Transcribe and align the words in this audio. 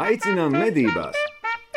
aicinām 0.00 0.54
medībās! 0.56 1.14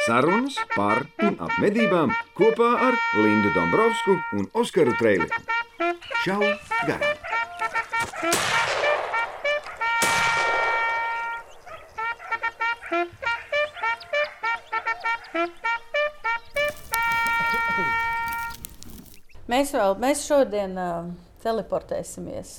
Sarunas 0.08 0.56
par 0.74 1.04
un 1.22 1.36
ap 1.44 1.52
medībām 1.62 2.14
kopā 2.38 2.70
ar 2.88 2.96
Lindu 3.20 3.52
Dombrovskiju 3.54 4.40
un 4.40 4.48
Oskaru 4.58 4.96
Trēliņu. 4.98 5.42
Čau! 6.24 6.40
Garām! 6.88 7.14
Mēs, 19.48 19.70
vēl, 19.72 19.94
mēs 20.02 20.26
šodien 20.28 20.74
uh, 20.76 21.06
teleportēsimies 21.44 22.58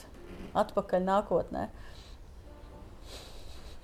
atpakaļ 0.56 1.04
nākotnē. 1.04 1.66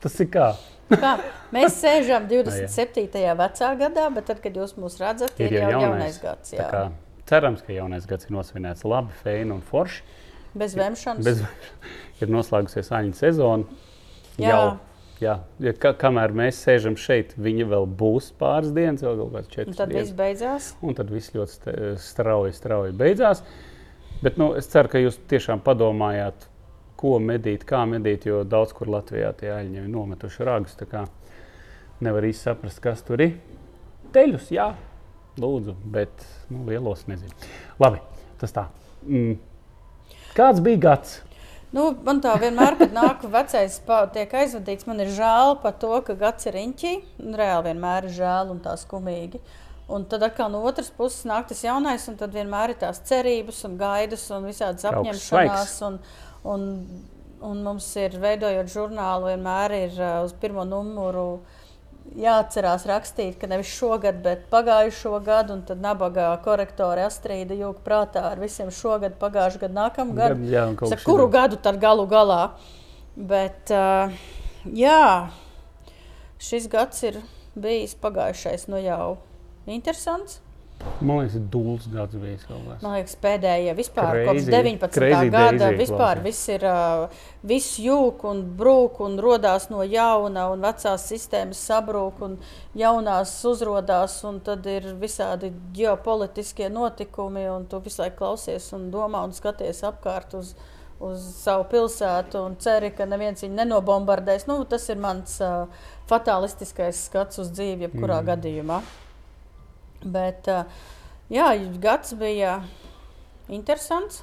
Tas 0.04 0.16
ir 0.22 0.30
kā? 0.32 0.48
Kā? 0.90 1.14
Mēs 1.54 1.78
sēžam 1.80 2.26
27. 2.30 3.08
vecā 3.38 3.70
gadā, 3.80 4.08
bet 4.14 4.26
tad, 4.30 4.40
kad 4.44 4.56
jūs 4.60 4.76
mūs 4.80 4.98
redzat, 5.00 5.34
ir, 5.40 5.50
ir 5.52 5.60
jau 5.62 5.70
jaunais, 5.72 5.86
jaunais 5.88 6.18
gads. 6.22 6.52
Jā. 6.56 6.68
Kā, 6.70 6.82
cerams, 7.30 7.62
ka 7.66 7.72
jaunais 7.76 8.06
gads 8.10 8.28
ir 8.28 8.34
nosvinēts 8.36 8.84
labi, 8.88 9.14
feini 9.24 9.54
un 9.56 9.62
forši. 9.64 10.02
Bez 10.54 10.76
vemšanas. 10.78 11.24
Bez, 11.26 11.40
ir 12.22 12.30
noslēgusies 12.30 12.92
āņu 12.94 13.16
sezona. 13.18 13.80
Jā. 14.38 14.50
Jau, 14.50 14.62
jā, 15.22 15.34
ja, 15.62 15.72
ka, 15.78 15.94
kamēr 15.98 16.34
mēs 16.36 16.60
sēžam 16.66 16.94
šeit, 17.00 17.32
viņa 17.38 17.66
vēl 17.70 17.86
būs 18.00 18.32
pāris 18.38 18.72
dienas, 18.76 19.02
vēl 19.06 19.18
kaut 19.22 19.32
kāds 19.38 19.48
Un 19.50 19.54
četras 19.56 19.78
tad 19.80 19.92
viss 19.94 20.10
dienas. 20.10 20.18
beidzās. 20.20 20.68
Un 20.84 20.94
tad 20.98 21.10
viss 21.14 21.32
ļoti 21.34 21.54
st- 21.58 21.76
strauji, 22.02 22.54
strauji 22.58 22.94
beidzās. 22.98 23.42
Bet 24.22 24.38
nu, 24.40 24.52
es 24.58 24.66
ceru, 24.70 24.88
ka 24.92 25.00
jūs 25.02 25.18
tiešām 25.30 25.60
padomājāt, 25.66 26.46
ko 27.00 27.18
medīt, 27.22 27.66
kā 27.68 27.82
medīt, 27.88 28.26
jo 28.28 28.42
daudz 28.48 28.74
kur 28.76 28.90
Latvijā 28.92 29.32
tie 29.38 29.52
aļņi 29.54 29.82
ir 29.82 29.90
nometuši 29.92 30.46
ragus. 30.48 30.78
Nevar 32.04 32.26
īsti 32.26 32.50
saprast, 32.50 32.80
kas 32.82 33.04
tur 33.06 33.22
ir. 33.22 33.36
Teļus, 34.14 34.50
jā, 34.54 34.72
lūdzu, 35.40 35.76
bet 35.94 36.24
nu, 36.50 36.64
lielos 36.68 37.06
nezinu. 37.10 37.34
Labi, 37.82 38.02
tas 38.40 38.54
tā. 38.54 38.66
Mm. 39.06 39.38
Kāds 40.34 40.62
bija 40.62 40.82
gads? 40.88 41.20
Nu, 41.74 41.88
man 42.06 42.20
tā 42.22 42.36
vienmēr, 42.38 42.76
kad 42.78 42.92
nāk 42.94 43.24
vecais, 43.30 43.80
tiek 44.14 44.34
aizvadīts, 44.38 44.86
man 44.86 45.02
ir 45.02 45.10
žēl 45.14 45.56
par 45.62 45.74
to, 45.82 45.90
ka 46.06 46.14
gads 46.18 46.46
ir 46.46 46.54
riņķī. 46.54 46.92
un 47.24 47.38
Reāli 47.38 47.72
vienmēr 47.72 48.06
ir 48.06 48.14
žēl 48.14 48.52
un 48.54 48.60
tā 48.62 48.76
skumīgi. 48.78 49.40
Un 49.90 50.06
tad 50.08 50.22
atkal 50.24 50.52
no 50.52 50.62
otras 50.64 50.88
puses 50.94 51.26
nāk 51.28 51.48
tas 51.50 51.64
jaunais, 51.64 52.06
un 52.08 52.16
tad 52.20 52.32
vienmēr 52.32 52.72
ir 52.72 52.78
tās 52.80 53.02
cerības 53.04 53.58
un 53.68 53.74
gaidas 53.80 54.22
un 54.32 54.46
visādas 54.48 54.86
apņemšanās. 54.88 55.74
Un, 55.88 55.98
un, 56.44 56.64
un 57.44 57.60
mums 57.64 57.86
ir, 58.00 58.16
veidojot 58.22 58.70
žurnālu, 58.72 59.30
vienmēr 59.32 59.74
ir 59.78 59.98
uh, 60.00 60.22
uz 60.26 60.34
pirmo 60.40 60.64
numuru 60.68 61.26
jāatcerās 62.20 62.84
rakstīt, 62.88 63.38
ka 63.40 63.48
nevis 63.48 63.70
šogad, 63.72 64.18
bet 64.24 64.44
pagājušo 64.52 65.16
gadu, 65.24 65.56
un 65.56 65.62
tad 65.64 65.80
nabaga 65.80 66.28
korektore 66.44 67.06
Astrīda 67.06 67.56
jūka 67.56 67.80
prātā 67.86 68.26
ar 68.34 68.42
visiem 68.42 68.68
šogad, 68.74 69.16
pagājušā 69.22 69.62
gada, 69.64 69.74
nākamā 69.78 70.16
gada. 70.18 70.36
Gad- 70.36 70.52
jā, 70.52 70.66
Saka, 70.92 71.02
kuru 71.06 71.28
gadu 71.32 71.56
tad 71.64 71.80
galu 71.80 72.04
galā? 72.10 72.42
Bet, 73.16 73.72
uh, 73.72 74.12
jā, 74.68 75.30
šis 76.42 76.68
gads 76.68 77.02
ir 77.08 77.20
bijis 77.56 77.94
pagājušais, 78.04 78.68
nu 78.68 78.80
jau 78.84 79.16
interesants. 79.70 80.40
Man 81.04 81.18
liekas, 81.18 81.34
ir 81.38 81.44
dūls 81.52 81.86
gads 81.92 82.16
bijis 82.18 82.44
kaut 82.46 82.62
kas. 82.68 82.82
Man 82.84 82.94
liekas, 82.96 83.14
pēdējie 83.22 83.72
vispār 83.76 84.18
kopš 84.26 84.44
Crazy- 84.44 84.52
19. 84.52 84.90
crazy 84.94 85.30
gada 85.32 85.58
daisy 85.58 85.78
vispār 85.80 86.20
klausās. 86.20 86.24
viss 86.24 86.48
ir, 86.48 86.64
uh, 86.64 87.08
viss 87.42 87.78
jūg 87.78 88.24
un 88.30 88.42
brūk 88.58 89.00
un 89.04 89.18
rodās 89.18 89.70
no 89.70 89.82
jauna 89.82 90.46
un 90.52 90.60
vecās 90.60 91.06
sistēmas 91.10 91.60
sabrūk 91.70 92.22
un 92.22 92.38
jaunās 92.74 93.32
uzrodās 93.44 94.24
un 94.24 94.40
tad 94.40 94.66
ir 94.66 94.94
visādi 95.00 95.52
ģeopolitiskie 95.74 96.70
notikumi 96.70 97.48
un 97.50 97.66
tu 97.66 97.80
visu 97.80 98.02
laiku 98.02 98.16
klausies 98.22 98.72
un 98.72 98.90
domā 98.90 99.24
un 99.24 99.32
skaties 99.32 99.82
apkārt 99.82 100.34
uz, 100.34 100.54
uz 101.00 101.20
savu 101.42 101.64
pilsētu 101.64 102.44
un 102.44 102.56
ceri, 102.56 102.90
ka 102.90 103.04
neviens 103.04 103.42
viņu 103.42 103.54
nenobombardēs. 103.54 104.46
Nu, 104.46 104.64
tas 104.64 104.88
ir 104.88 104.96
mans 104.96 105.40
uh, 105.40 105.66
fatalistiskais 106.06 107.06
skats 107.08 107.38
uz 107.38 107.50
dzīvi 107.50 107.88
jebkurā 107.88 108.22
mm. 108.22 108.30
gadījumā. 108.30 108.82
Bet, 110.04 110.48
uh, 110.52 110.68
jā, 111.32 111.48
gads 111.80 112.14
bija 112.20 112.58
interesants. 113.52 114.22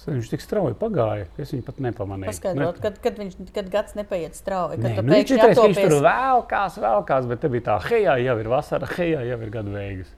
Viņš 0.00 0.30
tik 0.32 0.40
strauji 0.40 0.76
pagāja, 0.80 1.26
ka 1.34 1.42
es 1.44 1.50
viņu 1.52 1.64
pat 1.66 1.80
nepamanīju. 1.84 2.30
Paskaidrot, 2.30 2.78
kad, 2.80 2.94
kad, 3.04 3.18
viņš, 3.20 3.34
kad 3.52 3.66
gads 3.68 3.96
nepaiet 3.98 4.38
strauji. 4.38 4.78
Kad 4.80 4.86
Nē, 4.86 4.94
tu 4.96 5.02
nu, 5.04 5.12
viņš, 5.12 5.18
pēkšņi 5.18 5.36
ir 5.36 5.42
teicis, 5.42 5.60
viņš 5.66 5.80
tur 5.82 6.06
vēlkās, 6.06 6.78
vēlkās, 6.80 7.28
bet 7.28 7.42
te 7.42 7.50
bija 7.52 7.66
tā, 7.66 7.74
hejā 7.84 8.14
jau 8.24 8.36
ir 8.40 8.48
vasara, 8.48 8.88
hejā 8.96 9.26
jau 9.28 9.36
ir 9.44 9.52
gada 9.52 9.74
beigas. 9.74 10.14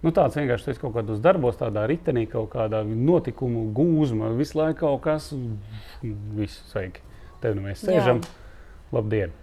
Nu, 0.00 0.14
tāds 0.14 0.38
vienkārši 0.38 0.70
tas 0.70 0.80
kaut 0.80 0.94
kādos 0.94 1.20
darbos, 1.20 1.58
tādā 1.60 1.82
ritenī, 1.90 2.22
kaut 2.30 2.48
kādā 2.54 2.80
notikumu 2.86 3.66
gūzmā, 3.76 4.30
visu 4.38 4.60
laiku 4.62 4.86
kaut 4.86 5.02
kas, 5.04 5.28
viss 6.38 6.62
sveiki. 6.70 7.04
Te 7.42 7.52
nu 7.52 7.66
mēs 7.66 7.84
sēžam. 7.84 8.22
Labdien! 8.94 9.34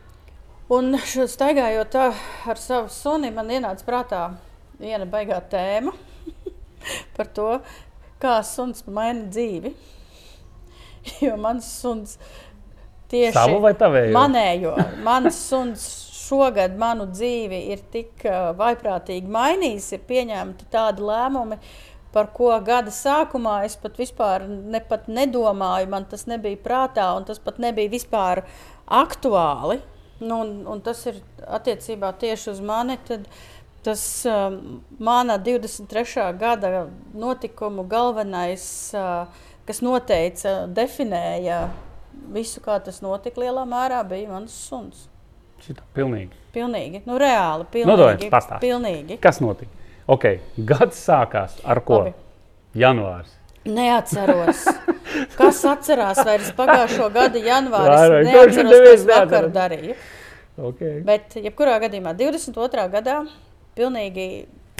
Un 0.74 0.96
šo 1.06 1.28
staigājot 1.30 1.94
ar 2.02 2.58
savu 2.58 2.90
suni, 2.90 3.30
man 3.36 3.52
ienāca 3.54 3.86
prātā 3.86 4.22
viena 4.80 5.08
baigā 5.09 5.40
tēma 5.52 5.94
par 7.18 7.30
to, 7.36 7.52
kā 8.22 8.40
suns 8.46 8.86
maina 8.88 9.30
dzīvi. 9.30 9.75
Jo 11.22 11.36
mans 11.38 11.68
suns 11.84 12.16
tieši 13.12 13.36
Savu 13.36 13.59
vai 13.62 13.75
tavēju? 13.78 14.13
Manējo. 14.16 14.72
Mans 15.06 15.38
suns 15.38 15.84
šogad 16.25 16.74
manu 16.81 17.06
dzīvi 17.12 17.59
ir 17.75 17.84
tik 17.94 18.25
uh, 18.25 18.50
vaiprātīgi 18.58 19.30
mainījis, 19.30 19.91
ir 19.94 20.08
pieņemti 20.09 20.66
tādi 20.74 21.06
lēmumi, 21.06 21.59
par 22.16 22.31
ko 22.34 22.50
gada 22.66 22.94
sākumā 22.96 23.59
es 23.68 23.75
pat 23.78 24.00
vispār 24.00 24.47
ne, 24.47 24.81
pat 24.81 25.09
nedomāju, 25.12 25.92
man 25.92 26.07
tas 26.09 26.25
nebija 26.31 26.57
prātā, 26.63 27.12
un 27.18 27.28
tas 27.28 27.42
pat 27.44 27.59
nebija 27.62 27.92
vispār 27.92 28.46
aktuāli. 28.88 29.81
Nu, 30.24 30.40
un, 30.46 30.62
un 30.72 30.80
tas 30.80 31.02
ir 31.09 31.19
attiecībā 31.44 32.13
tieši 32.22 32.53
uz 32.53 32.62
mani. 32.63 32.96
Tad, 33.03 33.28
Tas 33.85 34.25
um, 34.25 34.81
mana 34.97 35.38
23. 35.38 36.31
gada 36.40 36.88
notikumu 37.13 37.84
galvenais, 37.85 38.66
uh, 38.97 39.28
kas 39.68 39.81
noteica, 39.85 40.63
definēja 40.73 41.68
visu, 42.34 42.63
kā 42.66 42.79
tas 42.81 42.97
notika 43.06 43.44
lielā 43.44 43.68
mērā, 43.69 44.01
bija 44.09 44.31
mans 44.31 44.56
suns. 44.69 45.06
Šitā 45.62 45.85
pilnīgi. 45.94 46.34
Pilnīgi, 46.56 47.03
nu 47.06 47.19
reāli. 47.22 47.68
Nu, 47.85 47.94
dod, 47.94 48.16
Pilnīgi. 48.16 48.31
pastāsti. 48.34 48.62
pilnīgi. 48.66 49.19
Kas 49.22 49.40
notika? 49.44 49.72
Ok, 50.09 50.28
gads 50.57 51.00
sākās 51.06 51.57
ar 51.66 51.81
ko? 51.85 52.01
Labi. 52.03 52.13
Janvārs. 52.75 53.31
Neatceros. 53.66 54.66
Kas 55.40 55.62
atcerās 55.66 56.19
vairs 56.25 56.51
pagājušo 56.57 57.07
gada 57.13 57.40
janvārī? 57.41 57.95
Vairāk, 57.95 58.19
Es 58.19 58.29
neatceros, 58.34 58.75
ko 58.75 58.94
es 58.97 59.06
vakar 59.09 59.47
darīju. 59.53 59.95
Okay. 60.69 61.00
Bet, 61.07 61.34
jebkurā 61.38 61.79
gadījumā, 61.84 62.13
22. 62.18 62.85
gadā 62.94 63.18
pilnīgi 63.75 64.28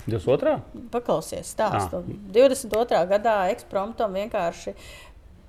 22. 0.06 0.60
paklausies 0.92 1.50
stāstu. 1.54 2.02
22. 2.34 3.00
gadā 3.10 3.36
ekspromptam 3.50 4.14
vienkārši 4.14 4.74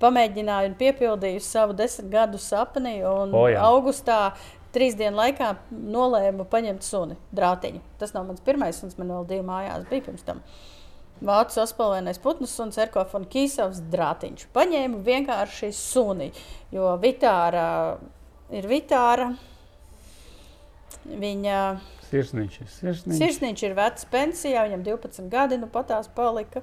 pamēģināju 0.02 0.70
un 0.72 0.78
piepildīju 0.78 1.42
savu 1.42 1.76
desmit 1.78 2.10
gadu 2.12 2.40
sapni. 2.42 2.98
Un 3.06 3.34
O, 3.34 3.44
jā. 3.50 3.62
augustā 3.62 4.32
trīs 4.74 4.96
dienu 4.98 5.18
laikā 5.18 5.52
nolēmu 5.70 6.46
paņemt 6.50 6.86
suni, 6.86 7.16
drātiņu. 7.34 7.80
Tas 7.98 8.14
nav 8.14 8.26
mans 8.28 8.42
pirmais 8.44 8.78
suns, 8.78 8.98
man 8.98 9.14
vēl 9.14 9.28
divi 9.30 9.46
mājās 9.46 9.86
bija 9.90 10.06
pirms 10.08 10.26
tam. 10.26 10.42
Vācu 11.18 11.56
saspēlēnais 11.56 12.20
putns 12.22 12.52
un 12.62 12.70
Serkofs 12.74 13.16
un 13.18 13.24
Kīsavs 13.26 13.80
drātiņš. 13.90 14.44
Paņēmu 14.54 15.00
vienkārši 15.06 15.72
suni, 15.74 16.28
jo 16.74 16.92
Vitāra 17.02 17.64
ir 18.54 18.68
Vitāra. 18.70 19.32
Viņa 21.08 21.60
Sirsniņš 22.08 22.58
ir 22.62 22.68
sirsniņš. 22.72 23.18
Sirsniņš 23.18 23.64
ir 23.68 23.74
vecs 23.76 24.06
pensijā, 24.08 24.64
viņam 24.68 24.84
12 24.86 25.28
gadi, 25.32 25.58
nu 25.60 25.68
patās 25.72 26.08
palika. 26.14 26.62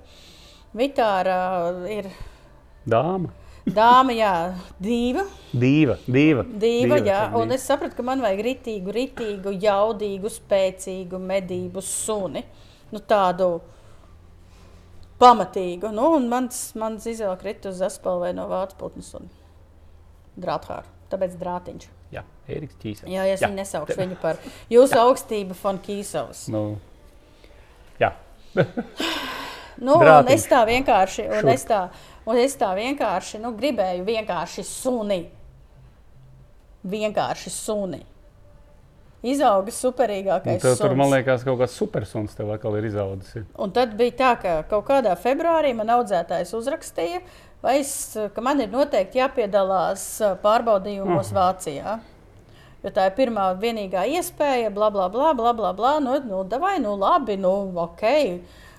Vitāra 0.76 1.38
ir 1.90 2.10
Dāma. 2.86 3.30
dāma, 3.66 4.14
jā, 4.14 4.34
diva. 4.82 5.26
Diva. 5.54 5.96
Diva. 6.06 6.44
Diva, 6.46 6.98
jā, 7.00 7.22
tā 7.30 7.40
un 7.40 7.54
es 7.56 7.66
sapratu, 7.66 7.96
ka 7.98 8.06
man 8.06 8.22
vajag 8.26 8.42
ritīgu, 8.50 8.94
ritīgu, 8.94 9.54
jaudīgu, 9.62 10.32
spēcīgu 10.34 11.22
medību 11.22 11.82
suni. 11.86 12.44
Nu, 12.92 13.02
tādu 13.02 13.50
pamatīgu. 15.22 15.94
Nu, 15.96 16.12
un 16.18 16.28
mans, 16.32 16.68
mans 16.78 17.06
izvēle 17.10 17.38
krita 17.42 17.72
uz 17.72 17.80
zaspēlē 17.82 18.34
no 18.38 18.50
vācu 18.52 18.78
putnu 18.82 19.06
suni. 19.06 19.32
Drāthāru. 20.42 20.92
Tāpēc 21.10 21.38
drātiņš. 21.40 21.90
Jā, 22.16 22.24
Eriks 22.48 22.80
Čīsers. 22.82 23.12
Jā, 23.12 23.28
es 23.34 23.44
viņu 23.44 23.60
nesaukšu 23.60 24.00
viņu 24.00 24.18
par 24.22 24.40
jūsu 24.72 25.00
augstību, 25.02 25.58
Fonkīsovs. 25.60 26.48
Nu, 26.54 26.66
jā. 28.02 28.14
Nu, 29.76 29.98
un 29.98 30.06
Drātiņš. 30.06 30.34
es 30.38 30.46
tā 30.48 30.62
vienkārši, 30.70 31.24
un 31.28 31.42
Šur. 31.42 31.50
es 31.52 31.66
tā, 31.68 31.80
un 32.32 32.38
es 32.40 32.54
tā 32.56 32.70
vienkārši 32.78 33.42
nu, 33.44 33.52
gribēju 33.60 34.06
vienkārši 34.08 34.64
suni. 34.64 35.26
Vienkārši 36.88 37.52
suni. 37.52 38.06
izauga 39.26 39.74
superīgākais. 39.74 40.62
Tev, 40.62 40.76
tur, 40.78 40.94
man 40.96 41.10
liekas, 41.10 41.42
kaut 41.44 41.58
kāds 41.58 41.74
supersuns 41.74 42.36
tev 42.38 42.52
atkal 42.54 42.76
ir 42.78 42.86
izaudzis. 42.92 43.48
Un 43.58 43.72
tad 43.74 43.96
bija 43.98 44.14
tā, 44.20 44.32
ka 44.38 44.52
kaut 44.70 44.86
kādā 44.86 45.16
februārī 45.18 45.72
man 45.74 45.90
audzētājs 45.96 46.54
uzrakstīja, 46.54 47.24
vai 47.66 47.80
es, 47.82 47.92
ka 48.36 48.42
man 48.46 48.62
ir 48.64 48.70
noteikti 48.74 49.20
jāpiedalās 49.20 50.04
pārbaudījumos 50.44 51.32
Mhm. 51.34 51.40
Vācijā. 51.40 51.96
Jo 52.86 52.92
tā 52.94 53.08
ir 53.10 53.16
pirmā 53.18 53.48
vienīgā 53.58 54.04
iespēja, 54.14 54.70
bla, 54.74 54.92
bla, 54.94 55.08
bla, 55.10 55.34
bla, 55.34 55.54
bla, 55.58 55.72
bla. 55.74 55.96
Nu, 56.00 56.20
nu, 56.22 56.44
davai, 56.46 56.78
nu, 56.80 56.94
labi, 57.02 57.36
nu, 57.42 57.54
ok. 57.82 58.04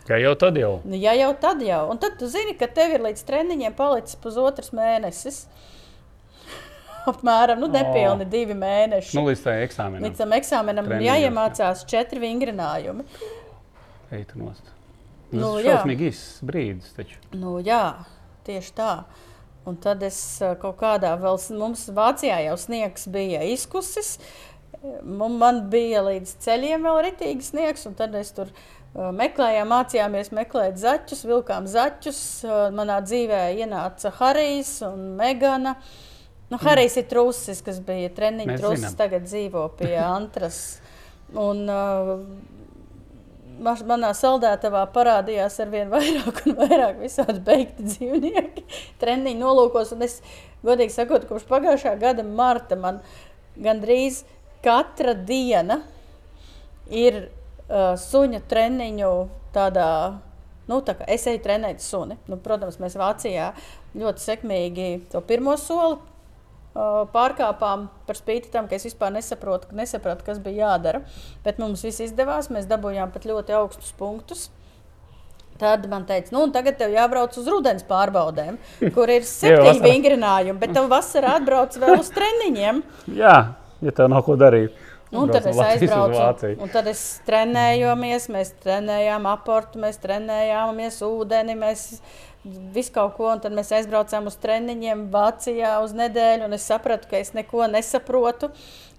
Ja 0.06 0.16
jau 0.22 0.34
tad 0.38 0.54
jau. 0.56 0.76
Nu, 0.86 0.94
Ja 0.94 1.12
jau 1.18 1.32
tad 1.34 1.60
jau. 1.66 1.88
Un 1.90 1.98
tad 1.98 2.14
tu 2.20 2.28
zini, 2.30 2.54
ka 2.54 2.68
tev 2.70 2.92
ir 2.94 3.02
līdz 3.02 3.24
treniņiem 3.26 3.74
palicis 3.74 4.14
pusotrs 4.22 4.70
mēnesis. 4.70 5.40
Apmēram 7.10 7.58
nu, 7.62 7.66
nepilni 7.70 8.22
O. 8.26 8.30
divi 8.30 8.54
mēneši. 8.58 9.14
Nu, 9.18 9.24
līdz 9.28 9.42
tam 9.42 9.58
eksāmenam. 9.66 10.06
Līdz 10.06 10.22
tam 10.22 10.32
eksāmenam 10.38 10.88
ir 10.96 11.04
jāiemācās 11.06 11.82
četri 11.90 12.22
vingrinājumi. 12.22 13.04
Eit 14.14 14.32
nost. 14.38 14.72
Nu, 15.32 15.40
Nu, 15.40 15.50
jā. 15.58 15.80
šausmīgi 15.80 16.12
brīdis. 16.46 16.92
Taču. 16.94 17.18
Nu, 17.34 17.56
jā, 17.66 17.82
tieši 18.46 18.76
tā. 18.76 18.92
Un 19.66 19.78
tad 19.82 20.04
es 20.06 20.18
ā, 20.44 20.52
kaut 20.62 20.78
kādā 20.78 21.16
vēl, 21.18 21.40
mums 21.58 21.88
Vācijā 21.94 22.38
jau 22.46 22.54
sniegs 22.60 23.08
bija 23.10 23.42
izkusis. 23.50 24.16
Man 25.02 25.64
bija 25.72 26.04
līdz 26.06 26.36
ceļiem 26.44 26.86
vēl 26.86 27.00
ritīgi 27.08 27.48
sniegs, 27.48 27.86
un 27.88 27.96
tad 27.98 28.14
es 28.14 28.30
tur 28.36 28.52
ā, 28.52 29.10
meklējām, 29.16 29.72
mācījāmies 29.72 30.30
meklēt 30.36 30.78
zaķus, 30.78 31.24
vilkām 31.26 31.66
zaķus. 31.70 32.20
Ā, 32.46 32.60
Manā 32.76 33.00
dzīvē 33.02 33.42
ienāca 33.58 34.14
Harijs 34.20 34.76
un 34.86 35.16
Megana. 35.18 35.74
Nu, 36.46 36.60
Harijs 36.62 36.94
ir 37.00 37.08
trusis, 37.10 37.58
kas 37.66 37.80
bija 37.82 38.12
treniņš 38.14 38.60
zinām. 38.62 38.92
tagad 39.00 39.26
dzīvo 39.26 39.66
pie 39.80 39.96
Antras. 39.98 40.78
Un, 41.34 41.66
uh, 41.66 42.20
manā 43.60 44.12
saldētavā 44.16 44.84
parādījās 44.94 45.58
ar 45.62 45.70
vien 45.72 45.90
vairāk 45.92 46.42
un 46.46 46.56
vairāk 46.58 47.00
visādi 47.00 47.40
beigti 47.44 47.86
dzīvnieki 47.86 48.64
treniņu 49.00 49.40
nolūkos. 49.40 49.94
Un 49.96 50.06
es, 50.06 50.20
godīgi 50.66 50.94
sakot, 50.94 51.26
kopš 51.28 51.46
pagājušā 51.50 51.96
gada 52.00 52.24
marta 52.26 52.78
man 52.80 53.00
gandrīz 53.56 54.24
katra 54.64 55.14
diena 55.14 55.80
ir 56.90 57.26
uh, 57.26 57.94
suņa 58.00 58.42
treniņu 58.50 59.12
tādā. 59.56 59.90
Nu, 60.66 60.80
tā 60.82 60.96
es 61.06 61.22
eju 61.30 61.38
trenēt 61.44 61.82
suni. 61.84 62.16
Nu, 62.26 62.40
protams, 62.42 62.80
mēs 62.82 62.96
Vācijā 62.98 63.52
ļoti 63.94 64.24
sekmīgi 64.24 64.88
to 65.12 65.22
pirmo 65.22 65.54
soli 65.60 66.00
pārkāpām 67.14 67.86
par 68.06 68.18
spīti 68.18 68.50
tam, 68.52 68.68
ka 68.68 68.76
es 68.76 68.86
vispār 68.88 69.14
nesaprotu, 69.14 69.72
nesapratu, 69.76 70.26
kas 70.26 70.40
bija 70.42 70.66
jādara. 70.66 71.02
Bet 71.44 71.60
mums 71.62 71.84
viss 71.86 72.04
izdevās. 72.04 72.50
Mēs 72.52 72.68
dabūjām 72.70 73.14
pat 73.14 73.28
ļoti 73.28 73.56
augstus 73.56 73.94
punktus. 73.96 74.48
Tad 75.56 75.86
man 75.88 76.04
teica, 76.04 76.34
nu, 76.34 76.42
un 76.44 76.50
tagad 76.52 76.76
tev 76.76 76.92
jābrauc 76.92 77.36
uz 77.40 77.46
rudens 77.48 77.84
pārbaudēm, 77.88 78.58
kur 78.92 79.08
ir 79.08 79.24
septiņi 79.30 79.80
vingrinājumi, 79.80 80.60
bet 80.60 80.74
tev 80.76 80.90
vasarā 80.92 81.38
atbrauc 81.38 81.78
vēl 81.80 81.96
uz 81.96 82.10
treniņiem. 82.12 82.82
Jā, 83.16 83.38
ja 83.80 83.94
tev 83.96 84.12
nav 84.12 84.26
ko 84.26 84.36
darīt. 84.36 84.76
Nu, 85.06 85.22
Un 85.22 85.30
tad 85.30 85.46
es 85.46 85.58
aizbraucu, 85.62 86.18
Vāciju. 86.18 86.56
un 86.60 86.70
tad 86.74 86.88
es 86.90 87.00
trenējāmies, 87.28 88.26
mēs 88.34 88.50
trenējām 88.64 89.28
aportu, 89.30 89.78
mēs 89.80 90.00
trenējāmies 90.02 90.98
ūdeni, 91.06 91.54
mēs 91.60 91.84
visu 92.74 92.92
kaut 92.94 93.16
ko, 93.16 93.28
un 93.32 93.42
tad 93.42 93.54
mēs 93.56 93.72
aizbraucām 93.74 94.28
uz 94.30 94.36
treniņiem 94.42 95.06
Vācijā 95.12 95.76
uz 95.84 95.94
nedēļu, 95.96 96.46
un 96.46 96.56
es 96.56 96.66
sapratu, 96.68 97.10
ka 97.10 97.20
es 97.20 97.32
neko 97.36 97.66
nesaprotu, 97.72 98.50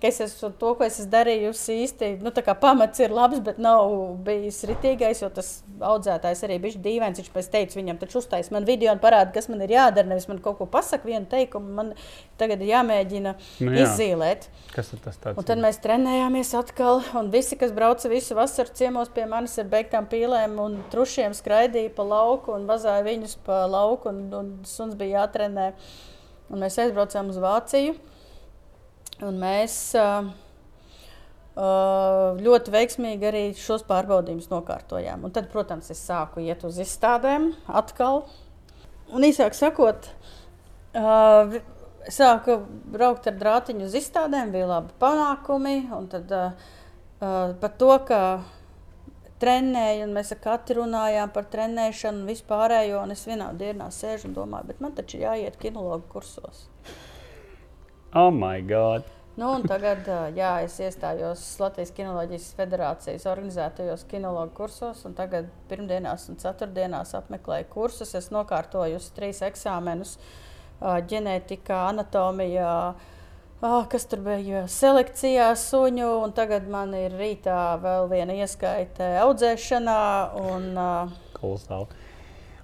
ka 0.01 0.09
es 0.11 0.19
esmu 0.21 0.51
to, 0.59 0.73
ko 0.77 0.85
es 0.85 0.99
esmu 0.99 1.11
darījusi 1.13 1.77
īsti, 1.83 2.09
nu 2.23 2.31
pamats 2.61 3.01
ir 3.01 3.13
labs, 3.15 3.39
bet 3.43 3.57
nav 3.61 3.89
bijis 4.25 4.61
ritīgais, 4.69 5.21
jo 5.23 5.29
tas 5.33 5.51
audzētājs 5.77 6.43
arī 6.47 6.59
bija 6.61 6.81
dīvains, 6.83 7.19
viņš 7.21 7.31
pēc 7.33 7.49
teica 7.53 7.79
viņam, 7.79 7.99
taču 8.01 8.19
uztais 8.21 8.49
man 8.53 8.65
video 8.67 8.93
un 8.93 9.01
parāda, 9.03 9.33
kas 9.35 9.49
man 9.49 9.61
ir 9.65 9.73
jādara, 9.73 10.07
nevis 10.09 10.27
man 10.29 10.41
kaut 10.43 10.59
ko 10.59 10.67
pasaka 10.69 11.07
vienu 11.07 11.25
teikumu, 11.29 11.73
man 11.79 11.93
tagad 12.37 12.61
ir 12.61 12.71
jāmēģina 12.73 13.35
Nu 13.65 13.73
jā. 13.73 13.85
izzīlēt. 13.85 14.47
Kas 14.73 14.91
ir 14.93 15.01
tas 15.03 15.17
tāds? 15.21 15.37
Un 15.39 15.47
tad 15.47 15.61
mēs 15.61 15.79
trenējāmies 15.83 16.53
atkal, 16.57 17.01
un 17.17 17.31
visi, 17.33 17.57
kas 17.59 17.73
brauca 17.75 18.11
visu 18.11 18.37
vasaru 18.37 18.73
ciemos 18.77 19.11
pie 19.13 19.25
manis 19.29 19.57
ar 19.61 19.69
beigtām 19.71 20.09
pīlēm 20.09 20.57
un 20.61 20.81
trušiem, 20.93 21.35
skraidīja 21.37 21.93
pa 21.97 22.05
lauku 22.07 22.53
un 22.55 22.67
vazāja 22.69 23.05
viņus 23.07 23.37
pa 23.47 23.63
lauku, 23.69 24.11
un, 24.13 24.27
un 24.37 24.53
suns 24.67 24.97
bija 24.99 25.23
jātrenē. 25.23 25.71
Un 26.47 26.61
mēs 26.63 26.77
aizbraucām 26.79 27.27
uz 27.33 27.41
Vāciju, 27.43 27.97
un 29.25 29.37
mēs 29.41 29.75
uh, 29.97 30.27
uh, 31.57 32.37
ļoti 32.41 32.73
veiksmīgi 32.73 33.29
arī 33.29 33.43
šos 33.57 33.85
pārbaudījumus 33.87 34.49
nokārtojām. 34.51 35.25
Un 35.25 35.33
tad, 35.35 35.49
protams, 35.53 35.89
es 35.93 36.03
sāku 36.03 36.43
iet 36.45 36.65
uz 36.67 36.79
izstādēm 36.83 37.51
atkal. 37.67 38.25
Un 39.15 39.23
īsāk 39.25 39.55
sakot, 39.57 40.09
uh, 40.97 41.57
sāku 42.11 42.59
braukt 42.93 43.29
ar 43.29 43.39
drātiņu 43.39 43.87
uz 43.87 43.97
izstādēm, 44.01 44.51
bija 44.53 44.69
labi 44.69 44.93
panākumi. 45.01 45.79
un 45.95 46.07
Tad 46.11 46.31
par 47.17 47.71
to, 47.81 47.89
ka 48.05 48.21
trenēju, 49.41 50.05
un 50.05 50.15
mēs 50.17 50.31
ar 50.35 50.41
katru 50.43 50.83
runājām 50.83 51.31
par 51.33 51.47
trenēšanu 51.51 52.23
un 52.23 52.31
vispārējo. 52.31 53.03
Un 53.03 53.13
es 53.15 53.25
vienā 53.29 53.51
dienā 53.57 53.89
sēžu 53.93 54.29
un 54.29 54.37
domāju, 54.37 54.71
bet 54.71 54.81
man 54.83 54.95
taču 54.97 55.21
jāiet 55.21 55.59
kinologu 55.61 56.07
kursos. 56.11 56.67
Oh, 58.15 58.31
my 58.31 58.61
God! 58.61 59.03
Nu, 59.37 59.51
tagad 59.69 60.07
jā, 60.33 60.51
es 60.65 60.79
iestājos 60.81 61.41
Latvijas 61.61 61.91
Kinoloģijas 61.93 62.45
federācijas 62.57 63.25
organizētajos 63.29 64.05
kinologu 64.09 64.55
kursos, 64.57 65.03
un 65.05 65.13
tagad 65.13 65.51
pirmdienās 65.69 66.23
un 66.31 66.39
ceturtdienās 66.41 67.11
apmeklēju 67.19 67.67
kursus. 67.69 68.15
Es 68.17 68.31
nokārtoju 68.33 68.97
trīs 69.13 69.43
eksāmenus 69.45 70.15
ģenētikā, 70.81 71.83
anatomijā, 71.91 72.71
kas 73.91 74.09
tur 74.09 74.23
bija 74.25 74.63
selekcijā, 74.71 75.51
suņu, 75.67 76.09
un 76.23 76.33
tagad 76.37 76.65
man 76.71 76.95
ir 76.97 77.13
rītā 77.19 77.59
vēl 77.83 78.09
viena 78.15 78.39
ieskaita 78.39 79.11
audzēšanā. 79.27 79.99
Un. 80.47 80.71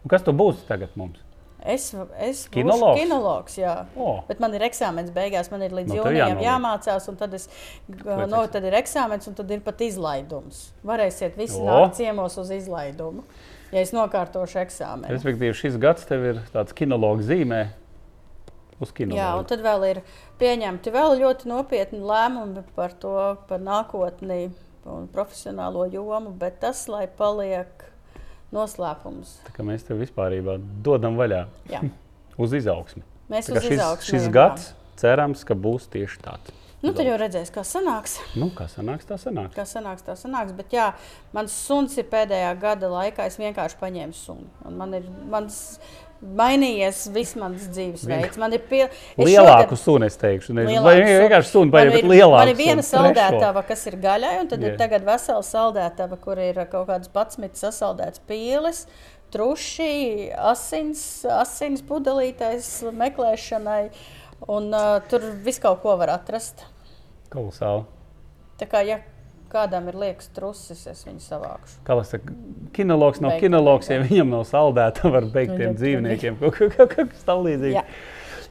Un 0.01 0.15
kas 0.15 0.25
tu 0.25 0.33
būsi 0.33 0.65
tagad 0.71 0.97
mums? 0.97 1.21
Es, 1.63 1.93
es 2.19 2.41
Kinologs? 2.51 2.99
kinologs, 2.99 3.53
jā. 3.57 3.85
O, 3.95 4.17
Bet 4.27 4.39
man 4.43 4.51
ir 4.57 4.65
eksāmenis 4.67 5.13
beigās, 5.15 5.47
man 5.51 5.61
ir 5.63 5.71
līdz 5.71 5.93
Nu, 5.93 5.99
jūnijam 6.01 6.41
jāmācās, 6.43 7.05
un 7.07 7.15
tad, 7.21 7.33
es, 7.37 7.45
Kāpēc 7.87 8.03
no, 8.03 8.41
eksāmenis? 8.41 8.51
tad 8.51 8.63
ir 8.67 8.73
eksāmenis, 8.81 9.27
un 9.31 9.37
tad 9.37 9.51
ir 9.55 9.61
pat 9.63 9.79
izlaidums. 9.85 10.63
Varēsiet 10.83 11.37
visi 11.39 11.61
O. 11.61 11.63
nākt 11.69 11.95
ciemos 12.01 12.35
uz 12.41 12.51
izlaidumu, 12.51 13.23
ja 13.71 13.79
es 13.79 13.93
nokārtošu 13.95 14.59
eksāmenu. 14.65 15.07
respektīvi, 15.15 15.53
šis 15.55 15.79
gads 15.79 16.03
tev 16.09 16.25
ir 16.33 16.41
tāds 16.51 16.75
kinologs 16.75 17.25
zīmē. 17.31 17.61
Jā, 19.13 19.29
un 19.39 19.45
tad 19.47 19.61
vēl 19.63 19.83
ir 19.87 19.99
pieņemti 20.41 20.91
vēl 20.91 21.13
ļoti 21.21 21.47
nopietni 21.47 22.01
lēmumi 22.03 22.63
par 22.75 22.91
to, 22.99 23.13
par 23.47 23.61
nākotni 23.63 24.49
un 24.89 25.05
profesionālo 25.13 25.85
jomu, 25.93 26.33
bet 26.35 26.57
tas, 26.59 26.81
lai 26.91 27.05
paliek 27.07 27.85
kā 29.55 29.65
mēs 29.65 29.85
tev 29.87 30.01
vispār 30.03 30.37
dodam 30.85 31.17
vaļā 31.19 31.45
Jā. 31.71 31.83
uz 32.43 32.55
izaugsmi. 32.59 33.03
Mēs 33.33 33.49
uz 33.49 33.63
šis, 33.63 33.77
izaugsmi 33.79 34.11
šis 34.13 34.27
gads 34.33 34.73
cerams, 34.99 35.41
ka 35.47 35.57
būs 35.57 35.89
tieši 35.91 36.21
tāds. 36.23 36.59
Nu, 36.83 36.91
tad 36.91 37.07
jau 37.07 37.15
redzēs, 37.15 37.47
kā 37.55 37.61
sanāks. 37.63 38.17
Nu, 38.35 38.49
kā 38.51 38.65
sanāks, 38.67 39.07
tā 39.07 39.15
sanāks. 39.15 39.55
Kā 39.55 39.63
sanāks, 39.67 40.03
tā 40.03 40.17
sanāks. 40.19 40.51
Bet, 40.57 40.73
jā, 40.75 40.89
mans 41.35 41.53
suns 41.55 41.95
ir 41.95 42.09
pēdējā 42.11 42.49
gada 42.59 42.89
laikā. 42.91 43.29
Es 43.29 43.39
vienkārši 43.39 43.79
paņēmu 43.79 44.17
sunu. 44.17 44.49
Un 44.67 44.75
Man 44.81 44.97
ir 44.97 45.07
mans, 45.31 45.61
mainījies 46.23 47.03
viss 47.13 47.37
mans 47.39 47.67
dzīvesveids. 47.73 48.39
Man 48.41 48.55
ir 48.55 48.63
pie, 48.69 48.81
Lielāku 49.19 49.77
sunu 49.79 50.07
es 50.07 50.17
teikšu. 50.21 50.55
Nevis, 50.57 50.79
vai 50.85 50.95
vienkārši 51.01 51.51
sunu 51.51 51.69
ir, 51.69 51.91
bet 51.93 52.07
lielāku. 52.07 52.39
man 52.39 52.51
ir 52.53 52.59
viena 52.59 52.85
saldētava, 52.85 53.63
kas 53.67 53.85
ir 53.91 53.99
gaļai, 54.03 54.35
un 54.41 54.51
tad 54.51 54.63
yeah. 54.63 54.73
ir 54.73 54.81
tagad 54.81 55.07
vesela 55.07 55.43
saldētava, 55.47 56.19
kur 56.23 56.41
ir 56.41 56.61
kaut 56.71 56.89
kādas 56.91 57.11
patsmitas 57.13 57.65
sasaldētas 57.67 58.23
pīles. 58.29 58.85
Truši, 59.33 60.29
asins, 60.51 61.01
asins 61.41 61.81
pudelītais 61.87 62.67
meklēšanai, 62.93 63.87
un 64.53 64.69
uh, 64.69 64.99
tur 65.09 65.25
viss 65.45 65.61
kaut 65.63 65.81
ko 65.81 65.97
var 65.97 66.13
atrast. 66.19 66.67
Kolosāli. 67.33 67.87
Tā 68.61 68.69
kā, 68.69 68.83
ja 68.85 69.01
kādam 69.53 69.87
ir 69.91 69.99
liekas 70.01 70.31
trusis, 70.35 70.81
es 70.91 71.05
viņu 71.07 71.23
savākšu. 71.23 71.79
Kā 71.87 71.97
lai 71.99 72.07
saka, 72.09 72.33
kinologs 72.75 73.21
nav 73.23 73.35
Beigta, 73.35 73.45
kinologs, 73.47 73.91
ja 73.93 74.01
viņam 74.03 74.33
nav 74.33 74.43
saldēta 74.49 75.13
ar 75.13 75.29
beigtiem 75.29 75.71
Viņam- 75.71 75.79
dzīvniekiem. 75.79 76.41
Kaut 76.41 76.97
kas 76.97 77.23
tam 77.29 77.45
līdzīgs. 77.47 77.79
Jā. 77.79 77.85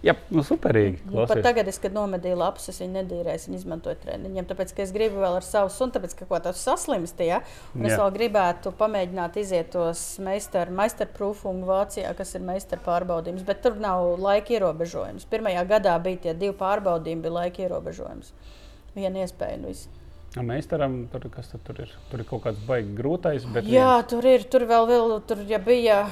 Jā, 0.02 0.16
nu 0.34 0.42
superīgi. 0.42 0.98
Nu, 1.06 1.22
pat 1.30 1.44
tagad, 1.44 1.68
es, 1.70 1.76
kad 1.78 1.94
nomedīju 1.94 2.34
lapus, 2.40 2.64
es 2.72 2.80
viņu 2.82 2.96
nedīrēju, 2.96 3.38
es 3.38 3.44
viņu 3.46 3.58
izmantoju 3.60 4.00
treniņiem. 4.02 4.48
Tāpēc, 4.50 4.72
ka 4.74 4.82
es 4.82 4.90
gribu 4.94 5.20
vēl 5.22 5.36
ar 5.38 5.46
savu 5.46 5.70
sunu, 5.70 5.94
tāpēc, 5.94 6.16
ka 6.18 6.26
kaut 6.26 6.48
kas 6.48 6.64
saslimst. 6.66 7.22
Ja? 7.22 7.38
Un 7.76 7.86
es 7.86 7.94
Jā. 7.94 8.00
vēl 8.00 8.10
gribētu 8.16 8.72
pamēģināt 8.80 9.38
iziet 9.38 9.70
tos 9.76 10.02
meistaru 10.26 10.74
meistarprūfumu 10.80 11.70
Vācijā, 11.70 12.10
kas 12.18 12.34
ir 12.34 12.42
meistaru 12.50 12.82
pārbaudījums. 12.82 13.46
Bet 13.46 13.62
tur 13.62 13.78
nav 13.78 14.16
laika 14.18 14.56
ierobežojums. 14.56 15.28
Pirmajā 15.30 15.62
gadā 15.70 15.94
bija 16.02 16.24
tie 16.26 16.34
divi 16.34 16.58
pārbaudījumi, 16.58 17.22
bija 17.22 17.38
laika 17.38 17.62
ierobežojums. 17.68 18.34
Viena 18.98 19.22
iespēja. 19.22 19.62
Nu, 19.62 19.70
viss. 19.70 19.86
Ja 20.32 20.42
mēs 20.46 20.68
taram, 20.70 21.02
tur, 21.12 21.26
kas 21.32 21.50
tad 21.52 21.60
tur 21.66 21.82
ir? 21.84 21.90
Tur 22.08 22.22
ir 22.22 22.28
kaut 22.28 22.46
kāds 22.46 22.60
baigi 22.64 22.94
grūtais. 22.96 23.44
Jā, 23.68 23.98
viens. 23.98 24.06
tur 24.08 24.28
ir. 24.28 24.46
Tur 24.48 24.64
vēl, 24.68 24.86
vēl 24.88 25.18
tur, 25.28 25.42
ja 25.48 25.58
bija 25.60 26.06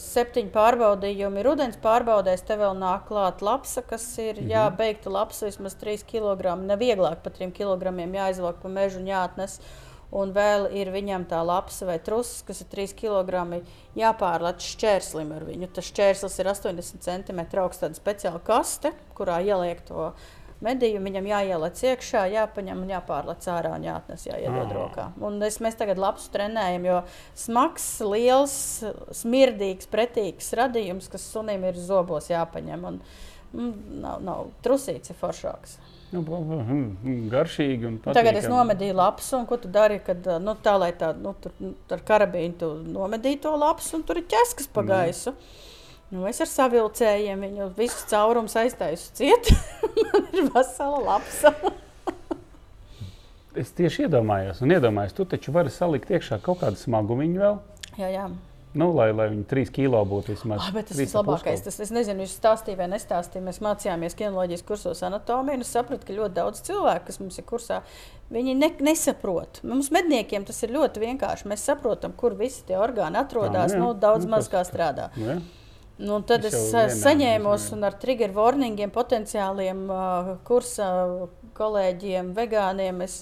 septiņi 0.00 0.50
pārbaudījumi 0.54 1.44
rudens 1.46 1.78
pārbaudēs, 1.82 2.42
te 2.46 2.56
vēl 2.58 2.74
nāk 2.78 3.06
klāt 3.10 3.44
lapsa, 3.46 3.82
kas 3.82 4.06
ir 4.18 4.34
mm 4.34 4.42
-hmm. 4.42 4.50
jābeigta 4.54 5.10
lapsa 5.10 5.46
vismaz 5.46 5.76
3 5.78 6.02
kg. 6.06 6.56
Nevieglāk 6.66 7.22
par 7.22 7.32
3 7.32 7.52
kg 7.52 7.94
jāizvelk 8.14 8.58
pa 8.62 8.68
mežu 8.68 8.98
un 8.98 9.06
jāatnes. 9.06 9.60
Un 10.10 10.32
vēl 10.34 10.72
ir 10.74 10.88
viņam 10.90 11.24
tā 11.30 11.38
lapsa 11.46 11.86
vai 11.86 11.98
trusis, 11.98 12.42
kas 12.42 12.60
ir 12.60 12.66
3 12.66 12.94
kg. 12.94 13.62
jāpārlaiž 13.94 14.66
šķērslim 14.74 15.30
ar 15.36 15.44
viņu. 15.44 15.68
Tas 15.72 15.84
šķērslis 15.84 16.38
ir 16.40 16.46
80 16.46 17.00
cm 17.00 17.40
augsts, 17.58 17.82
tāda 17.82 17.94
speciāla 17.94 18.40
kaste, 18.42 18.92
kurā 19.14 19.38
ieliek 19.38 19.80
to 19.86 20.12
medījumu, 20.64 21.08
viņam 21.08 21.28
jāieliec 21.30 21.82
iekšā, 21.90 22.24
jāpaņem 22.34 22.82
un 22.84 22.92
jāpārlec 22.92 23.46
ārā 23.52 23.74
un 23.78 23.86
jāatnes, 23.86 24.26
jāiedod 24.28 24.74
rokā. 24.76 25.06
Un 25.24 25.40
es, 25.46 25.60
mēs 25.64 25.78
tagad 25.80 26.00
labs 26.00 26.28
trenējam, 26.32 26.88
jo 26.88 26.98
smags, 27.38 27.86
liels, 28.04 28.56
smirdīgs, 29.22 29.88
pretīgs 29.90 30.52
radījums, 30.60 31.08
kas 31.12 31.28
sunim 31.32 31.64
ir 31.68 31.80
zobos 31.80 32.30
jāpaņem. 32.32 32.84
Un, 32.90 33.00
mm, 33.54 33.72
nav, 34.04 34.20
nav 34.26 34.52
trusīts, 34.64 35.12
ir 35.12 35.20
foršāks. 35.20 35.78
Nu, 36.10 36.24
hm, 36.26 37.26
garšīgi. 37.30 37.86
Patīkam. 38.02 38.16
Tagad 38.16 38.40
es 38.40 38.48
nomedīju 38.50 38.96
lapas, 38.98 39.28
un 39.38 39.44
ko 39.46 39.60
tu 39.62 39.70
dari? 39.70 40.00
Kad, 40.02 40.26
nu, 40.42 40.56
tā 40.58 40.74
lai 40.80 40.90
tā, 40.98 41.12
nu, 41.14 41.36
tur, 41.38 41.54
ar 41.94 42.02
karabīnu 42.06 42.56
tu 42.58 42.70
nomedīji 42.82 43.44
to 43.46 43.54
lapas, 43.54 43.92
un 43.94 44.02
tur 44.06 44.18
ir 44.18 44.26
ķeskas 44.30 44.66
pa 44.74 44.82
mm. 44.82 44.90
Nu, 46.10 46.24
es 46.26 46.40
ar 46.42 46.48
savilcējiem 46.50 47.46
viņu 47.46 47.70
visu 47.76 48.02
caurumu 48.10 48.50
aiztaisu 48.62 49.12
ciet. 49.14 49.52
Man 50.10 50.26
ir 50.34 50.48
vesela 50.50 50.98
lapsa. 51.06 51.54
es 53.54 53.70
tieši 53.78 54.08
iedomājos, 54.08 54.62
un 54.64 54.74
iedomājos, 54.74 55.14
tu 55.14 55.26
taču 55.30 55.54
vari 55.54 55.70
salikt 55.70 56.10
iekšā 56.10 56.40
kaut 56.42 56.64
kādu 56.64 56.80
smagumu 56.80 57.28
vēl. 57.38 57.60
Jā, 57.98 58.08
jā. 58.10 58.30
Nu, 58.70 58.86
lai, 58.94 59.08
lai 59.10 59.26
viņi 59.32 59.46
trīs 59.50 59.70
kilo 59.74 59.98
būtu 60.06 60.30
vismaz. 60.30 60.62
Ah, 60.62 60.82
tas 60.86 60.98
ir 60.98 61.08
labākais. 61.10 61.62
Tas, 61.64 61.78
es 61.82 61.90
nezinu, 61.94 62.22
jūs 62.22 62.36
stāstījāt 62.38 62.78
vai 62.78 62.86
nestāstījāt. 62.92 63.42
Mēs 63.42 63.58
mācījāmies 63.66 64.14
kinoloģijas 64.18 64.62
kursos 64.66 65.02
anatomiju. 65.06 65.64
Es 65.64 65.72
sapratu, 65.74 66.06
ka 66.06 66.14
ļoti 66.14 66.36
daudz 66.36 66.62
cilvēku, 66.68 67.08
kas 67.08 67.18
mums 67.18 67.38
ir 67.42 67.46
kursā, 67.50 67.80
viņi 68.30 68.54
ne, 68.60 68.70
nesaprot. 68.86 69.58
Mums 69.66 69.90
medniekiem 69.94 70.46
tas 70.46 70.62
ir 70.62 70.74
ļoti 70.76 71.02
vienkārši. 71.02 71.50
Mēs 71.50 71.66
saprotam, 71.66 72.14
kur 72.14 72.38
visi 72.38 72.62
tie 72.68 72.78
orgāni 72.78 73.18
atrodas. 73.18 73.74
Nu, 73.74 73.90
daudz 73.90 74.28
nu, 74.28 74.36
maz 74.36 74.50
kā 74.52 74.62
strādā. 74.68 75.10
Nu, 75.18 75.32
jā. 75.32 75.40
Nu, 76.00 76.22
tad 76.24 76.46
es, 76.48 76.56
es 76.72 76.98
saņēmos 77.02 77.68
un 77.76 77.84
ar 77.84 77.96
trigger 78.00 78.32
warningiem, 78.32 78.92
potenciāliem 78.94 79.84
uh, 79.92 80.34
kursa 80.48 80.88
kolēģiem, 81.58 82.34
vegāniem. 82.36 83.04
Es, 83.04 83.20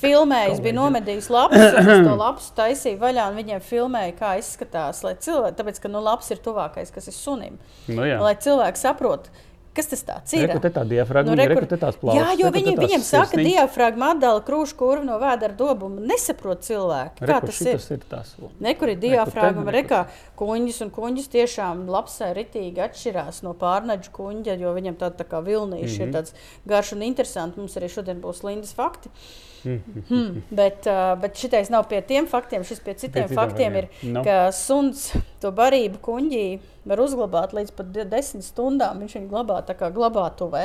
Filmēju, 0.00 0.54
es 0.54 0.60
biju 0.64 0.72
nomedījis 0.78 1.26
lapus, 1.34 1.60
un 1.60 1.90
es 1.92 2.06
to 2.06 2.14
lapus 2.22 2.46
taisīju 2.56 2.96
vaļā, 3.02 3.26
un 3.28 3.36
viņiem 3.36 3.60
filmēju, 3.60 4.14
kā 4.16 4.30
izskatās. 4.40 5.02
Cilvēki, 5.04 5.58
tāpēc, 5.58 5.80
ka 5.82 5.90
nu, 5.92 6.00
laps 6.04 6.32
ir 6.32 6.40
tuvākais, 6.40 6.92
kas 6.94 7.10
ir 7.10 7.16
sunim. 7.16 7.58
Nu, 7.90 8.06
jā. 8.08 8.16
lai 8.24 8.32
cilvēki 8.40 8.80
saprotu, 8.80 9.34
Kas 9.70 9.86
tas 9.86 10.32
ir? 10.34 10.48
Reku, 10.50 10.58
tā 10.74 10.82
diafragma, 10.82 11.30
nu, 11.30 11.36
rekur, 11.38 11.62
reku, 11.62 11.76
tās 11.78 11.98
plausas, 12.00 12.18
jā, 12.18 12.30
jo 12.40 12.48
reku, 12.48 12.56
viņi, 12.56 12.72
viņiem 12.80 13.02
saka, 13.06 13.36
ka 13.36 13.44
diafragma 13.46 14.08
atdala 14.16 14.40
krūšu 14.42 14.74
kurvu 14.80 15.06
no 15.06 15.18
vēdera 15.22 15.54
dobumu. 15.54 16.02
Nesaprot 16.10 16.64
cilvēki, 16.66 17.20
kā 17.20 17.28
reku, 17.30 17.50
tas 17.52 17.60
ir. 17.62 17.84
ir 17.94 18.06
tas. 18.10 18.32
Nekur 18.66 18.90
ir 18.90 18.98
diafragma, 19.04 19.70
rekā 19.76 20.00
kuņģis 20.40 20.80
un 20.86 20.90
kuņģis 20.96 21.30
tiešām 21.36 21.84
labsē 21.94 22.32
ritīgi 22.40 22.82
atšķirās 22.88 23.44
no 23.46 23.54
pārnaģu 23.60 24.10
kuņģa, 24.18 24.58
jo 24.58 24.74
viņam 24.74 24.98
tāda 25.04 25.22
tā 25.22 25.28
kā 25.30 25.42
vilnīša 25.46 25.86
mm 25.86 25.86
-hmm. 25.86 26.02
ir 26.02 26.08
mhm. 26.08 26.16
tāds 26.18 26.34
garš 26.66 26.92
un 26.98 27.06
interesants. 27.06 27.56
Mums 27.56 27.78
arī 27.78 27.92
šodien 27.94 28.18
būs 28.24 28.42
Lindas 28.42 28.74
fakti. 28.74 29.14
Hmm, 29.64 30.40
bet, 30.50 30.86
uh, 30.88 31.14
bet 31.20 31.38
šitais 31.40 31.70
nav 31.72 31.86
pie 31.90 32.00
tiem 32.06 32.28
faktiem. 32.30 32.64
Šis 32.66 32.82
pie 32.84 32.94
citiem 32.98 33.28
pie 33.28 33.36
faktiem 33.36 33.78
ir, 33.82 33.88
no. 34.08 34.24
ka 34.26 34.50
suns 34.56 35.10
to 35.42 35.52
barību 35.54 36.00
kuģī 36.04 36.44
var 36.88 37.02
uzglabāt 37.02 37.52
līdz 37.56 37.74
pat 37.76 37.90
desmit 38.10 38.46
stundām. 38.46 39.02
Viņš 39.02 39.16
viņu 39.18 39.30
glabā 39.30 39.60
tā 39.68 39.76
kā 39.78 39.90
glabātuvē. 39.94 40.64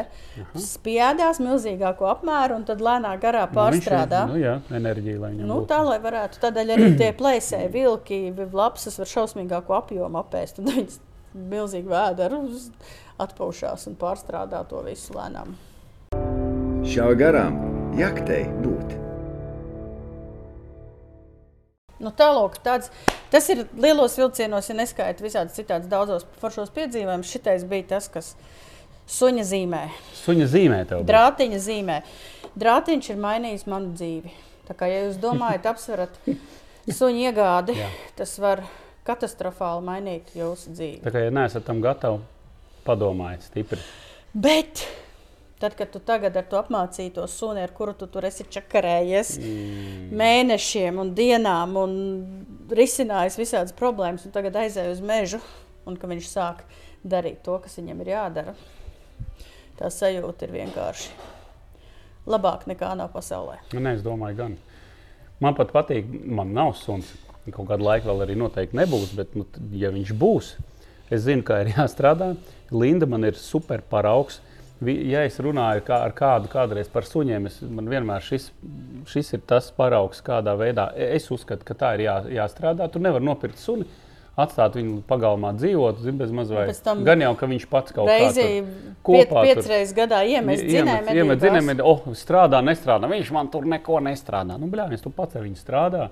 Spiedās 0.61 1.41
milzīgāko 1.43 2.07
apmēru 2.13 2.59
un 2.59 2.65
tad 2.67 2.83
lēnā 2.83 3.15
garā 3.21 3.45
pārstrādā. 3.51 4.25
Nu, 4.29 4.37
viņš, 4.37 4.39
nu, 4.39 4.43
jā, 4.45 4.79
enerģija, 4.79 5.21
lai 5.25 5.33
nu, 5.35 5.49
būtu. 5.51 5.69
tā 5.73 5.81
lai 5.85 5.99
varētu. 6.03 6.41
Tādēļ 6.45 6.75
arī 6.77 6.89
tie 7.01 7.11
plēsēji 7.19 7.71
vilki, 7.75 8.21
lapsas 8.55 8.99
var 9.01 9.11
šausmīgāko 9.11 9.79
apjomu 9.81 10.23
apēst. 10.23 10.61
Tad 10.61 10.71
viņas 10.71 10.99
milzīgi 11.35 11.91
vēdera 11.91 12.41
atpaušās 13.25 13.87
un 13.91 13.99
pārstrādā 13.99 14.63
to 14.69 14.83
visu 14.87 15.15
lēnām. 15.17 15.55
Šā 16.85 17.09
garām 17.17 17.74
jaktei 17.99 18.45
būt. 18.61 18.93
Nu, 22.03 22.11
tālāk, 22.11 22.57
tāds, 22.63 22.91
tas 23.31 23.47
ir 23.53 23.63
lielos 23.79 24.17
vilcienos, 24.19 24.67
ja 24.69 24.75
neskaita 24.75 25.23
visādi 25.23 25.55
citādi 25.55 25.87
daudzos 25.89 26.25
foršos 26.41 26.73
piedzīvojumus. 26.75 27.31
Šitais 27.31 27.63
bija 27.69 27.87
tas, 27.95 28.09
kas 28.11 28.33
suņa 29.09 29.45
zīmē. 29.47 29.85
Suņa 30.25 30.49
zīmē 30.51 30.81
tev. 30.89 31.05
Drātiņa 31.07 31.61
zīmē. 31.63 32.01
Drātiņš 32.59 33.09
ir 33.13 33.21
mainījis 33.23 33.65
manu 33.71 33.95
dzīvi. 33.95 34.33
Tā 34.67 34.75
kā 34.77 34.89
ja 34.91 35.05
jūs 35.05 35.21
domājat, 35.23 35.69
apsverat 35.71 36.19
suņa 36.91 37.29
iegādi, 37.29 37.77
tas 38.19 38.35
var 38.43 38.65
katastrofāli 39.07 39.87
mainīt 39.87 40.35
jūsu 40.35 40.75
dzīvi. 40.75 41.01
Tā 41.05 41.15
kā 41.15 41.23
ja 41.27 41.33
neesat 41.33 41.65
tam 41.67 41.79
gatavi, 41.83 42.19
padomājiet 42.85 43.47
stipri. 43.47 43.81
Bet 44.35 44.83
Tad, 45.59 45.75
kad 45.79 45.87
tu 45.87 46.01
tagad 46.03 46.35
ar 46.35 46.43
to 46.51 46.59
apmācīto 46.59 47.23
suni, 47.31 47.61
ar 47.63 47.71
kuru 47.71 47.93
tu 47.95 48.09
tur 48.11 48.25
esi 48.27 48.43
čakarējies 48.51 49.37
mm. 49.39 50.09
mēnešiem 50.19 50.97
un 50.99 51.13
dienām 51.15 51.77
un 51.79 51.93
risinājis 52.75 53.39
visādas 53.39 53.75
problēmas, 53.77 54.25
un 54.27 54.33
tagad 54.35 54.57
aizēju 54.65 54.97
uz 54.97 54.99
mežu, 54.99 55.39
un 55.87 55.95
ka 55.95 56.09
viņš 56.11 56.27
sāk 56.27 56.65
darīt 57.07 57.39
to, 57.45 57.55
kas 57.63 57.79
viņam 57.79 58.01
ir 58.03 58.11
jādara, 58.11 58.55
tā 59.79 59.91
sajūta 59.93 60.43
ir 60.47 60.55
vienkārši 60.57 61.15
labāk 62.27 62.65
nekā 62.67 62.91
nav 62.99 63.13
pasaulē. 63.13 63.61
Nē, 63.71 63.95
es 63.95 64.03
domāju, 64.03 64.37
gan. 64.41 64.57
Man 65.39 65.55
pat 65.55 65.71
patīk, 65.75 66.09
man 66.09 66.51
nav 66.55 66.73
suns. 66.79 67.13
Kaut 67.45 67.67
kādu 67.69 67.85
laiku 67.85 68.09
vēl 68.09 68.23
arī 68.25 68.35
noteikti 68.39 68.77
nebūs, 68.79 69.11
bet, 69.15 69.35
nu, 69.37 69.45
ja 69.77 69.91
viņš 69.93 70.11
būs, 70.17 70.55
es 71.13 71.27
zinu, 71.27 71.45
kā 71.45 71.59
ir 71.61 71.75
jāstrādā. 71.75 72.33
Linda 72.73 73.07
man 73.07 73.27
ir 73.27 73.37
super 73.37 73.83
paraugs 73.85 74.39
ja 74.83 75.23
es 75.25 75.37
runāju 75.39 75.83
kā, 75.87 76.01
ar 76.07 76.13
kādu 76.15 76.49
kādreiz 76.51 76.89
par 76.91 77.07
suņiem, 77.07 77.47
es, 77.49 77.59
man 77.63 77.87
vienmēr 77.91 78.23
šis, 78.25 78.49
šis 79.11 79.37
ir 79.37 79.45
tas 79.47 79.69
paraugs, 79.75 80.23
kādā 80.25 80.55
veidā 80.59 80.89
es 80.95 81.29
uzskatu, 81.31 81.67
ka 81.67 81.77
tā 81.79 81.93
ir 81.95 82.07
jā, 82.07 82.17
jāstrādā. 82.41 82.89
Tu 82.91 83.03
nevari 83.03 83.25
nopirkt 83.25 83.61
suni. 83.61 83.87
Atstāt 84.35 84.73
viņu 84.75 84.97
pagalmā 85.07 85.53
dzīvot, 85.55 86.01
zin, 86.03 86.17
bez 86.19 86.31
mazliet. 86.35 86.81
Gan 87.07 87.21
jau, 87.23 87.29
ka 87.39 87.47
viņš 87.47 87.65
pats 87.71 87.93
kaut 87.95 88.09
kādā 88.09 88.33
veidā 88.35 88.65
kopā 89.07 89.45
piec, 89.45 89.61
piecreiz 89.61 89.93
gadā 89.95 90.19
iemest 90.27 90.65
dzinēju. 90.67 91.13
Iemet 91.15 91.39
dzinēju, 91.39 91.75
oh, 91.87 92.09
strādā, 92.19 92.59
nestrādā. 92.59 93.07
Viņš 93.13 93.31
man 93.31 93.47
tur 93.53 93.63
neko 93.71 94.01
nestrādā. 94.03 94.57
Nu, 94.59 94.67
bļā, 94.73 94.89
tu 94.99 95.13
pats 95.15 95.39
ar 95.39 95.47
viņu 95.47 95.61
strādā. 95.61 96.09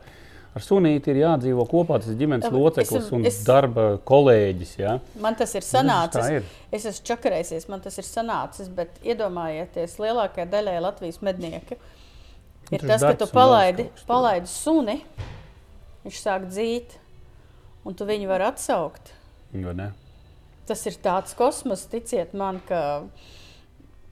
Ar 0.53 0.62
sunīti 0.62 1.10
ir 1.10 1.24
jādzīvo 1.24 1.65
kopā. 1.65 1.98
Tas 2.01 2.12
ir 2.13 2.19
ģimenes 2.19 2.53
loceklis 2.53 3.07
un 3.15 3.25
es, 3.25 3.39
darba 3.48 3.95
kolēģis. 4.05 4.74
Ja? 4.77 4.98
Man 5.22 5.38
tas 5.38 5.55
ir 5.57 5.65
sanācis. 5.65 6.27
Ir. 6.29 6.50
Es 6.74 6.86
esmu 6.89 7.07
čakarējies, 7.10 7.65
man 7.72 7.81
tas 7.81 7.98
ir 7.98 8.05
sanācis, 8.05 8.69
bet 8.74 9.00
iedomājieties, 9.01 9.98
lielākajai 10.03 10.45
daļai 10.51 10.75
Latvijas 10.86 11.22
mednieki 11.25 11.79
ir 12.69 12.86
tas, 12.86 13.01
tas 13.01 13.05
ka 13.07 13.13
tu 13.24 13.27
palaidi, 13.33 13.88
palaidi 14.10 14.50
suni, 14.51 15.00
viņš 16.05 16.19
sāk 16.22 16.45
dzīt, 16.51 16.98
un 17.88 17.98
tu 17.98 18.05
viņu 18.07 18.29
vari 18.29 18.45
atsaukt. 18.51 19.13
Tas 20.69 20.86
ir 20.89 21.00
tāds 21.03 21.33
kosmos, 21.38 21.88
ticiet 21.91 22.36
man, 22.38 22.62
ka. 22.69 22.81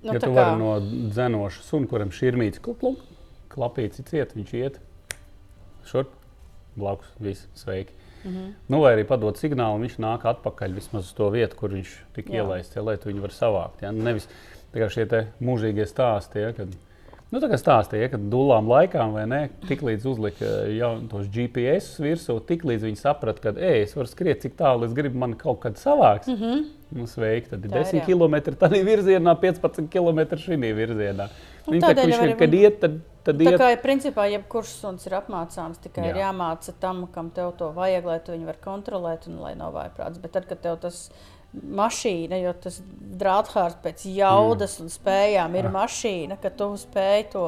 Nu, 0.01 0.15
ja 0.15 0.19
tu 0.19 0.31
kā... 0.31 0.33
vari 0.39 0.57
no 0.57 0.73
dzenoša 0.81 1.61
suna, 1.67 1.89
kuram 1.89 2.09
šī 2.13 2.31
ir 2.31 2.39
mīts, 2.41 2.61
klapīts, 3.53 4.01
ciet, 4.09 4.33
viņš 4.33 4.55
iet 4.57 4.81
šurp 5.85 6.17
blakus. 6.75 7.11
Viss 7.19 7.47
sveiki. 7.55 7.93
Mm 8.23 8.31
-hmm. 8.31 8.53
Nu, 8.67 8.81
vai 8.81 8.95
arī 8.95 9.03
padot 9.07 9.37
signālu, 9.37 9.81
viņš 9.81 9.97
nāk 9.99 10.25
atpakaļ 10.29 10.73
vismaz 10.73 11.05
uz 11.05 11.13
to 11.13 11.29
vietu, 11.29 11.55
kur 11.55 11.69
viņš 11.69 11.89
tika 12.13 12.33
Jā. 12.33 12.35
ielaists, 12.35 12.75
ja, 12.75 12.81
lai 12.81 12.97
viņu 12.97 13.21
varētu 13.21 13.39
savākt. 13.39 13.81
Ja? 13.81 13.91
Nevis 13.91 14.27
šie 14.89 15.05
mūžīgie 15.41 15.85
stāsti, 15.85 16.39
ja, 16.39 16.53
kad 16.53 16.67
Nu, 17.31 17.39
tā 17.39 17.47
kā 17.47 17.55
stāstīja, 17.55 18.09
ka 18.11 18.17
dūlām 18.19 18.67
laikām, 18.67 19.13
vai 19.15 19.21
ne, 19.31 19.37
tiklīdz 19.69 20.03
uzlika 20.11 20.49
jau 20.75 20.89
tos 21.07 21.29
GPS 21.31 22.01
virsū, 22.03 22.35
tiklīdz 22.49 22.83
viņi 22.89 22.99
saprata, 22.99 23.39
ka, 23.45 23.53
ej, 23.55 23.85
es 23.85 23.95
varu 23.95 24.11
skriet 24.11 24.43
cik 24.43 24.57
tālu, 24.59 24.83
es 24.89 24.95
gribu 24.97 25.21
man 25.21 25.37
kaut 25.39 25.61
kad 25.63 25.79
savāks. 25.79 26.27
Mm 26.27 26.41
-hmm. 26.41 26.65
Nu, 26.91 27.07
sveiki, 27.07 27.53
tad 27.53 27.65
ir 27.65 27.71
10 27.71 28.03
km 28.03 28.35
tādā 28.59 28.83
virzienā, 28.83 29.35
15 29.39 29.87
km 29.87 30.19
šī 30.35 30.73
virzienā. 30.75 31.29
Nu, 31.67 31.73
Viņi 31.73 31.81
tā 31.81 31.93
kā 31.95 32.05
viņš 32.05 32.23
ir, 32.25 32.37
kad 32.37 32.53
iet, 32.53 32.79
tad, 32.81 32.99
tad 33.23 33.39
tā 33.39 33.51
iet. 33.51 33.59
kā 33.61 33.71
ir 33.71 33.77
principā 33.83 34.25
jebkurš 34.27 34.67
suns 34.67 35.05
ir 35.07 35.13
apmācāms, 35.13 35.79
tikai 35.79 36.03
Jā. 36.03 36.09
ir 36.09 36.15
jāmāca 36.15 36.73
tam, 36.79 37.07
kam 37.13 37.29
tev 37.29 37.53
to 37.57 37.71
vajag, 37.71 38.05
lai 38.05 38.19
tu 38.19 38.31
viņu 38.31 38.45
var 38.45 38.57
kontrolēt 38.65 39.27
un 39.27 39.39
lai 39.39 39.55
nav 39.55 39.73
vājprāts. 39.73 40.19
Bet 40.19 40.31
tad, 40.31 40.47
kad 40.49 40.59
tev 40.59 40.79
tas 40.81 41.09
mašīna, 41.51 42.39
jo 42.45 42.53
tas 42.63 42.79
drāthārs 43.21 43.77
pēc 43.83 44.05
jaudas 44.15 44.77
mm. 44.77 44.85
un 44.85 44.93
spējām 44.93 45.59
ir 45.59 45.67
mm. 45.67 45.77
mašīna, 45.77 46.39
ka 46.41 46.51
tu 46.55 46.71
spēj 46.79 47.25
to 47.33 47.45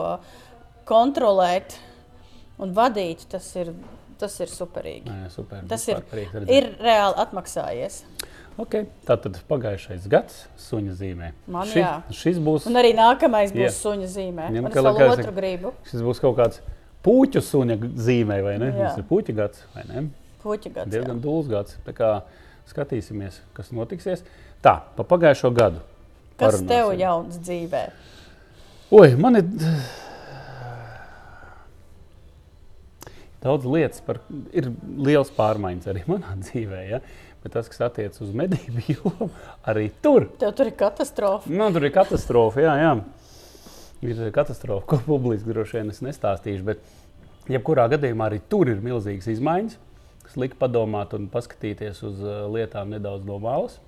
kontrolēt 0.89 1.77
un 2.61 2.73
vadīt, 2.75 3.25
tas 3.31 3.47
ir, 3.59 3.71
tas 4.19 4.35
ir 4.43 4.51
superīgi. 4.51 5.07
Nē, 5.09 5.31
super, 5.33 5.63
Tas 5.69 5.87
ir, 5.89 6.03
ir 6.51 6.73
reāli 6.83 7.19
atmaksājies. 7.23 8.03
Okay, 8.53 8.85
tā 9.07 9.15
tad 9.17 9.39
pagājušais 9.49 10.03
gads 10.11 10.43
suņa 10.61 10.93
zīmē. 10.99 11.31
Man 11.49 11.65
Ši, 11.71 11.79
jā. 11.79 11.93
šis 12.13 12.37
būs. 12.43 12.67
Un 12.69 12.77
arī 12.77 12.91
nākamais 12.93 13.49
būs 13.49 13.63
Jā. 13.63 13.69
yeah. 13.71 13.79
suņa 13.79 14.09
zīmē. 14.13 14.49
Un 14.53 14.69
es 14.69 14.77
vēl 14.77 14.99
otru 15.07 15.33
gribu. 15.33 15.71
Šis 15.89 16.03
būs 16.05 16.21
kaut 16.21 16.37
kāds 16.37 16.61
puķu 17.05 17.41
suņa 17.41 17.79
zīmē, 18.05 18.37
vai 18.45 18.59
ne? 18.61 18.69
Jā. 18.69 18.91
Tas 18.91 19.01
ir 19.01 19.07
puķu 19.09 19.33
gads, 19.39 19.63
vai 19.73 19.87
ne? 19.89 20.05
Puķa 20.43 20.73
gads. 20.75 20.93
Diezgan 20.93 21.17
jā. 21.17 21.23
dūls 21.23 21.49
gads. 21.49 21.79
Tā 21.87 21.95
kā 21.97 22.11
skatīsimies, 22.69 23.41
kas 23.57 23.73
notiksies. 23.75 24.23
Tā, 24.63 24.77
pa 24.95 25.05
pagājušo 25.07 25.51
gadu. 25.55 25.83
Kas 26.39 26.59
tev 26.61 26.67
parunāsim. 26.69 27.01
jauns 27.03 27.41
dzīvē? 27.43 27.83
Oi, 28.93 29.13
man 29.19 29.39
ir 29.39 29.47
daudz 33.43 33.67
lietas, 33.67 34.01
par, 34.05 34.21
ir 34.55 34.69
liels 35.03 35.31
pārmaiņas 35.35 35.91
arī 35.91 36.05
manā 36.07 36.37
dzīvē. 36.45 36.81
Ja? 36.89 37.01
Bet 37.43 37.57
tas, 37.57 37.67
kas 37.67 37.81
attiecas 37.89 38.23
uz 38.23 38.31
medību 38.39 38.85
jomu, 38.93 39.29
arī 39.67 39.89
tur. 40.03 40.29
Tev 40.39 40.55
tur 40.57 40.71
ir 40.71 40.77
katastrofa. 40.79 41.51
Nu, 41.51 41.67
tur 41.75 41.89
ir 41.89 41.95
katastrofa. 41.95 42.63
Jā, 42.63 42.75
jā. 42.79 42.93
Ir 44.03 44.19
katastrofa, 44.35 44.85
ko 44.87 44.99
publiski 45.05 45.51
droši 45.51 45.79
vien 45.79 45.91
es 45.91 46.01
nestāstīšu. 46.03 46.63
Bet, 46.67 46.83
jebkurā 47.51 47.89
gadījumā, 47.91 48.29
arī 48.29 48.39
tur 48.51 48.71
ir 48.71 48.79
milzīgas 48.83 49.29
izmaiņas, 49.31 49.77
lika 50.39 50.55
padomāt 50.59 51.13
un 51.17 51.27
paskatīties 51.31 52.03
uz 52.07 52.21
uh, 52.23 52.45
lietām 52.53 52.89
nedaudz 52.95 53.25
no 53.27 53.39
malas. 53.43 53.79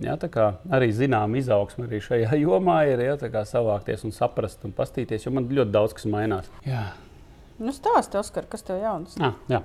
Kā 0.00 0.46
arī 0.72 0.88
zinām 0.96 1.34
izaugsme 1.36 1.84
arī 1.86 1.98
šajā 2.00 2.38
jomā 2.46 2.78
ir 2.88 3.02
kā 3.30 3.42
savākties 3.44 4.04
un 4.08 4.12
saprast 4.16 4.64
un 4.64 4.72
pastīties, 4.72 5.26
jo 5.26 5.32
man 5.36 5.48
ļoti 5.50 5.70
daudz 5.74 5.92
kas 5.98 6.06
mainās. 6.08 6.48
Jā, 6.66 6.90
Nu, 7.60 7.74
stāsti, 7.76 8.16
Oskar, 8.16 8.46
kas 8.48 8.62
tev 8.64 8.78
jauns? 8.80 9.18
ah, 9.20 9.34
jā. 9.52 9.58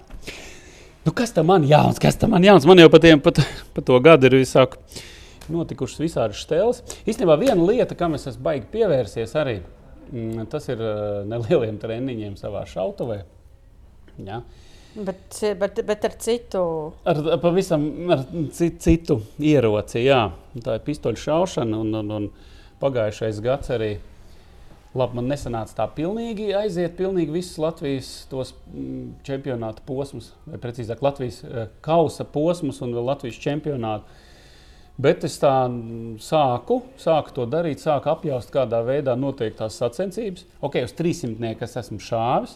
Nu, 1.05 1.13
kas 1.15 1.31
tam 1.31 1.45
man 1.47 1.63
jauns? 1.63 1.95
Kas 2.03 2.17
tam 2.19 2.33
man 2.35 2.43
jauns? 2.43 2.65
Man 2.67 2.81
jau 2.81 2.89
par 2.91 3.00
tiem- 3.00 3.21
pat 3.24 3.39
pa 3.74 3.81
to 3.81 3.95
gadu 4.03 4.27
ir 4.27 4.35
visāk 4.41 4.75
notikušas 5.47 6.01
visādas 6.03 6.41
stēles. 6.43 6.81
Īstenībā 7.07 7.38
viena 7.39 7.55
lieta, 7.63 7.95
kam 7.95 8.17
es 8.17 8.27
esmu 8.27 8.43
baigi 8.43 8.67
pievērsies 8.74 9.35
arī, 9.39 9.62
mm, 10.12 10.43
tas 10.51 10.67
ir 10.67 10.81
uh, 10.83 11.24
nelieliem 11.29 11.77
treniņiem 11.79 12.35
savā 12.35 12.65
šautavē. 12.67 13.21
Jā. 14.27 14.41
Bet, 14.95 15.41
bet, 15.59 15.79
bet 15.83 16.05
ar 16.07 16.13
citu. 16.23 16.65
Ar, 17.03 17.17
pavisam 17.43 17.83
ar 18.15 18.21
citu, 18.55 18.79
citu 18.79 19.17
ieroci, 19.43 20.05
jā. 20.05 20.29
Tā 20.63 20.77
ir 20.77 20.83
pistoļu 20.85 21.19
šaušana. 21.19 21.79
Un, 21.83 21.97
un, 21.99 22.13
un 22.15 22.27
pagājušais 22.79 23.41
gads 23.43 23.73
arī 23.75 23.95
labi, 24.95 25.17
man 25.19 25.27
nesanāca 25.31 25.75
tā 25.81 25.87
pilnīgi 25.97 26.53
aiziet, 26.55 26.95
pilnīgi 26.95 27.33
visus 27.35 27.59
Latvijas 27.59 28.11
tos, 28.31 28.53
mm, 28.71 29.17
čempionāta 29.27 29.83
posmus, 29.87 30.31
vai 30.47 30.59
precīzāk 30.63 31.03
Latvijas 31.03 31.41
eh, 31.43 31.67
kausa 31.85 32.23
posmus 32.23 32.79
un 32.85 32.95
vēl 32.95 33.11
Latvijas 33.11 33.41
čempionātu. 33.43 34.23
Bet 34.95 35.25
es 35.27 35.35
tā 35.41 35.51
mm, 35.67 36.15
sāku, 36.23 36.79
sāku 37.01 37.35
to 37.35 37.49
darīt, 37.51 37.83
sāku 37.83 38.13
apjaust, 38.13 38.53
kādā 38.53 38.79
veidā 38.87 39.17
notiek 39.19 39.57
tās 39.59 39.75
sacensības. 39.81 40.47
Ok, 40.63 40.79
uz 40.87 40.95
300 40.95 41.51
es 41.67 41.75
esmu 41.83 41.99
šāvis. 41.99 42.55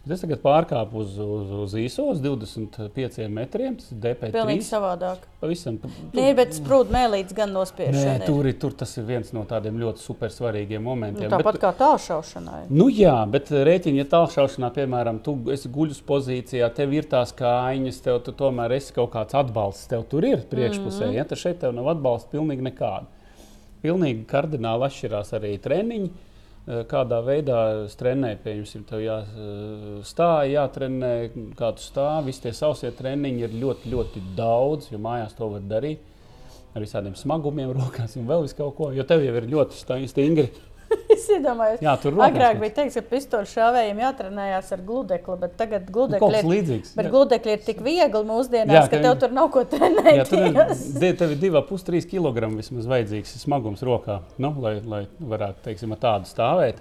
Bet 0.00 0.14
es 0.16 0.22
tagad 0.24 0.40
pārkāpu 0.40 1.02
uz, 1.02 1.10
uz, 1.20 1.50
uz 1.66 1.72
īso, 1.76 2.06
uz 2.08 2.22
25 2.24 3.26
metriem. 3.28 3.74
Tas 3.76 3.90
ir 3.92 3.98
DP3. 4.00 4.30
Pilnīgi 4.32 4.64
savādāk. 4.64 5.26
Pavisam. 5.42 5.76
Nē, 6.16 6.30
bet 6.38 6.54
sprūdu 6.56 6.88
mēlīts 6.94 7.36
gan 7.36 7.52
nospiešana. 7.52 8.14
Nē, 8.16 8.24
tur, 8.24 8.48
ir- 8.48 8.56
tur 8.62 8.72
tas 8.80 8.96
ir 8.96 9.04
viens 9.04 9.28
no 9.36 9.44
tādiem 9.44 9.76
ļoti 9.76 10.00
super 10.00 10.32
svarīgiem 10.32 10.80
Nu, 10.80 10.88
momentiem. 10.94 11.28
tāpat 11.28 11.52
bet, 11.52 11.60
kā 11.60 11.74
tālšaušanai. 11.82 12.62
Nu, 12.70 12.88
jā, 12.88 13.18
bet 13.30 13.52
rēķini, 13.52 14.00
ja 14.00 14.04
tālšaušanā, 14.16 14.72
piemēram, 14.72 15.20
tu 15.22 15.36
esi 15.52 15.68
guļus 15.68 16.00
pozīcijā, 16.08 16.72
tev 16.74 16.92
ir 16.96 17.02
tās 17.04 17.32
kājiņas, 17.36 18.00
tev 18.02 18.22
tu 18.24 18.32
tomēr 18.32 18.72
esi 18.80 18.96
kaut 18.96 19.12
kāds 19.12 19.36
atbalsts, 19.36 19.86
tev 19.92 20.08
tur 20.08 20.24
ir 20.24 20.46
priekšpusē. 20.48 21.04
Mm 21.06 21.10
-hmm. 21.12 21.14
Ja 21.20 21.24
tad 21.24 21.38
šeit 21.38 21.60
tev 21.60 21.74
nav 21.74 21.88
atbalsta 21.92 22.30
pilnīgi 22.32 22.62
nekāda. 22.72 23.04
Pilnīgi 23.82 24.24
kardināli 24.24 24.88
atšķirās 24.88 25.32
arī 25.36 25.58
treniņi. 25.60 26.10
Eh, 26.68 26.82
Kādā 26.90 27.22
veidā 27.24 27.60
es 27.86 27.96
trenēju, 27.96 28.38
piemēram, 28.44 28.84
tev 28.88 29.00
jāstāj, 29.00 30.52
jātrenē, 30.52 31.12
kā 31.56 31.72
tu 31.76 31.84
stāvi. 31.86 32.28
Visi 32.28 32.44
tie 32.44 32.52
sausie 32.56 32.90
treniņi 32.96 33.46
ir 33.46 33.56
ļoti, 33.62 33.92
ļoti 33.94 34.24
daudz, 34.36 34.90
jo 34.92 35.00
mājās 35.00 35.36
to 35.38 35.48
var 35.54 35.64
darīt. 35.70 36.04
Ar 36.74 36.84
visādiem 36.84 37.16
smagumiem, 37.18 37.72
rokās 37.80 38.18
un 38.20 38.28
vēl 38.28 38.44
vis 38.44 38.56
kaut 38.58 38.76
ko. 38.76 38.90
Jo 38.94 39.06
tev 39.08 39.24
jau 39.24 39.32
ir 39.40 39.48
ļoti 39.50 40.06
stingri. 40.10 40.50
Es 41.14 41.26
iedomājos, 41.30 41.80
Jā, 41.84 41.92
tur 42.00 42.14
rokās 42.14 42.30
agrāk 42.30 42.60
bija 42.62 42.74
teikts, 42.78 42.96
ka 42.98 43.02
pistoļu 43.10 43.48
šāvējiem 43.50 43.98
jātrenējās 44.02 44.70
ar 44.76 44.84
gludekli, 44.86 45.36
bet 45.42 45.56
tagad 45.58 45.88
Nu, 45.88 45.94
gludekli 45.96 46.30
kas 46.32 46.70
ir, 46.70 46.84
bet 46.98 47.08
gludekli 47.12 47.54
ir 47.56 47.64
tik 47.66 47.82
viegli 47.84 48.22
mūsdienās, 48.26 48.76
Jā, 48.76 48.84
ka 48.86 48.96
ka- 48.96 49.02
tev 49.06 49.18
tur 49.22 49.34
nav 49.36 49.50
ko 49.54 49.64
Jā, 50.20 50.26
tur 50.28 50.44
ir 50.46 50.54
tev 51.20 51.34
ir 51.34 51.42
2,5-3 51.42 52.06
kg 52.10 52.52
vismaz 52.56 52.88
vajadzīgs 52.90 53.36
smagums 53.42 53.84
rokā, 53.86 54.20
nu, 54.42 54.54
lai, 54.62 54.78
lai 54.86 55.02
varētu 55.34 55.66
teiksim, 55.66 55.94
tādu 56.00 56.30
stāvēt. 56.30 56.80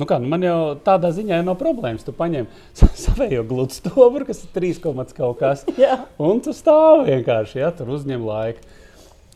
Nu 0.00 0.06
kā, 0.08 0.16
nu 0.22 0.30
man 0.32 0.44
jau 0.44 0.58
tādā 0.80 1.10
ziņā 1.12 1.42
nav 1.44 1.58
problēmas. 1.60 2.04
Tu 2.06 2.14
paņem 2.16 2.46
savējo 3.04 3.44
gludu 3.48 3.76
stūri, 3.76 4.26
kas 4.28 4.44
ir 4.46 4.54
3, 4.54 4.78
kaut 5.16 5.40
kas, 5.42 5.66
un 6.28 6.40
tu 6.44 6.54
stāvi 6.56 7.10
vienkārši, 7.12 7.60
ja 7.60 7.72
tur 7.76 7.92
uzņem 7.98 8.24
laiku. 8.26 8.64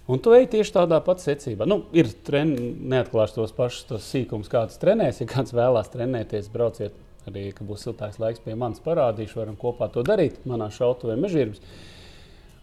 Un 0.07 0.21
tu 0.23 0.31
ej 0.37 0.47
tieši 0.53 0.71
tādā 0.77 1.01
pat 1.03 1.19
secībā. 1.19 1.67
Nu, 1.67 1.81
ir 1.97 2.07
tren, 2.27 2.53
neatklāšu 2.93 3.41
tos 3.41 3.55
pašus 3.57 3.89
tos 3.89 4.07
sīkumus, 4.07 4.51
kādas 4.51 4.79
trenēs. 4.79 5.19
Ja 5.19 5.27
kāds 5.31 5.55
vēlās 5.57 5.91
trenēties, 5.91 6.51
brauciet 6.53 6.95
arī, 7.27 7.49
kad 7.57 7.67
būs 7.67 7.83
siltāks 7.83 8.21
laiks 8.23 8.43
pie 8.45 8.55
manis, 8.59 8.83
parādīšu, 8.85 9.41
varam 9.41 9.59
kopā 9.59 9.89
to 9.91 10.05
darīt. 10.07 10.39
Manā 10.47 10.69
šautavē 10.71 11.17
mežģīrbs. 11.25 11.63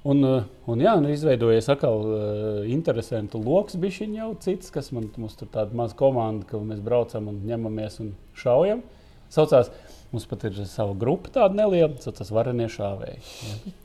Un, 0.08 0.20
uh, 0.28 0.48
un 0.72 0.84
jā, 0.84 0.94
nu, 1.00 1.12
izveidojies 1.12 1.68
atkal 1.72 2.02
uh, 2.04 2.22
interesantu 2.68 3.40
lokus, 3.44 3.78
bišķiņu 3.80 4.18
jau 4.20 4.32
cits, 4.44 4.72
kas 4.76 4.92
man, 4.96 5.08
mums 5.20 5.36
tur 5.40 5.52
tāda 5.52 5.76
maza 5.80 5.96
komanda, 6.00 6.48
ka 6.48 6.60
mēs 6.60 6.82
braucam 6.84 7.30
un 7.32 7.44
ņemamies 7.48 8.00
un 8.04 8.12
šaujam. 8.40 8.84
Saucās, 9.32 9.72
mums 10.12 10.28
pat 10.32 10.44
ir 10.48 10.64
sava 10.68 10.96
grupa 11.00 11.32
tāda 11.40 11.60
neliela, 11.60 11.96
saucās 12.04 12.32
varenie 12.36 12.68
šāvēji. 12.72 13.22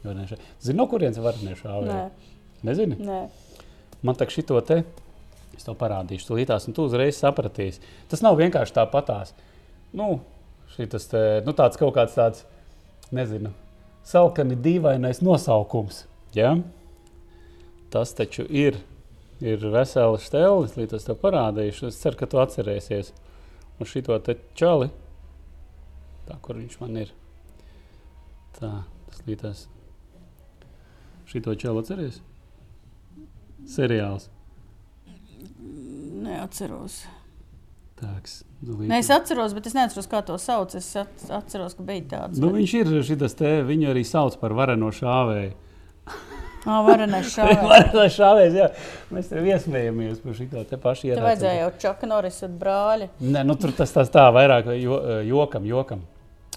Ja? 0.06 0.14
Zini, 0.62 0.78
no 0.78 0.88
kurienes 0.90 1.22
varenie 1.22 1.54
šāvēji? 1.58 1.94
Nē, 1.94 2.34
Nezini? 2.66 2.98
nē. 2.98 3.20
Man 4.02 4.18
tā 4.18 4.28
šito 4.30 4.58
te, 4.66 4.82
es 5.56 5.66
tev 5.66 5.76
parādīšu, 5.80 6.28
tūlītās, 6.28 6.68
un 6.68 6.76
tu 6.76 6.86
uzreiz 6.86 7.18
sapratīsi. 7.18 7.82
Tas 8.10 8.22
nav 8.22 8.38
vienkārši 8.38 8.76
tāpatās. 8.76 9.32
Nu, 9.96 10.20
šitas 10.76 11.08
te, 11.10 11.22
nu 11.46 11.54
tāds 11.56 11.80
kaut 11.80 11.96
kāds 11.96 12.14
tāds, 12.14 12.44
nezinu, 13.14 13.50
salkani 14.06 14.58
dīvainais 14.62 15.22
nosaukums. 15.24 16.04
Ja? 16.36 16.54
Tas 17.92 18.12
taču 18.14 18.44
ir, 18.46 18.78
ir 19.40 19.64
vesela 19.72 20.20
stēle, 20.20 20.68
līdz 20.76 20.98
es 20.98 21.08
tev 21.08 21.18
parādīšu. 21.22 21.88
Es 21.90 21.98
ceru, 22.02 22.20
ka 22.20 22.28
tu 22.30 22.42
atcerēsies. 22.42 23.14
Un 23.78 23.88
šito 23.88 24.16
te 24.26 24.36
čali, 24.58 24.90
tā, 26.28 26.38
kur 26.42 26.58
viņš 26.60 26.78
man 26.82 27.02
ir. 27.06 27.12
Tā, 28.58 28.72
tas 29.08 29.26
līdz 29.26 29.66
šito 31.28 31.54
čali 31.60 31.82
atceries? 31.82 32.22
Seriāls. 33.66 34.28
Neatceros. 36.22 37.02
Tāks, 37.98 38.42
Nē, 38.58 38.98
es 38.98 39.08
atceros, 39.10 39.52
bet 39.54 39.68
es 39.70 39.74
neatceros, 39.74 40.06
kā 40.10 40.20
to 40.26 40.34
sauc. 40.38 40.74
Es 40.74 40.90
at- 40.98 41.24
atceros, 41.30 41.74
ka 41.78 41.82
bija 41.86 42.02
tāds. 42.10 42.38
Nu, 42.42 42.50
viņš 42.54 42.74
ir 42.80 42.90
šis 43.06 43.34
te, 43.38 43.62
viņu 43.66 43.90
arī 43.92 44.04
sauc 44.06 44.34
par 44.40 44.54
vareno 44.54 44.90
šāvēju. 44.94 45.52
Ah, 46.66 46.82
varenais 46.82 47.30
šāvējs. 47.32 48.56
Jā. 48.58 48.66
Mēs 49.14 49.30
tev 49.30 49.46
iesmējamies 49.46 50.18
par 50.24 50.34
šito 50.36 50.64
te 50.68 50.76
pašu 50.76 51.14
Tev 51.14 51.22
vajadzēja 51.22 51.62
jau 51.62 51.70
čaka 51.84 52.08
Norisa 52.10 52.48
brāļi. 52.50 53.08
Nē, 53.22 53.44
nu, 53.46 53.54
tur 53.54 53.72
tas 53.78 53.94
tas 53.94 54.10
tā 54.12 54.26
vairāk 54.34 54.66
jo, 54.76 54.98
jokam, 55.24 55.64
jokam. 55.64 56.02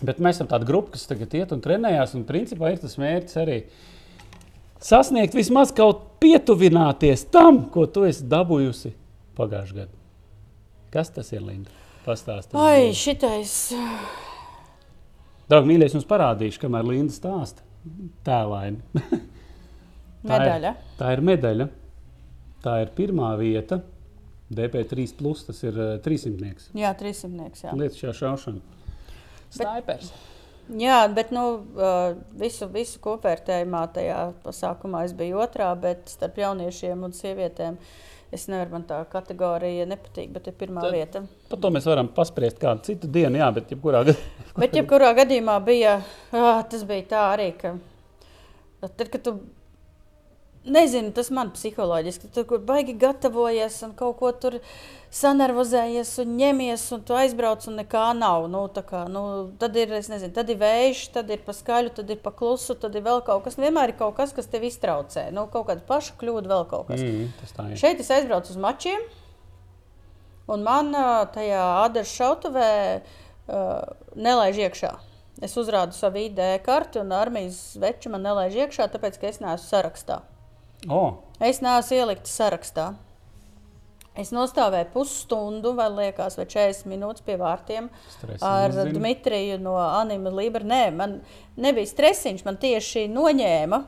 Bet 0.02 0.18
mēs 0.18 0.40
esam 0.40 0.50
tāda 0.50 0.66
grupa, 0.66 0.96
kas 0.96 1.06
tagad 1.06 1.34
iet 1.38 1.54
un 1.54 1.62
trenējās, 1.62 2.16
un 2.18 2.26
principā 2.26 2.74
ir 2.74 2.82
tas 2.82 2.98
mērķis 2.98 3.38
arī 3.44 3.60
sasniegt 4.84 5.36
vismaz 5.38 5.72
kaut 5.78 6.08
pietuvināties 6.22 7.26
tam, 7.34 7.64
ko 7.74 7.86
tu 7.90 8.04
esi 8.10 8.26
dabūjusi 8.30 8.92
pagājušajā 9.38 9.78
gadā. 9.84 9.98
Kas 10.92 11.10
tas 11.16 11.30
ir, 11.34 11.42
Linda? 11.48 11.72
Pastāstiet. 12.06 12.56
Ai, 12.60 12.90
šitais. 12.98 13.54
Draugi, 15.52 15.70
mīļais, 15.70 15.94
jums 15.96 16.08
parādīšu, 16.10 16.62
kamēr 16.64 16.86
Linda 16.88 17.14
stāsta. 17.16 17.64
Tēlaini. 18.26 18.82
Tā 20.22 20.36
ir- 20.38 20.44
Medaļa. 20.46 20.72
Tā 21.00 21.14
ir 21.16 21.22
medaļa. 21.26 21.66
Tā 22.62 22.76
ir 22.84 22.92
pirmā 22.98 23.32
vieta. 23.40 23.80
DP3, 24.52 25.06
plus, 25.18 25.46
tas 25.48 25.62
ir 25.64 25.78
uh, 25.80 25.94
300. 26.04 26.68
Jā, 26.78 26.92
300. 27.00 27.48
Jā. 27.64 27.72
Lietas 27.80 27.98
šajā 28.02 28.12
šaušanā. 28.20 28.60
Snaipers. 29.56 30.12
Jā, 30.80 31.02
bet 31.12 31.34
nu, 31.36 31.42
visu, 32.40 32.70
visu 32.72 33.02
kopvērtējumā 33.04 33.82
tajā 33.98 34.22
pasākumā 34.46 35.04
es 35.08 35.16
biju 35.18 35.42
otrā, 35.44 35.74
bet 35.80 36.08
starp 36.14 36.40
jauniešiem 36.40 37.04
un 37.04 37.16
sievietēm 37.16 37.80
Es 38.32 38.46
nevaru, 38.48 38.72
man 38.78 38.84
tā 38.88 39.02
kategorija 39.12 39.84
nepatīk, 39.92 40.30
bet 40.32 40.46
ir 40.48 40.54
pirmā 40.56 40.86
Tad- 40.86 40.94
vieta. 40.96 41.22
Par 41.52 41.60
to 41.60 41.72
mēs 41.76 41.88
varam 41.90 42.08
paspriest 42.16 42.62
kādu 42.62 42.86
citu 42.88 43.10
dienu, 43.12 43.42
jā, 43.42 43.50
bet 43.58 43.74
jebkurā 43.74 44.06
gadījumā. 44.08 44.60
Bet, 44.62 44.78
jebkurā 44.80 45.10
gadījumā, 45.18 45.56
bija, 45.68 45.98
ah, 46.32 46.62
tas 46.64 46.86
bija 46.88 47.04
tā 47.12 47.24
arī, 47.34 47.50
ka 47.60 47.74
tad, 48.88 49.10
kad 49.10 49.24
tu. 49.28 49.36
Nezinu, 50.62 51.10
tas 51.18 51.32
man 51.34 51.50
psiholoģiski. 51.56 52.28
Tu 52.30 52.44
tur 52.46 52.60
baigi 52.62 52.94
gatavojies 53.02 53.80
un 53.88 53.96
kaut 53.98 54.20
ko 54.20 54.30
tur 54.44 54.60
sanervozējies 55.12 56.12
un 56.22 56.36
ņemies, 56.38 56.84
un 56.94 57.02
tu 57.08 57.16
aizbrauc 57.18 57.66
un 57.66 57.80
nekā 57.82 58.04
nav. 58.14 58.46
Nu, 58.52 58.62
kā, 58.70 59.02
nu, 59.10 59.24
tad, 59.62 59.80
ir, 59.82 59.90
es 59.98 60.12
nezinu, 60.12 60.30
tad 60.36 60.52
ir 60.54 60.60
vējš, 60.62 61.02
tad 61.16 61.34
ir 61.34 61.42
pa 61.48 61.56
skaļu, 61.58 61.96
tad 61.98 62.14
ir 62.14 62.20
pa 62.22 62.30
klusu, 62.38 62.76
tad 62.78 62.94
ir 62.94 63.02
vēl 63.08 63.24
kaut 63.26 63.48
kas. 63.48 63.58
Vienmēr 63.58 63.96
ir 63.96 63.98
kaut 63.98 64.14
kas, 64.20 64.36
kas 64.38 64.52
tev 64.52 64.68
iztraucē. 64.70 65.32
Nu, 65.34 65.48
kaut 65.50 65.66
kāda 65.72 65.82
paša 65.88 66.14
kļūda, 66.22 66.52
vēl 66.54 66.70
kaut 66.70 66.92
kas. 66.92 67.02
Mm. 67.02 67.74
Šeit 67.82 68.04
es 68.06 68.14
aizbraucu 68.14 68.54
uz 68.54 68.62
mačiem, 68.62 69.02
un 70.46 70.66
man 70.68 70.94
tajā 71.34 71.64
Ādams 71.88 72.14
šautavē 72.20 72.74
uh, 73.02 73.80
nelaiž 74.14 74.62
iekšā. 74.68 74.94
Es 75.42 75.58
uzrādu 75.58 75.98
savu 75.98 76.22
ID 76.22 76.44
karti, 76.62 77.02
un 77.02 77.16
armijas 77.18 77.72
veču 77.82 78.14
man 78.14 78.22
nelaiž 78.28 78.60
iekšā, 78.68 78.92
tāpēc, 78.94 79.18
ka 79.18 79.32
es 79.32 79.42
neesmu 79.42 79.66
sarakstā. 79.66 80.22
Oh, 80.90 81.20
Es 81.42 81.58
neesmu 81.62 81.98
ielikta 81.98 82.30
sarakstā. 82.30 82.92
Es 84.22 84.30
nostāvēju 84.36 84.90
pusstundu, 84.94 85.72
vai 85.74 85.88
liekas, 85.90 86.36
vai 86.38 86.46
40 86.52 86.90
minūtes 86.92 87.24
pie 87.26 87.38
vārtiem 87.40 87.88
Stresa 88.12 88.50
ar 88.66 88.74
mazina. 88.74 88.94
Dmitriju 88.98 89.58
no 89.64 89.78
Anima 89.80 90.34
Libra. 90.36 90.68
Nē, 90.68 90.82
man 90.94 91.16
nebija 91.56 91.90
stresiņš, 91.90 92.44
man 92.46 92.60
tieši 92.62 93.08
noņēma. 93.10 93.80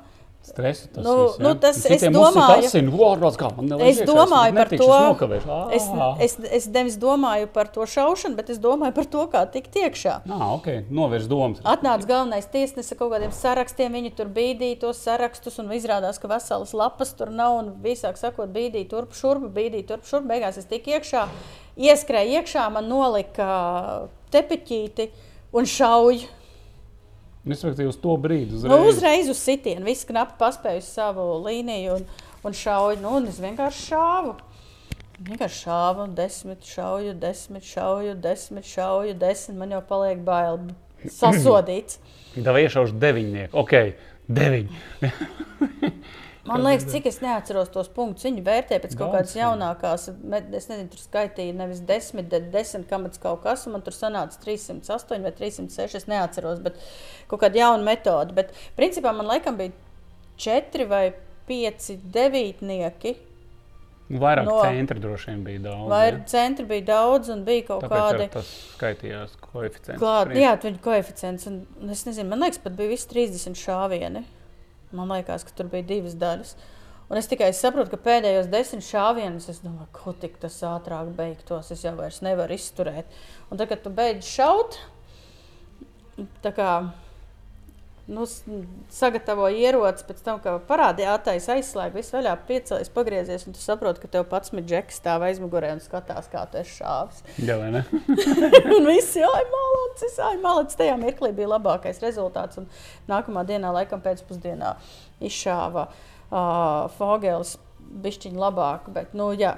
Stresu 0.43 0.89
tas 0.93 1.06
Nu, 1.06 1.12
viss, 1.23 1.38
jā. 1.38 1.43
nu, 1.45 1.51
tas 1.56 1.77
citiem 1.79 1.93
es 2.12 2.17
domāju- 2.17 2.58
uzsit 2.60 2.67
asinu, 2.75 2.91
"Vārds, 2.99 3.38
kā 3.39 3.56
man 3.56 3.65
nelaiž 3.69 3.88
Es 3.89 3.99
iekšā, 4.01 4.08
domāju 4.10 4.53
bet 4.53 4.69
par 4.69 4.77
to. 4.77 4.84
es 4.84 5.08
nokavēšu." 5.08 5.71
Es, 6.19 6.34
es, 6.38 6.51
es 6.51 6.67
nevis 6.67 6.97
domāju 6.97 7.47
par 7.53 7.67
to 7.67 7.82
šaušanu, 7.82 8.36
bet 8.36 8.49
es 8.49 8.60
domāju 8.60 8.93
par 8.93 9.06
to, 9.06 9.27
kā 9.27 9.45
tikt 9.51 9.71
iekšā. 9.73 10.25
Nā, 10.27 10.39
ok, 10.56 10.67
novērš 10.91 11.27
domas. 11.29 11.60
Atnāca 11.63 12.06
galvenais 12.06 12.45
tiesnesis 12.45 12.91
ar 12.91 12.97
kaut 12.97 13.12
kādiem 13.13 13.32
sarakstiem, 13.32 13.91
viņi 13.93 14.15
tur 14.15 14.25
bīdīja 14.25 14.79
tos 14.82 14.97
sarakstus, 14.97 15.60
un 15.60 15.69
izrādās, 15.69 16.19
ka 16.19 16.27
veselas 16.27 16.73
lapas 16.73 17.13
tur 17.13 17.27
nav. 17.29 17.53
un 17.60 17.73
Visāk 17.82 18.17
sakot, 18.17 18.51
bīdīja 18.51 18.89
turp 18.89 19.13
šurp, 19.13 19.47
bīdīja 19.53 19.88
turp 19.88 20.03
šurp. 20.06 20.27
Beigās 20.27 20.58
es 20.58 20.65
tiku 20.65 20.91
iekšā, 20.99 21.27
ieskrēju 21.77 22.43
iekšā, 22.43 22.69
man 22.71 22.89
nolika 22.89 24.10
tepiķīti 24.32 25.10
un 25.53 25.63
šauju. 25.63 26.27
Respektīvi, 27.43 27.89
uz 27.91 27.97
to 27.99 28.13
brīdi 28.23 28.56
uzreiz. 28.56 28.71
Nu, 28.71 28.88
uzreiz 28.88 29.27
uz 29.32 29.39
sitienu, 29.43 29.84
viss 29.84 30.08
knapi 30.08 30.38
paspēja 30.39 30.79
uz 30.79 30.88
savu 30.88 31.25
līniju 31.43 31.97
un, 31.97 32.06
un 32.47 32.56
šauju. 32.56 33.01
Nu, 33.03 33.17
un 33.19 33.27
es 33.27 33.41
vienkārši 33.43 33.84
šāvu. 33.89 34.38
Vienkārši 35.27 35.60
šāvu, 35.65 36.08
desmit 36.15 36.71
šauju, 36.71 37.13
desmit 37.19 37.67
šauju, 37.67 38.15
desmit 38.23 38.67
šauju, 38.67 39.17
desmit. 39.19 39.60
Man 39.60 39.75
jau 39.75 39.84
paliek 39.91 40.23
bail. 40.23 40.71
Sasodīts. 41.03 41.99
Tā 42.47 42.56
iešaušu 42.63 42.95
deviņnieku. 43.03 43.60
Ok, 43.60 43.75
deviņi. 44.32 44.84
Man 46.45 46.60
liekas, 46.65 46.89
cik 46.91 47.06
es 47.08 47.21
neatceros 47.23 47.69
tos 47.71 47.88
punktus. 47.88 48.25
Viņi 48.27 48.41
vērtē 48.43 48.79
pēc 48.84 48.97
kaut 48.99 49.13
Daudz, 49.13 49.32
kādas 49.32 49.36
jaunākās. 49.39 50.08
Es 50.60 50.67
nezinu, 50.67 50.89
tur 50.91 50.99
skaitīja 50.99 51.53
nevis 51.56 51.79
10, 51.88 52.27
bet 52.29 52.49
10 52.51 52.84
kamats 52.89 53.21
kaut 53.23 53.43
kas. 53.45 53.63
un 53.65 53.77
Man 53.77 53.82
tur 53.86 53.95
sanāca 53.95 54.36
308 54.43 55.23
vai 55.23 55.32
306. 55.32 55.95
Es 56.01 56.08
neatceros, 56.12 56.60
bet 56.65 56.75
kaut 57.32 57.39
kāda 57.45 57.62
jauna 57.62 57.84
metode. 57.88 58.36
Bet 58.36 58.51
principā 58.75 59.15
man 59.15 59.25
laikam 59.32 59.56
bija 59.62 59.71
4 60.38 60.89
vai 60.91 61.13
5 61.47 61.95
devītnieki. 62.12 63.15
Vairāk 64.13 64.45
No- 64.45 64.60
centri 64.62 64.99
droši 64.99 65.32
vien 65.32 65.43
bija 65.47 65.60
daudz. 65.63 65.88
Vai 65.89 66.03
jā. 66.12 66.19
centri 66.27 66.65
bija 66.67 66.86
daudz 66.91 67.29
un 67.29 67.45
bija 67.47 67.63
kaut 67.71 67.84
Tāpēc 67.88 68.03
kādi. 68.12 68.29
tas 68.36 68.49
skaitījās 68.77 69.38
koeficients. 69.39 69.99
Klāt, 70.01 70.36
jā, 70.36 70.51
viņa 70.60 70.79
koeficients. 70.84 71.47
Un, 71.47 71.65
es 71.89 72.03
nezinu, 72.06 72.27
man 72.29 72.43
liekas, 72.43 72.60
pat 72.62 72.75
bija 72.75 72.89
visi 72.91 73.08
30 73.08 73.56
šāvieni. 73.56 74.25
Man 74.93 75.12
liekas, 75.12 75.45
ka 75.47 75.56
tur 75.58 75.69
bija 75.71 75.88
divas 75.89 76.15
daļas. 76.19 76.56
Un 77.12 77.19
es 77.19 77.27
tikai 77.29 77.49
saprotu, 77.53 77.91
ka 77.91 77.99
pēdējos 78.06 78.49
desmit 78.49 78.86
šāvienus, 78.88 79.49
es 79.51 79.62
domāju, 79.62 79.89
ko 79.93 80.13
tik 80.17 80.39
tas 80.41 80.56
ātrāk 80.65 81.12
beigtos. 81.17 81.71
Es 81.73 81.84
jau 81.86 81.95
vairs 81.97 82.21
nevaru 82.25 82.56
izturēt. 82.56 83.10
Un 83.49 83.60
tad, 83.60 83.67
kad 83.71 83.84
tu 83.84 83.91
beidz 83.93 84.29
šaut, 84.29 84.79
tā 86.45 86.53
kā 86.56 86.69
nu, 88.12 88.26
sagatavo 88.92 89.48
ieroci, 89.48 90.04
pēc 90.08 90.20
tam, 90.26 90.39
kad 90.44 90.66
parādīja 90.68 91.13
ātais 91.16 91.46
aizslēgt, 91.54 91.96
viss 91.96 92.12
vaļā 92.13 92.34
piecēlies, 92.50 92.92
pagriezies, 92.94 93.46
un 93.48 93.56
tu 93.56 93.62
saproti, 93.63 94.02
ka 94.04 94.10
tev 94.12 94.26
pats 94.32 94.52
džeks 94.52 95.00
stāv 95.00 95.24
aizmugurē 95.30 95.72
un 95.78 95.82
skatās, 95.84 96.28
kā 96.32 96.44
tu 96.52 96.60
esi 96.60 96.82
šāvis. 96.82 97.24
Jā, 97.39 97.58
vai 97.62 97.72
ne? 97.78 97.84
Un 98.76 98.89
viss 98.89 99.16
ir 99.20 99.28
malacis, 99.28 100.20
ai, 100.20 100.36
malacis. 100.44 100.78
Tajā 100.80 100.98
mirklī 101.00 101.32
bija 101.36 101.54
labākais 101.56 102.02
rezultāts. 102.04 102.60
Un 102.60 102.68
nākamā 103.08 103.46
dienā, 103.48 103.72
laikam 103.76 104.04
pēcpusdienā, 104.04 104.76
izšāva 105.24 105.88
uh, 105.88 106.92
Fogels 106.98 107.56
bišķiņu 108.04 108.44
labāk. 108.44 108.89
Bet, 108.96 109.16
nu, 109.18 109.32
jā, 109.38 109.58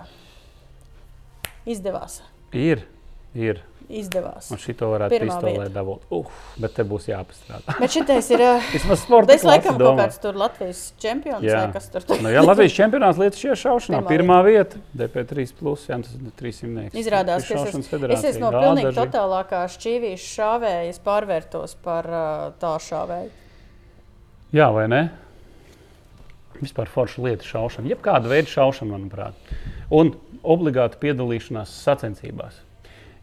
izdevās. 1.66 2.22
Ir, 2.54 2.86
ir. 3.34 3.64
Izdevās. 3.90 4.52
Un 4.54 4.62
šito 4.62 4.92
varētu 4.92 5.22
pistolē 5.24 5.66
dabūt. 5.74 6.06
Uf, 6.14 6.44
bet 6.62 6.76
te 6.78 6.86
būs 6.86 7.10
jāpastrādā. 7.10 7.78
Bet 7.80 7.96
šitais 7.96 8.30
ir. 8.36 8.46
Uh, 8.46 8.70
Vismaz 8.76 9.02
sporta 9.06 9.34
Es 9.36 9.48
laikam 9.48 9.74
klase 9.74 9.80
kaut 9.80 9.86
domā. 9.86 10.06
kāds 10.06 10.22
tur 10.22 10.38
Latvijas 10.40 10.86
čempions 11.02 11.46
Jā. 11.46 11.66
vai 11.66 11.74
kas 11.80 11.90
tur 11.94 12.06
tur. 12.06 12.22
Nu, 12.22 12.30
jā, 12.34 12.46
Latvijas 12.46 12.76
čempionāts 12.80 13.22
lietas 13.22 13.44
iešaušanā. 13.48 14.04
Pirmā 14.06 14.26
Pirmā 14.36 14.40
vieta, 14.44 14.80
DP3, 14.98 15.52
plus, 15.56 15.86
jā, 15.88 16.00
tas 16.02 16.16
ir 16.18 16.32
300. 16.40 16.98
Izrādās, 16.98 17.46
ka 17.48 17.60
es 17.62 17.76
esmu, 17.76 18.00
es 18.12 18.24
esmu 18.32 18.48
no 18.50 18.52
pilnīgi 18.58 18.94
totālākā 18.98 19.62
šķīvijas 19.72 20.24
šāvējas 20.34 21.00
pārvērtos 21.06 21.76
par 21.86 22.10
uh, 22.10 22.32
tā 22.60 22.74
šāvēju. 22.82 23.30
Jā, 24.56 24.68
vai 24.76 24.88
ne? 24.92 25.02
Vispār 26.58 26.90
forša 26.92 27.24
lieta 27.24 27.48
šaušana. 27.48 27.92
Jebkāda 27.94 28.32
veida 28.32 28.52
šaušana, 28.52 28.96
manuprāt. 28.96 29.54
Un 29.94 30.16
obligāti 30.42 31.00
piedalīšanās 31.04 31.72
sacensībās. 31.86 32.60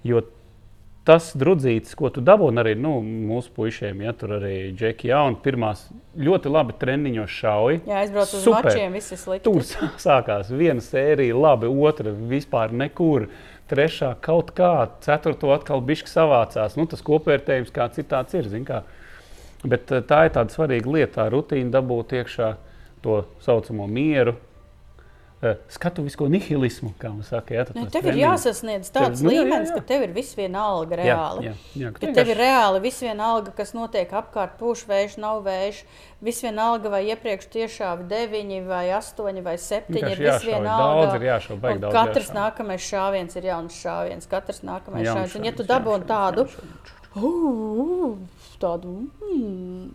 Jo 0.06 0.22
tas 1.04 1.32
drudzītis, 1.38 1.96
ko 1.98 2.10
tu 2.14 2.22
dabūji 2.24 2.60
arī 2.62 2.72
nu, 2.78 2.96
mūsu 3.02 3.50
puišiem, 3.56 4.02
ja 4.04 4.12
tur 4.14 4.36
arī 4.38 4.72
Džeki 4.76 5.10
Jauni, 5.10 5.38
pirmās 5.42 5.88
ļoti 6.18 6.52
labi 6.52 6.76
treniņos 6.78 7.32
šauja. 7.40 7.80
Jā, 7.88 8.02
aizbraucu 8.04 8.38
uz 8.38 8.44
Super. 8.44 8.68
mačiem, 8.70 8.92
viss 8.94 9.14
ir 9.14 9.18
slikti. 9.18 9.44
Tur 9.48 9.66
sā- 9.66 9.90
sākās 9.98 10.52
viena 10.54 10.84
sērija, 10.84 11.34
labi, 11.34 11.66
otra 11.66 12.14
vispār 12.14 12.70
nekur. 12.72 13.28
Trešā 13.72 14.12
kaut 14.20 14.50
kā, 14.54 14.90
ceturto 15.00 15.50
atkal 15.54 15.80
bija 15.80 16.04
savācās. 16.04 16.76
Nu, 16.76 16.84
tas 16.86 17.00
kopvērtējums 17.02 17.72
kā 17.72 17.86
citāds 17.94 18.34
ir. 18.36 18.44
zini 18.50 18.66
Kā. 18.68 18.82
Bet 19.64 19.90
eh, 19.92 20.02
tā 20.02 20.26
ir 20.26 20.34
tāda 20.34 20.50
svarīga 20.52 20.90
lieta, 20.92 21.22
tā 21.22 21.30
rutīna 21.32 21.70
dabūt 21.70 22.12
iekšā 22.18 22.56
to 23.02 23.24
saucamo 23.40 23.86
mieru. 23.86 24.34
Eh, 25.42 25.56
Skatuvisko 25.68 26.28
nihilismu, 26.30 26.92
kā 27.00 27.08
man 27.10 27.22
saka. 27.26 27.54
Jā, 27.54 27.64
Nu, 27.74 27.86
tev 27.90 28.06
ir 28.06 28.14
jāsasniedz 28.20 28.90
tāds 28.94 29.18
Tev- 29.18 29.24
nu, 29.26 29.30
jā, 29.30 29.40
jā, 29.40 29.44
līmenis, 29.48 29.70
jā. 29.70 29.74
ka 29.74 29.80
tev 29.88 30.02
ir 30.06 30.12
viss 30.14 30.36
vienalga 30.38 30.96
Jā, 30.96 31.02
reāli. 31.02 31.44
jā, 31.48 31.54
jā, 31.82 31.92
ka 31.92 32.06
Ka 32.06 32.12
tev 32.18 32.28
ir 32.30 32.36
reāli 32.38 32.80
viss 32.84 33.02
vienalga, 33.02 33.52
kas 33.56 33.72
notiek 33.74 34.10
apkārt, 34.22 34.54
pūš 34.60 34.84
vējš, 34.86 35.18
nav 35.18 35.42
vējš. 35.44 35.82
Viss 36.22 36.42
vienalga, 36.46 36.88
vai 36.94 37.02
iepriekš 37.10 37.48
tiešām 37.50 38.06
9, 38.08 38.66
vai 38.68 38.84
8, 38.94 39.42
vai 39.42 39.56
7. 39.58 39.90
Vienkārši 39.98 40.12
Ir 40.12 40.22
viss 40.30 40.44
vienalga. 40.46 41.10
Daudz 41.10 41.14
ir 41.18 41.26
Un 41.74 41.80
daudz 41.80 41.92
Katrs 41.98 42.30
jāšauj. 42.30 42.38
nākamais 42.38 42.86
šāviens 42.92 43.36
ir 43.36 43.42
jauns 43.50 43.74
šāviens. 43.82 44.28
Katrs 44.30 44.60
nākamais 44.62 45.04
Jauns 45.04 45.32
šāviens. 45.32 45.36
Un, 45.36 45.44
ja 45.44 45.52
tu 45.52 45.64
dabūji 45.64 46.06
tādu, 46.06 46.46
uh, 47.16 48.16
tādu 48.62 49.08
mm, 49.20 49.90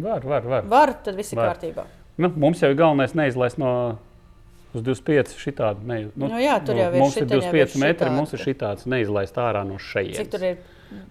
Var, 0.00 0.20
var, 0.24 0.40
var. 0.48 0.62
varu, 0.64 0.94
tad 1.04 1.14
viss 1.18 1.32
ir 1.34 1.38
Var. 1.38 1.50
kārtībā. 1.52 1.84
Nu, 2.20 2.30
mums 2.36 2.60
jau 2.62 2.70
ir 2.72 2.76
galvenais 2.78 3.12
neizlaist 3.16 3.58
no 3.60 3.98
uz 4.74 4.82
25 4.86 5.34
šitādi. 5.40 5.86
Ne, 5.88 5.98
Nu 6.16 6.40
jā, 6.40 6.58
tur 6.64 6.78
jau 6.78 6.88
ir 6.92 7.00
mums 7.02 7.16
ir 7.16 7.24
šitaņ 7.26 7.34
jau 7.34 7.40
ir 7.40 7.48
25 7.50 7.80
metri, 7.82 8.06
šitādi. 8.06 8.16
mums 8.16 8.34
ir 8.36 8.44
šitāds 8.44 8.86
neizlaist 8.90 9.40
ārā 9.42 9.64
no 9.66 9.78
šejienes. 9.82 10.20
Cik 10.22 10.32
tur 10.34 10.46
ir? 10.46 10.56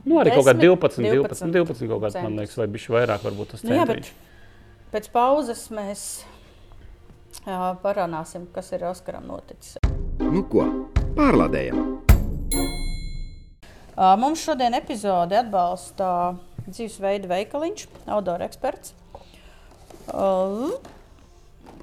Nu, 0.04 0.18
arī 0.20 0.34
kaut 0.36 0.48
kā 0.48 0.54
10, 0.56 0.76
12, 0.76 1.06
12, 1.08 1.54
12 1.56 1.88
kaut 1.92 2.04
kāds, 2.04 2.18
man 2.20 2.36
liekas, 2.40 2.58
vai 2.60 2.68
bišķi 2.72 2.96
vairāk 2.98 3.24
varbūt 3.24 3.54
tas 3.56 3.64
Nu, 3.64 3.78
jā, 3.78 3.86
pēc 4.92 5.08
pauzes 5.14 5.62
mēs 5.72 6.04
jā, 7.46 7.60
parunāsim, 7.84 8.48
kas 8.56 8.74
ir 8.76 8.84
Oskaram 8.90 9.28
noticis. 9.30 9.78
Nu 10.20 10.44
ko, 10.52 10.66
pārlādējam! 11.16 12.00
Mums 14.20 14.44
šodien 14.48 14.76
epizode 14.78 15.36
atbalsta 15.36 16.38
dzīvesveida 16.70 17.28
veikaliņš, 17.28 17.88
outdoor 18.08 18.44
eksperts. 18.46 18.94
Ā, 20.12 20.28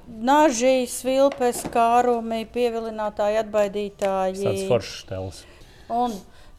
Naži, 0.07 0.87
svilpes, 0.87 1.63
kārumi, 1.73 2.45
pievilinātāji, 2.53 3.35
Tas 3.37 3.45
atbaidītāji. 3.45 4.67
foršs 4.69 5.01
stēls. 5.03 5.41
Un 5.91 6.13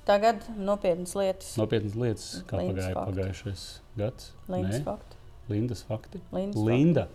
tagad 0.08 0.42
nopietnas 0.56 1.14
lietas. 1.16 1.54
Nopietnas 1.60 1.94
lietas, 1.96 2.26
kā 2.48 2.60
Lindas 2.60 2.84
pagāja 2.84 2.94
fakti. 2.94 3.12
pagājušais 3.12 3.62
gads. 3.96 4.32
Lindas 4.48 4.78
Nē, 4.78 4.84
fakti. 4.84 5.16
Lindas 5.48 5.82
fakti. 5.88 6.20
Lindas 6.32 6.62
Linda. 6.68 7.06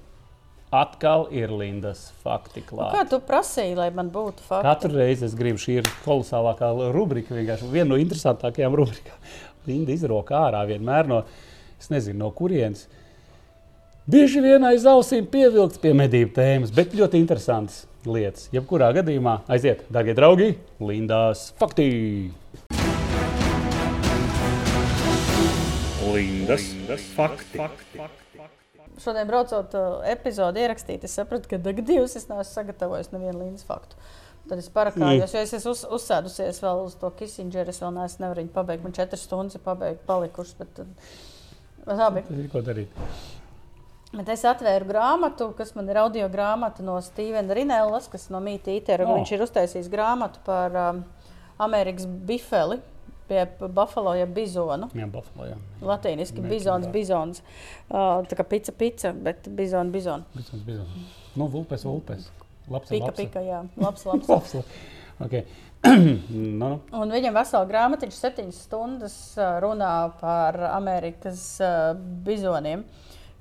atkal 0.73 1.27
ir 1.31 1.51
Lindas 1.53 2.11
fakti 2.23 2.63
Nu, 2.71 2.77
Kā 2.77 2.89
klāt. 3.05 3.09
tu 3.09 3.19
prasīji, 3.19 3.75
lai 3.77 3.89
man 3.91 4.09
būtu 4.09 4.41
fakti? 4.41 4.63
Katru 4.65 4.97
reizi 4.97 5.25
es 5.25 5.35
gribu, 5.35 5.57
šī 5.61 5.77
ir 5.77 5.83
kolosālākā 6.05 6.91
rubrika, 6.91 7.35
vienkārši 7.35 7.69
viena 7.69 7.89
no 7.93 7.95
interesantākajām 8.01 8.73
rubrikām. 8.73 9.17
Linda 9.67 9.91
izroka 9.93 10.33
ārā 10.49 10.65
vienmēr 10.67 11.07
no, 11.07 11.23
es 11.79 11.89
nezinu, 11.89 12.17
no 12.17 12.31
kurienes. 12.31 12.87
Bieži 14.03 14.41
vien 14.43 14.59
aiz 14.67 14.83
ausīm 14.83 15.23
pievilkts 15.31 15.79
pie 15.79 15.93
medību 15.95 16.33
tēmas, 16.35 16.73
bet 16.75 16.91
ļoti 16.91 17.21
interesantas 17.21 17.85
lietas. 18.03 18.49
Jebkurā 18.51 18.89
gadījumā 18.97 19.37
aiziet, 19.47 19.85
darbie 19.95 20.11
draugi, 20.17 20.47
Lindas 20.83 21.45
fakti! 21.55 21.85
Lindas 26.03 26.65
fakti. 27.15 27.61
Šodien 28.99 29.29
braucot 29.29 29.71
uh, 29.79 29.93
epizodi 30.11 30.59
ierakstīt, 30.65 31.05
es 31.07 31.15
sapratu, 31.15 31.47
ka 31.53 31.61
divas 31.63 32.17
es 32.19 32.27
neesmu 32.27 32.43
sagatavojis 32.49 33.13
nevienu 33.15 33.39
līnijas 33.39 33.63
faktu. 33.69 33.95
Tad 34.49 34.59
es 34.59 34.67
parakājos, 34.75 35.31
jo 35.31 35.45
es 35.45 35.55
esmu 35.55 35.71
uz, 35.71 35.85
uzsēdusies 35.95 36.59
vēl 36.59 36.81
uz 36.89 36.97
to 36.99 37.07
Kissingeru. 37.21 37.71
Es 37.71 37.79
vēl 37.79 37.95
neesmu 37.95 38.25
nevaru 38.25 38.43
viņu 38.43 38.51
pabeigt. 38.59 38.83
Man 38.83 38.91
četras 38.99 39.23
stundas 39.23 39.55
ir 39.55 39.63
pabeigts, 39.63 40.03
palikušas. 40.11 40.59
Bet, 40.59 40.75
tad- 40.75 40.91
bet 41.87 41.95
labi. 42.03 42.25
Tas 42.27 42.43
ir 42.43 42.51
ko 42.51 42.65
darīt. 42.67 42.99
Bet 44.13 44.29
es 44.29 44.43
atvēru 44.45 44.85
grāmatu, 44.91 45.49
kas 45.57 45.73
man 45.73 45.87
ir 45.89 45.97
audio 45.97 46.27
grāmata 46.29 46.85
no 46.85 46.99
Stevena 47.01 47.55
Rinellas, 47.57 48.05
kas 48.11 48.27
no 48.33 48.41
Mītī 48.43 48.77
Itera. 48.77 49.07
Oh. 49.07 49.17
Viņš 49.17 49.31
ir 49.33 49.45
uztaisījis 49.47 49.89
grāmatu 49.89 50.41
par 50.45 50.75
um, 50.77 50.99
Amerikas 51.63 52.05
bifeli 52.05 52.77
pie 53.27 53.47
Buffalo 53.67 54.13
jeb 54.13 54.33
bizonu. 54.35 54.89
Jā, 54.93 55.07
Buffalo. 55.09 55.47
Jā. 55.49 55.57
Latīniski 55.81 56.43
bizons, 56.45 56.87
bizons. 56.93 57.41
Uh, 57.89 58.21
tā 58.29 58.37
kā 58.37 58.45
pica, 58.47 58.73
pica, 58.75 59.13
bet 59.15 59.47
bizona, 59.49 59.89
bizona. 59.93 60.27
Bizons, 60.35 60.63
bizons. 60.67 61.19
Nu, 61.33 61.47
vulpes, 61.49 61.85
vulpes. 61.87 62.29
Labs, 62.69 62.89
Pika, 62.89 63.09
labs. 63.09 63.19
pika, 63.19 63.41
jā. 63.43 63.63
Labs, 63.83 64.05
labs. 64.07 64.29
Labs. 64.29 64.55
Okay. 65.23 65.43
nu, 66.29 66.59
nu. 66.61 66.69
Un 66.95 67.11
viņam 67.11 67.35
vesela 67.35 67.67
grāmata, 67.67 68.07
viņš 68.07 68.19
septiņas 68.19 68.61
stundas 68.67 69.17
ā, 69.35 69.49
runā 69.63 69.95
par 70.21 70.59
Amerikas 70.71 71.43
ā, 71.63 71.73
bizoniem. 72.27 72.85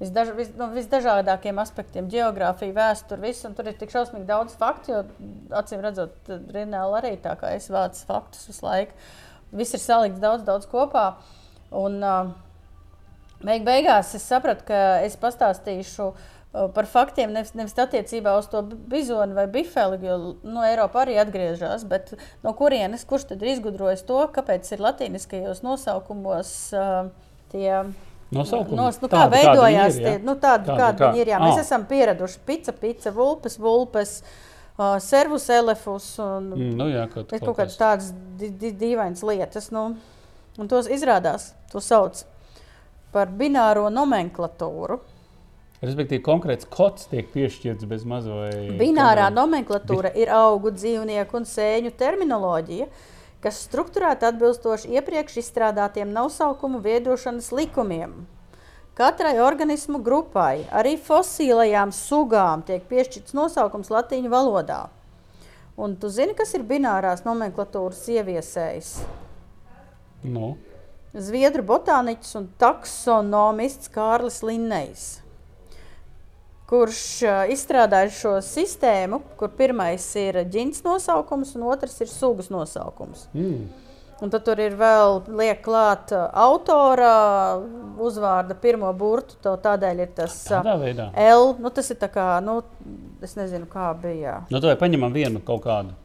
Visdaž, 0.03 0.33
vis, 0.35 0.49
no 0.59 0.67
visdažādākiem 0.73 1.61
aspektiem, 1.63 2.09
geogrāfija, 2.11 2.75
vēsture, 2.75 3.21
viss. 3.23 3.47
Tur 3.55 3.69
ir 3.71 3.77
tik 3.79 3.93
šausmīgi 3.95 4.27
daudz 4.27 4.57
faktu, 4.59 4.97
jo 4.97 5.03
acīm 5.55 5.85
redzot, 5.85 6.17
Rinēla 6.27 6.99
arī 6.99 7.13
tā 7.23 7.37
kā 7.39 7.53
es 7.55 7.69
vācu 7.71 8.03
faktus 8.09 8.49
visu 8.51 8.67
laiku. 8.67 8.97
Viss 9.55 9.77
ir 9.77 9.83
salikts 9.83 10.23
daudz, 10.23 10.43
daudz 10.49 10.67
kopā. 10.67 11.07
Un 11.79 12.01
uh, 12.03 12.33
beig 13.47 13.63
beigās 13.69 14.15
es 14.19 14.27
sapratu, 14.27 14.67
ka 14.73 14.83
es 15.07 15.15
pastāstīšu 15.21 16.11
par 16.53 16.85
faktiem 16.91 17.31
nevis, 17.33 17.55
nevis 17.57 17.73
attiecībā 17.81 18.35
uz 18.37 18.49
to 18.53 18.61
bizonu 18.93 19.37
vai 19.39 19.47
bifeli, 19.49 20.03
jo 20.05 20.17
no 20.45 20.65
Eiropas 20.67 21.07
arī 21.07 21.17
atgriežas. 21.23 21.87
Bet 21.89 22.13
no 22.45 22.53
kurienes, 22.59 23.07
kurš 23.09 23.31
tad 23.31 23.45
ir 23.45 23.55
izgudrojis 23.55 24.05
to, 24.09 24.19
kāpēc 24.35 24.69
ir 24.75 24.85
latīniskajos 24.85 25.63
nosaukumos 25.65 26.57
uh, 26.77 27.13
tie. 27.55 27.85
Nosaukumi? 28.33 28.77
Nos, 28.79 28.99
nu, 29.03 29.09
Tādi, 29.13 29.19
kā 29.19 29.27
veidojās 29.35 29.99
tie? 30.01 30.15
Nu, 30.25 30.35
tādi, 30.41 30.67
Tādi, 30.71 30.79
kādi 30.81 30.99
kā? 31.03 31.11
viņi 31.13 31.23
ir. 31.25 31.31
Jā. 31.35 31.41
Mēs 31.43 31.59
Ā. 31.61 31.65
esam 31.67 31.85
pieraduši 31.91 32.41
pica, 32.49 32.73
pica, 32.73 33.13
vulpes, 33.13 33.59
vulpes, 33.61 34.15
uh, 34.79 34.97
servus, 35.05 35.49
elefus. 35.53 36.11
Un, 36.23 36.51
Mm, 36.57 36.75
nu, 36.81 36.89
jā, 36.93 37.07
kaut, 37.13 37.33
Ir 37.33 37.41
kaut 37.45 37.57
kādas 37.61 37.77
tādas 37.81 38.13
di 38.41 38.49
di 38.51 38.73
dīvainas 38.73 39.23
lietas. 39.23 39.71
Nu, 39.75 39.97
un 40.59 40.69
tos 40.69 40.89
izrādās, 40.89 41.53
to 41.73 41.81
sauc 41.81 42.25
par 43.13 43.29
bināro 43.29 43.91
nomenklatūru. 43.93 45.01
Respektīvi, 45.83 46.23
konkrēts 46.23 46.65
kods 46.71 47.09
tiek 47.11 47.27
piešķirts 47.35 47.85
bez 47.91 48.05
mazai. 48.07 48.71
Binārā 48.79 49.27
nomenklatūra 49.35 50.13
ir 50.15 50.31
augu, 50.31 50.71
dzīvnieku 50.71 51.35
un 51.41 51.43
sēņu 51.45 51.91
terminoloģija, 51.99 52.87
kas 53.43 53.61
strukturēta 53.67 54.31
atbilstoši 54.31 54.95
iepriekš 54.97 55.41
izstrādātiem 55.43 56.13
nosaukumu 56.15 56.81
veidošanas 56.85 57.51
likumiem. 57.53 58.23
Katrai 58.95 59.39
organismu 59.41 60.03
grupai, 60.05 60.67
arī 60.71 60.99
fosīlajām 61.01 61.95
sugām, 61.97 62.65
tiek 62.67 62.85
piešķirts 62.91 63.33
nosaukums 63.37 63.89
latīņu 63.93 64.33
valodā. 64.33 64.83
Un 65.81 65.97
tu 65.97 66.11
zini, 66.13 66.37
kas 66.37 66.53
ir 66.55 66.67
binārās 66.69 67.25
nomenklatūras 67.25 68.05
ieviesējs? 68.13 68.93
Nu, 70.29 70.53
Zviedru 71.13 71.61
botāniķis 71.69 72.37
un 72.39 72.47
taksonomists 72.61 73.91
Kārlis 73.93 74.39
Linnejs, 74.41 75.03
kurš 76.73 77.03
izstrādāja 77.53 78.09
šo 78.17 78.35
sistēmu, 78.45 79.21
kur 79.37 79.53
pirmais 79.57 80.07
ir 80.17 80.41
ģints 80.49 80.81
nosaukums 80.87 81.53
un 81.59 81.67
otrs 81.69 81.99
ir 82.01 82.09
sugas 82.09 82.49
nosaukums. 82.53 83.27
mm, 83.37 83.63
Un 84.23 84.31
tad 84.31 84.45
tur 84.47 84.61
ir 84.63 84.77
vēl 84.79 85.17
liek 85.35 85.65
klāt 85.65 86.13
autora 86.15 87.59
uzvārda 87.99 88.55
pirmo 88.63 88.93
burtu, 88.95 89.35
to 89.43 89.57
tādēļ 89.65 90.03
ir 90.05 90.13
tas 90.15 90.37
tādā 90.47 90.77
veidā. 90.79 91.09
L. 91.19 91.57
Nu, 91.59 91.73
tas 91.75 91.91
ir 91.91 91.99
tā 91.99 92.07
kā, 92.13 92.27
nu, 92.45 92.61
es 93.19 93.35
nezinu, 93.35 93.67
kā 93.67 93.89
bija. 93.99 94.37
Nu, 94.47 94.61
tad 94.63 94.79
paņemam 94.79 95.11
vienu 95.17 95.43
kaut 95.43 95.65
kādu 95.67 95.99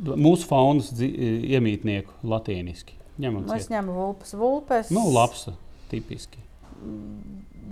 mūsu 0.00 0.48
faunas 0.48 0.88
iemītnieku 0.96 2.16
latīniski. 2.24 2.96
Ņemam 3.20 3.44
Nu, 3.44 3.54
es 3.60 3.68
ņemu 3.70 3.94
vulpes, 3.94 4.32
vulpes. 4.40 4.88
Nu, 4.94 5.04
labs, 5.12 5.44
tipiski. 5.92 6.40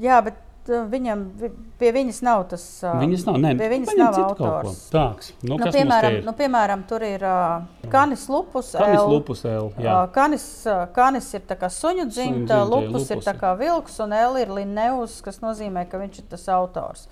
Jā, 0.04 0.20
bet 0.28 0.36
viņam, 0.68 1.22
vi- 1.40 1.50
pie 1.78 1.90
viņas 1.92 2.20
nav 2.22 2.44
tas. 2.50 2.62
Uh, 2.84 2.94
Viņas 3.00 3.24
nav, 3.26 3.36
nē, 3.42 3.50
pie 3.58 3.68
viņas 3.72 3.96
nav 3.98 4.18
autors. 4.20 4.84
Tāds, 4.92 5.32
nu, 5.42 5.56
Nu, 5.58 5.66
piemēram, 5.74 6.18
nu, 6.24 6.32
piemēram, 6.38 6.84
tur 6.88 7.02
ir 7.02 7.24
uh, 7.26 7.64
kanis 7.90 8.28
lupus. 8.28 8.72
Kanis 8.78 9.00
L. 9.00 9.10
lupus 9.10 9.44
L. 9.44 9.72
Uh, 9.78 10.06
Kanis, 10.14 10.46
uh, 10.70 10.86
kanis 10.94 11.32
ir 11.34 11.42
tā 11.48 11.56
kā 11.58 11.66
suņu 11.72 12.06
dzimta, 12.10 12.62
lupus 12.64 13.10
ir 13.10 13.16
lupus 13.18 13.26
tā 13.26 13.34
ir. 13.34 13.40
kā 13.42 13.52
vilks, 13.58 13.98
un 14.04 14.12
L 14.12 14.36
ir 14.38 14.48
Linneus, 14.54 15.20
kas 15.22 15.40
nozīmē, 15.42 15.88
ka 15.90 15.98
viņš 15.98 16.18
ir 16.22 16.24
tas 16.30 16.46
autors. 16.48 17.08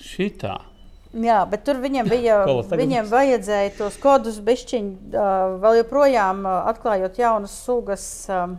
Šitā. 0.00 0.60
Jā, 1.10 1.40
bet 1.50 1.64
tur 1.66 1.74
viņam 1.82 2.06
bija, 2.06 2.44
viņam 2.82 3.08
vajadzēja 3.10 3.72
tos 3.76 3.96
kodus 3.98 4.38
bišķiņ, 4.46 4.90
uh, 5.10 5.58
vēl 5.58 5.80
joprojām 5.82 6.44
uh, 6.46 6.60
atklājot 6.70 7.18
jaunas 7.18 7.50
sugas 7.66 8.04
um, 8.30 8.58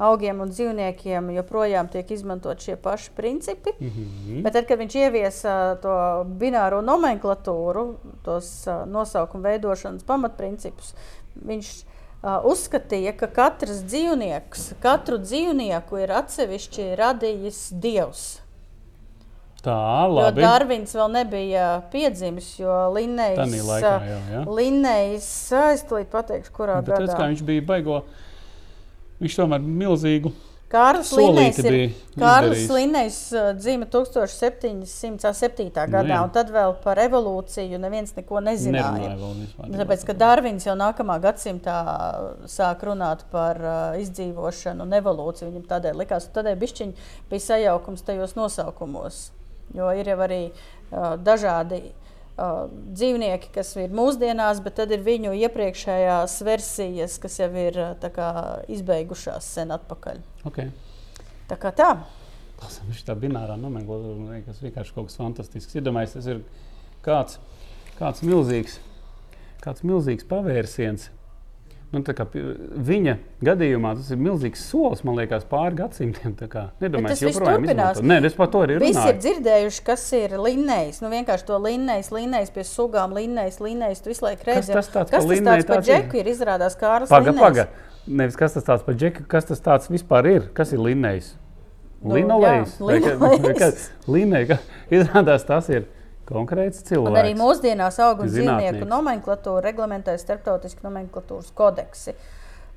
augiem 0.00 0.40
un 0.40 0.50
dzīvniekiem, 0.52 1.28
joprojām 1.36 1.90
tiek 1.92 2.08
izmantot 2.14 2.62
šie 2.64 2.78
paši 2.80 3.12
principi. 3.16 3.74
Mhm. 3.76 4.40
Bet 4.46 4.56
tad, 4.56 4.66
kad 4.70 4.80
viņš 4.80 4.96
ieviesa 5.02 5.54
to 5.82 5.94
bināro 6.40 6.80
nomenklatūru, 6.84 7.86
tos 8.24 8.50
uh, 8.68 8.86
nosaukumu 8.88 9.44
veidošanas 9.50 10.06
pamatprincipus, 10.08 10.94
viņš 11.36 11.72
uh, 11.80 12.38
uzskatīja, 12.48 13.12
ka 13.20 13.28
katrs 13.40 13.82
dzīvnieks, 13.88 14.70
katru 14.82 15.20
dzīvnieku 15.20 16.00
ir 16.00 16.14
atsevišķi 16.22 16.94
radījis 17.00 17.66
dievs. 17.80 18.28
Tā, 19.60 19.76
Jo 20.08 20.14
labi. 20.16 20.40
Darvins 20.40 20.94
vēl 20.96 21.10
nebija 21.12 21.64
piedzimis, 21.92 22.46
jo 22.62 22.72
Linnējs 22.94 23.36
Tanī 23.36 23.60
laikā 23.60 23.92
jau, 24.08 24.20
jā. 24.32 24.40
Linnējs 24.56 25.28
aiztulīt 25.58 26.08
pateikšu, 26.12 26.54
kurā 26.56 26.78
Bet 26.80 26.94
redz, 26.94 27.10
kā 27.12 27.18
gadā. 27.18 27.26
viņš 27.34 27.42
bija 27.44 27.66
baigo. 27.68 27.98
Viņš 29.20 29.36
tomēr 29.36 29.60
milzīgu 29.64 30.32
Kārlis 30.70 31.08
Linnējs 31.18 31.56
ir. 31.66 31.76
Kārlis. 32.14 32.68
Linnējs 32.70 33.16
uh, 33.34 33.48
dzīva 33.58 33.88
1707. 33.90 35.66
gadā, 35.74 36.02
Nu 36.06 36.12
jā. 36.12 36.20
un 36.22 36.30
tad 36.34 36.52
vēl 36.54 36.76
par 36.84 37.00
evolūciju 37.02 37.80
neviens 37.82 38.14
neko 38.14 38.38
nezināja. 38.46 39.16
Nerunāja. 39.16 39.66
Nu, 39.66 39.80
Tāpēc, 39.80 40.04
ka 40.06 40.14
Darvins 40.20 40.68
jau 40.68 40.76
nākamā 40.78 41.18
gadsimtā 41.24 41.80
sāk 42.50 42.84
runāt 42.86 43.26
par 43.34 43.58
uh, 43.58 43.98
izdzīvošanu 43.98 44.86
un 44.86 44.94
evolūciju, 45.00 45.50
viņam 45.50 45.66
tādēļ 45.74 45.98
likās, 46.04 46.30
ka 46.30 46.38
tādēļ 46.38 46.62
bišķiņ 46.62 46.94
bija 47.32 47.46
sajaukums 47.48 48.06
tajos 48.06 48.38
nosaukumos. 48.38 49.24
Jo 49.74 49.90
ir 49.98 50.06
jau 50.14 50.20
arī 50.22 50.42
uh, 50.52 51.18
dažādi 51.18 51.82
uh, 52.40 52.70
dzīvnieki, 52.96 53.50
kas 53.54 53.74
ir 53.80 53.92
mūsdienās, 53.94 54.62
bet 54.64 54.78
tad 54.80 54.94
ir 54.94 55.04
viņu 55.04 55.34
iepriekšējās 55.44 56.38
versijas, 56.46 57.18
kas 57.22 57.38
jau 57.42 57.50
ir 57.60 57.76
uh, 57.78 57.92
tā 58.00 58.10
kā 58.14 58.30
izbeigušās 58.72 59.52
sen 59.58 59.74
atpakaļ. 59.76 60.22
Okay. 60.48 60.72
Tā 61.50 61.58
kā 61.60 61.74
tā. 61.76 61.92
Tas 62.60 62.80
viņš 62.84 63.04
tā 63.08 63.16
binārā 63.16 63.56
nomenklatūra, 63.60 64.36
liekas, 64.36 64.60
vienkārši 64.64 64.96
kaut 64.96 65.08
kas 65.08 65.20
fantastisks. 65.20 65.76
Iedomājieties, 65.80 66.16
tas 66.18 66.28
ir 66.28 66.42
kāds, 67.04 67.38
kāds 68.00 68.24
milzīgs, 68.26 68.76
kāds 69.64 69.84
milzīgs 69.86 70.28
pavērsiens. 70.28 71.08
Nu, 71.90 72.00
kā 72.06 72.22
viņa 72.30 73.16
gadījumā 73.42 73.96
tas 73.98 74.10
ir 74.14 74.18
milzīgs 74.22 74.60
solis, 74.70 75.00
man 75.02 75.16
liekas, 75.18 75.42
pāri 75.50 75.74
gadsimtiem. 75.80 76.36
Tas 76.38 76.68
Nedomāju, 76.80 77.16
viss 77.16 77.24
joprojām 77.24 77.64
turpinās. 77.66 77.98
Nē, 78.06 78.18
es 78.28 78.36
par 78.38 78.46
to 78.52 78.60
arī 78.62 78.76
Visi 78.78 78.94
ir 78.94 79.08
runāju. 79.08 79.18
dzirdējuši, 79.24 79.82
kas 79.88 80.04
ir 80.14 80.36
līnijas. 80.38 81.00
Nu, 81.02 81.10
vienkārši 81.10 81.48
to 81.48 81.58
līnijas, 81.58 82.12
līnijas 82.14 82.54
pie 82.54 82.62
sugām, 82.62 83.10
līnijas, 83.18 83.58
līnijas. 83.58 84.04
Tu 84.04 84.12
visu 84.12 84.24
laiku 84.28 84.44
Kas 84.44 84.54
redzi. 84.54 84.72
tas 84.78 84.86
tāds 84.94 85.10
kas 85.10 85.26
tas 85.26 85.40
tāds 85.50 85.66
par 85.66 85.82
džeku 85.82 86.20
ir? 86.22 86.30
Izrādās 86.30 86.78
Kārlis 86.78 87.10
Paga, 87.10 87.30
Linnejs. 87.32 87.42
paga. 87.42 87.68
Nevis 88.06 88.36
kas 88.38 88.54
tas 88.54 88.64
tāds 88.70 88.86
par 88.86 88.94
džeku, 88.94 89.26
kas 89.26 89.44
tas 89.50 89.60
tāds 89.60 89.90
vispār 89.90 90.30
ir? 90.30 90.46
Kas 90.54 90.70
ir 90.72 90.78
Linnējs? 90.78 91.32
Nu, 92.02 92.14
Linolejs. 92.14 92.78
ka- 92.78 92.86
linolejs. 92.86 93.90
izrādās 94.90 95.44
tas 95.44 95.68
ir 95.68 95.84
konkrēts 96.30 96.84
Un 96.96 97.14
arī 97.14 97.34
cilvēks. 97.34 97.40
mūsdienās 97.40 97.98
augu 98.06 98.26
un 98.26 98.32
dzīvnieku 98.32 98.88
nomenklatūra 98.88 99.64
reglamentē 99.70 100.16
starptautiski 100.18 100.86
nomenklatūras 100.86 101.50
kodeksi. 101.54 102.14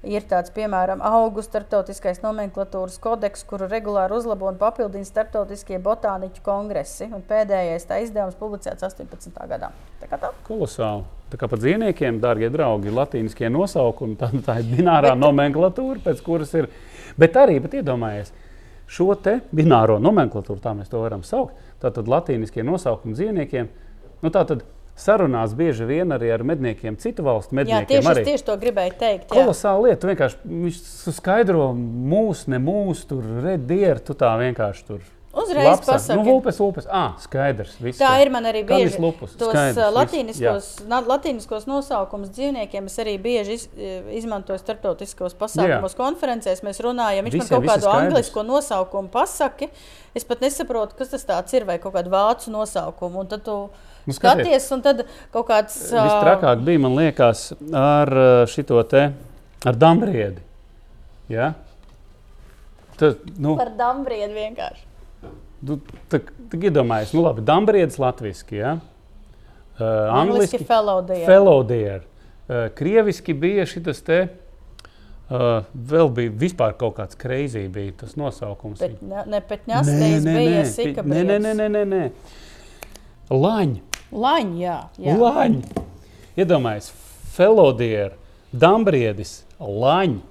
Ir 0.03 0.25
tāds, 0.27 0.51
piemēram, 0.51 0.99
augu 0.99 1.39
starptautiskais 1.45 2.17
nomenklatūras 2.19 2.97
kodeks, 2.99 3.45
kuru 3.47 3.69
regulāri 3.71 4.17
uzlabo 4.17 4.49
un 4.49 4.57
papildina 4.59 5.07
starptautiskie 5.07 5.77
botāniķu 5.79 6.43
kongresi. 6.43 7.07
Un 7.07 7.23
pēdējais 7.23 7.87
tā 7.87 8.01
izdevums 8.03 8.35
publicēts 8.35 8.83
18. 8.83 9.31
gadā. 9.47 9.69
Tā 10.01 10.09
kā 10.11 10.19
tā. 10.19 10.33
Kolosāli. 10.43 11.05
Tā 11.31 11.39
kā 11.39 11.47
par 11.47 11.61
dzīvniekiem, 11.63 12.19
darbie 12.19 12.49
draugi, 12.51 12.91
ir 12.91 12.97
latīniskie 12.97 13.47
nosaukumi, 13.49 14.17
tā, 14.19 14.27
tā 14.43 14.59
ir 14.59 14.67
binārā 14.75 15.15
nomenklatūra, 15.15 16.03
pēc 16.03 16.19
kuras 16.21 16.51
ir. 16.59 16.67
Bet 17.17 17.39
arī, 17.39 17.61
bet 17.63 17.79
iedomājieties, 17.79 18.35
šo 18.93 19.15
te 19.23 19.39
bināro 19.55 20.01
nomenklatūru, 20.03 20.59
tā 20.61 20.75
mēs 20.75 20.91
to 20.91 20.99
varam 21.01 21.23
saukt, 21.23 21.55
tātad 21.83 22.07
latīniskie 22.11 22.63
nosaukumi 22.65 23.15
dzīvniekiem. 23.17 23.69
Nu, 24.23 24.31
tātad 24.31 24.63
sarunās 24.99 25.55
bieži 25.57 25.87
vien 25.89 26.13
arī 26.15 26.29
ar 26.33 26.43
medniekiem, 26.45 26.95
citu 27.01 27.25
valstu 27.25 27.55
Jā, 27.55 27.59
medniekiem. 27.63 27.89
tieši, 27.99 28.11
arī. 28.13 28.23
tieši 28.27 28.45
to 28.49 28.55
gribēju 28.61 28.93
teikt. 28.99 29.25
jā. 29.27 29.33
Kolosāla 29.33 29.87
lieta. 29.89 30.09
Vienkārši 30.11 30.37
viņš 30.45 30.79
skaidro 31.17 31.71
mūsu, 31.75 32.51
ne 32.53 32.59
mūsu, 32.61 33.07
tur 33.09 33.25
redzīri. 33.45 34.03
Tu 34.05 34.13
tā 34.19 34.31
vienkārši 34.39 34.85
tur 34.87 35.01
Uzreiz 35.33 35.79
pasaki. 35.81 36.19
Nu, 36.21 36.35
upes, 36.37 36.59
upes. 36.61 36.85
Ah, 36.93 37.15
skaidrs. 37.17 37.71
Viss 37.81 37.97
Tā 37.97 38.11
ir. 38.21 38.29
man 38.29 38.45
arī 38.45 38.61
bieži. 38.69 38.99
lupus, 39.01 39.31
Tos 39.35 39.49
skaidrs, 39.49 39.79
latīniskos, 39.95 40.67
na- 40.87 40.99
latīniskos 41.01 41.65
nosaukumus 41.65 42.29
dzīvniekiem 42.35 42.85
es 42.85 42.97
arī 43.01 43.15
bieži 43.17 43.55
iz, 43.57 43.63
izmantoju 44.13 44.59
starptautiskos 44.61 45.33
pasākumos, 45.33 45.95
konferencēs. 45.97 46.61
Mēs 46.61 46.77
runājam, 46.85 47.25
viņš 47.25 47.33
Visiem 47.39 47.49
man 47.49 47.65
kaut 47.65 47.81
kādu 47.81 47.89
angļuisko 47.95 48.45
nosaukumu 48.45 49.09
pasaki. 49.09 49.69
Es 50.13 50.23
pat 50.23 50.39
nesaprotu, 50.45 50.93
kas 51.01 51.09
tas 51.25 51.53
ir, 51.57 51.65
vai 51.65 51.79
kaut 51.79 51.95
kādu 51.97 52.13
vācu 52.13 52.53
nosaukumu. 52.53 53.19
Un 53.25 53.27
tad 53.27 53.43
tu 53.43 53.57
Nu, 54.05 54.13
skaties. 54.13 54.45
skaties, 54.45 54.71
un 54.71 54.81
tad 54.81 55.05
kaut 55.33 55.47
kāds. 55.47 55.79
ā, 55.97 56.05
Vistrakāk 56.05 56.63
bija, 56.63 56.79
man 56.79 56.93
liekas, 56.95 57.53
ar 57.73 58.45
šito 58.45 58.83
te, 58.87 59.13
ar 59.65 59.73
dambriedi. 59.73 60.41
Ja? 61.29 61.53
Tad, 62.97 63.17
nu, 63.39 63.55
Par 63.57 63.71
dambriedu 63.73 64.33
vienkārši. 64.37 64.83
Tu, 65.67 65.79
tā, 66.11 66.19
tā 66.51 66.59
iedomājies, 66.69 67.13
nu 67.15 67.23
labi, 67.25 67.43
dambriedis 67.45 67.99
latviski, 68.01 68.59
ja? 68.61 68.77
Uh, 69.73 70.13
Angliski 70.13 70.61
fellow 71.25 71.63
deer. 71.65 72.03
Uh, 72.47 72.67
krieviski 72.75 73.33
bija 73.33 73.65
šitas 73.69 74.03
te, 74.05 74.19
uh, 75.31 75.63
vēl 75.73 76.11
bija 76.13 76.33
vispār 76.43 76.75
kaut 76.77 76.97
kāds 76.99 77.17
kreizī 77.19 77.65
bija 77.73 77.95
tas 78.03 78.17
nosaukums. 78.19 78.83
Bet 78.83 78.99
ne, 79.01 79.23
ne 79.33 79.39
petņastīs 79.49 80.27
bija 80.27 80.65
sika 80.69 81.05
nē, 81.07 81.23
nē, 81.29 81.39
nē, 81.41 81.55
nē, 81.61 81.69
nē, 81.77 81.85
nē. 81.93 82.03
Laņi. 83.33 83.81
Laņi, 84.13 84.59
jā. 84.61 84.77
jā. 85.01 85.15
Laņi. 85.17 85.87
Iedomājieties, 86.37 86.91
felodieris, 87.33 88.19
dambriedis, 88.53 89.33
laņi. 89.57 90.21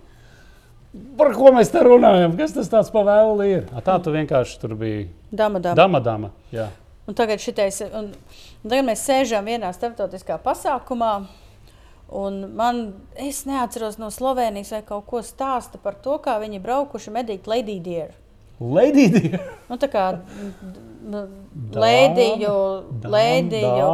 Par 1.17 1.33
ko 1.33 1.51
mēs 1.57 1.71
te 1.73 1.81
runājam? 1.83 2.35
Kas 2.37 2.53
tas 2.53 2.69
tāds 2.69 2.91
pa 2.93 3.01
vēlu 3.07 3.47
ir? 3.49 3.63
A, 3.73 3.81
tā 3.85 3.97
tu 4.05 4.13
vienkārši 4.13 4.59
tur 4.61 4.75
biji. 4.79 5.07
Dama, 5.33 5.59
dama. 5.65 5.75
Dama, 5.75 6.01
dama. 6.05 6.31
Jā. 6.53 6.69
Un 7.09 7.17
tagad, 7.19 7.41
šitais, 7.43 7.81
un, 7.89 8.11
un 8.13 8.69
tagad 8.69 8.85
mēs 8.87 9.05
sēžam 9.09 9.49
vienā 9.49 9.71
starptautiskā 9.75 10.37
pasākumā. 10.45 11.13
Un 12.13 12.43
man, 12.53 12.83
es 13.17 13.47
neatceros 13.49 13.97
no 13.97 14.11
Slovenijas, 14.13 14.75
vai 14.77 14.83
kaut 14.85 15.07
ko 15.09 15.23
stāsta 15.25 15.81
par 15.81 15.97
to, 16.05 16.19
kā 16.21 16.37
viņi 16.43 16.61
braukuši 16.61 17.15
medīt 17.15 17.49
Lady 17.49 17.79
Deer. 17.81 18.13
Lady 18.61 19.09
Deer. 19.11 19.41
Nu, 19.71 19.79
tā 19.81 19.89
kā 19.91 20.05
Lēdiju, 21.83 22.53
Lēdiju. 23.09 23.89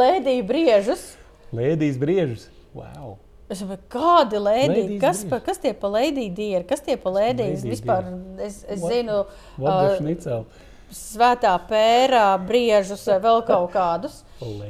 Lēdiju 0.00 0.46
briežus. 0.46 1.02
Lēdijas 1.50 1.98
briežus. 1.98 2.46
Wow. 2.78 3.18
Es 3.50 3.58
domāju, 3.64 3.80
kādi 3.90 4.38
lēdīgi, 4.38 4.96
kas, 5.02 5.24
pa, 5.26 5.40
kas 5.42 5.58
tie 5.58 5.72
pa 5.74 5.88
lēdiju 5.90 6.34
dieri, 6.36 6.64
kas 6.68 6.84
tie 6.86 6.94
pa? 7.00 7.10
Lēdiju 7.16 7.56
Vispār 7.66 8.04
es, 8.46 8.60
es 8.62 8.78
What? 8.78 8.92
zinu, 8.92 9.16
What 9.58 9.96
šnicel? 9.98 10.44
svētā 10.90 11.54
pērā 11.70 12.28
briežus 12.46 13.02
vai 13.10 13.18
vēl 13.22 13.42
kaut 13.46 13.72
kādus. 13.74 14.20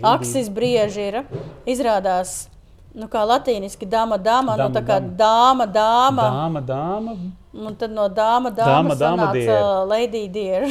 Aksis 0.05 0.49
brieži 0.53 1.07
ir. 1.11 1.21
Izrādās, 1.69 2.49
nu 2.97 3.09
kā 3.09 3.23
latīniski 3.29 3.89
dama, 3.89 4.19
dama, 4.21 4.57
nu 4.57 4.67
Dama, 4.67 4.75
tā 4.77 4.83
kā 4.85 4.99
dāma, 5.01 5.69
dāma. 5.69 6.27
Dāma, 6.39 6.65
dāma. 6.73 7.19
Un 7.51 7.75
tad 7.75 7.91
no 7.91 8.05
dāma, 8.07 8.53
Dāma, 8.55 8.95
dāma, 8.95 8.97
dāma 8.97 9.29
sanāca. 9.35 9.87
Lady 9.91 10.29
Deer. 10.31 10.69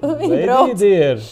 Lady. 0.00 0.74
Deer. 0.78 1.22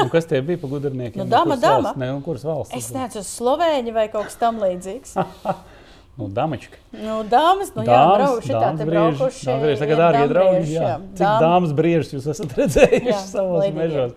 Un 0.00 0.10
kas 0.12 0.28
tie 0.30 0.38
bija 0.46 0.60
pa 0.62 0.68
gudrniekiem? 0.70 1.24
Nu, 1.24 1.26
dama. 1.28 1.56
valsts? 1.58 1.98
Ne, 1.98 2.12
un 2.14 2.20
kuras 2.22 2.44
valsts? 2.46 2.76
Es 2.76 2.92
neatceros 2.94 3.32
slovēņi 3.40 3.94
vai 3.96 4.06
kaut 4.12 4.28
kas 4.30 4.38
tam 4.38 4.60
līdzīgs. 4.62 5.16
Nu, 6.14 6.28
damačka. 6.30 6.78
Nu, 6.94 7.22
dāmas, 7.26 7.72
nu 7.74 7.82
jā, 7.82 8.02
braukuši, 8.14 8.52
tā 8.54 8.68
te 8.78 8.84
braukuši. 8.86 9.46
Dāmas 9.48 9.64
brieži. 9.64 9.80
Tagad 9.80 9.94
ir 9.96 10.02
dārgie 10.02 10.28
draugi, 10.30 10.68
jā. 10.70 10.82
jā. 10.84 10.98
Cik 11.18 11.24
Dām- 11.26 11.40
dāmas 11.42 11.72
briežus 11.74 12.12
jūs 12.14 12.28
esat 12.30 12.54
redzējuši 12.60 13.10
Jā, 13.10 13.22
savos 13.32 13.64
Deer. 13.64 13.74
mežos? 13.74 14.14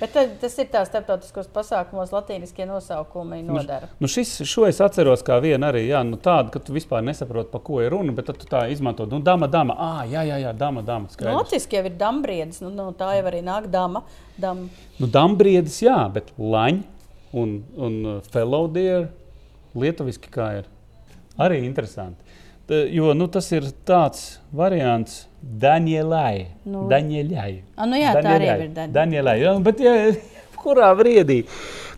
Bet 0.00 0.10
tad, 0.10 0.32
tas 0.42 0.56
ir 0.58 0.66
tās 0.72 0.88
starptautiskos 0.90 1.46
pasākumos, 1.54 2.10
latīniskie 2.10 2.66
nosaukumi 2.66 3.38
nodara. 3.46 3.86
Nu 4.02 4.10
šis, 4.10 4.32
šo 4.50 4.66
es 4.66 4.80
atceros 4.82 5.22
kā 5.24 5.38
vienu 5.40 5.68
arī 5.68 5.84
jā, 5.86 6.00
nu 6.02 6.18
tādu, 6.18 6.50
ka 6.50 6.58
tu 6.58 6.74
vispār 6.74 7.04
nesaproti, 7.06 7.52
par 7.52 7.62
ko 7.62 7.78
ir 7.78 7.94
runa, 7.94 8.10
bet 8.16 8.26
tad 8.32 8.42
tu 8.42 8.50
tā 8.50 8.64
izmanto. 8.74 9.06
Nu, 9.06 9.22
dama, 9.22 9.46
dama, 9.46 9.78
ah, 9.78 10.02
jā, 10.10 10.26
jā, 10.26 10.40
jā, 10.42 10.50
dama, 10.58 10.82
dama. 10.82 11.06
Nu. 11.14 11.36
Latvijas 11.38 11.70
jau 11.70 11.84
ir 11.86 11.94
dambriedis, 12.00 12.58
nu, 12.66 12.74
nu, 12.74 12.90
tā 12.98 13.14
jau 13.20 13.30
arī 13.30 13.44
nāk 13.46 13.70
dama. 13.70 14.02
Dam. 14.34 14.66
Nu, 14.98 15.06
dambriedis, 15.06 15.78
jā, 15.86 16.00
bet 16.10 16.34
laņi 16.42 16.82
un, 17.38 17.60
un 17.78 17.98
uh, 18.16 18.20
fellow 18.34 18.66
deer 18.66 19.12
lietuviski 19.78 20.34
kā 20.34 20.56
ir. 20.58 20.73
Arī 21.38 21.64
interesanti. 21.64 22.20
Tā, 22.68 22.78
jo 22.94 23.12
nu, 23.12 23.26
tas 23.28 23.50
ir 23.52 23.66
tāds 23.84 24.38
variants 24.56 25.26
Danielai. 25.42 26.46
Nu. 26.64 26.86
Danieļai. 26.88 27.50
A, 27.76 27.86
nu 27.90 27.98
jā, 28.00 28.12
tā 28.16 28.36
arī 28.38 28.46
ir 28.48 28.68
Daniela. 28.72 28.92
Danielai. 28.94 29.34
Jā, 29.42 29.54
bet 29.66 29.82
jā, 29.84 29.94
kurā 30.62 30.92
brīdī? 30.96 31.42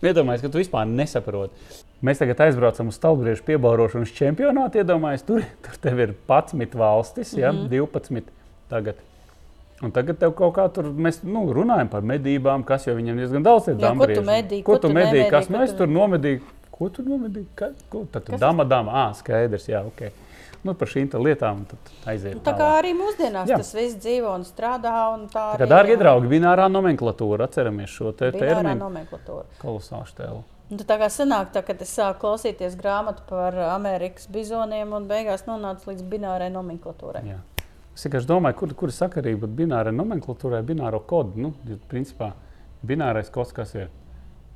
Iedomājieties, 0.02 0.42
ka 0.46 0.52
tu 0.52 0.60
vispār 0.62 0.88
nesaproti. 0.90 1.54
Mēs 2.04 2.18
tagad 2.20 2.40
aizbraucam 2.44 2.90
uz 2.90 2.98
Stalbriežu 2.98 3.44
piebaurošanas 3.46 4.10
čempionātu. 4.16 4.82
Iedomājieties, 4.82 5.24
tur, 5.28 5.46
tur 5.64 5.78
tev 5.80 6.02
ir 6.04 6.14
11 6.28 6.74
valstis, 6.76 7.32
ja, 7.38 7.52
Mhm. 7.52 7.68
12 7.72 8.32
tagad. 8.68 8.98
Un 9.84 9.92
tagad 9.92 10.16
tev 10.18 10.32
kaut 10.36 10.54
kā 10.56 10.66
tur 10.72 10.86
mēs 10.92 11.18
nu, 11.24 11.42
runājam 11.52 11.88
par 11.92 12.00
medībām, 12.00 12.62
kas 12.64 12.86
jau 12.88 12.94
viņam 12.96 13.18
diezgan 13.20 13.42
daudz 13.44 13.68
ir. 13.68 13.74
Jā, 13.76 13.90
ko 13.92 14.06
tu 14.06 14.20
dambrieži. 14.22 14.24
medī, 14.24 14.60
Ko 14.64 14.72
ko 14.72 14.78
tu 14.78 14.88
medīji? 14.88 15.30
Kas 15.30 15.48
mēs 15.52 15.74
tu- 15.74 15.82
tur 15.84 15.86
nomedījām? 15.92 16.40
Ko 16.78 16.88
tu 16.92 17.02
nomedīji? 17.06 17.46
Tad 18.12 18.32
dama, 18.40 18.64
dama. 18.68 18.92
Ah, 19.06 19.12
skaidrs, 19.16 19.68
jā, 19.70 19.80
ok. 19.86 20.10
Nu, 20.66 20.74
par 20.74 20.90
šīm 20.90 21.08
lietām 21.22 21.62
aiziet. 22.10 22.34
Nu, 22.34 22.42
Tā 22.42 22.52
kā 22.52 22.58
tālāk. 22.58 22.78
arī 22.80 22.90
mūsdienās 22.98 23.48
Jā. 23.48 23.56
tas 23.60 23.70
viss 23.76 23.96
dzīvo 24.02 24.32
un 24.34 24.42
strādā. 24.44 24.92
Un 25.14 25.28
tā 25.30 25.54
Tā 25.54 25.60
kā, 25.60 25.62
arī, 25.62 25.70
dārgie 25.70 25.96
draugi, 26.00 26.30
binārā 26.32 26.66
nomenklatūra, 26.72 27.46
atceramies 27.46 27.92
šo 27.92 28.12
te 28.16 28.32
terminu. 28.34 28.74
nomenklatūra. 28.80 29.44
Kolosāls 29.62 30.12
tēlu. 30.18 30.42
Un 30.70 30.80
tad 30.80 30.88
tā 30.88 30.96
kā 30.98 31.06
sanāk, 31.12 31.52
tā, 31.54 31.62
kad 31.62 31.80
es 31.84 31.92
sāku 31.94 32.24
klausīties 32.24 32.74
grāmatu 32.80 33.22
par 33.28 33.54
Amerikas 33.54 34.26
bizoniem 34.26 34.92
un 34.92 35.06
beigās 35.06 35.46
nonācu 35.46 35.92
līdz 35.92 36.02
binārai 36.02 36.50
nomenklatūrai. 36.50 37.22
Jā. 37.28 37.38
Es 37.94 38.02
vienkārši 38.04 38.26
domāju, 38.26 38.58
kur, 38.58 38.74
kur 38.74 38.90
ir 38.90 38.96
sakarība 38.96 39.46
binārai 39.46 39.94
nomenklatūrai, 39.94 40.64
bināro 40.66 40.98
kodu. 41.06 41.38
Nu, 41.38 41.54
principā 41.88 42.32
binārais 42.84 43.30
kods, 43.30 43.54
kas 43.54 43.74
ir 43.78 43.88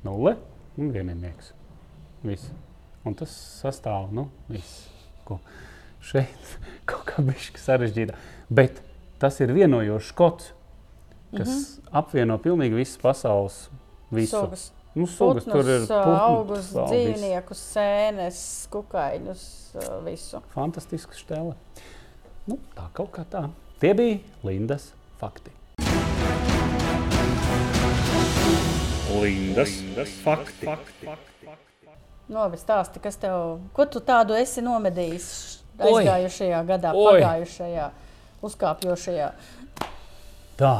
nulle 0.03 0.35
un 0.77 0.91
vienīgais. 0.91 1.53
Viss. 2.23 2.51
Un 3.05 3.15
tas 3.17 3.31
sastāv 3.61 4.11
no 4.13 4.27
nu, 4.27 4.29
viss. 4.51 4.87
Ko 5.25 5.39
šeit 6.05 6.57
kaut 6.89 7.05
kā 7.09 7.23
bišķi 7.25 7.61
sarežģīta. 7.61 8.17
Bet 8.49 8.81
tas 9.21 9.39
ir 9.41 9.53
vienojošs 9.55 10.11
kods, 10.17 10.51
kas 11.31 11.47
mm 11.47 11.55
-hmm. 11.55 11.89
apvieno 11.91 12.37
pilnīgi 12.37 12.75
visas 12.75 12.97
pasaules 13.01 13.69
visu. 14.11 14.37
Sugas. 14.37 14.71
Nu, 14.93 15.07
sugas 15.07 15.45
tur 15.45 15.69
ir 15.69 15.87
Putnus, 15.87 16.19
augus, 16.19 16.65
dzīvniekus, 16.73 17.59
sēnes, 17.73 18.67
kukaiņus, 18.69 19.43
ā, 19.75 20.03
visu. 20.03 20.41
Fantastisks 20.51 21.23
stēle. 21.23 21.55
Nu, 22.47 22.57
tā 22.75 22.89
kaut 22.93 23.11
kā 23.11 23.23
tā. 23.23 23.49
Tie 23.79 23.93
bija 23.93 24.19
Lindas 24.43 24.93
fakti. 25.17 25.51
Lindas, 29.21 29.79
fakti. 30.23 30.65
Novi 30.65 31.30
stāsti, 32.59 33.01
kas 33.03 33.17
tev, 33.19 33.59
ko 33.75 33.85
tu 33.85 33.99
tādu 33.99 34.35
esi 34.39 34.61
nomedījis 34.63 35.25
aizgājušajā 35.81 36.61
gadā, 36.69 36.93
Oi. 36.95 37.19
pagājušajā, 37.19 37.89
uzkāpjošajā. 38.47 39.31
Tā, 40.61 40.73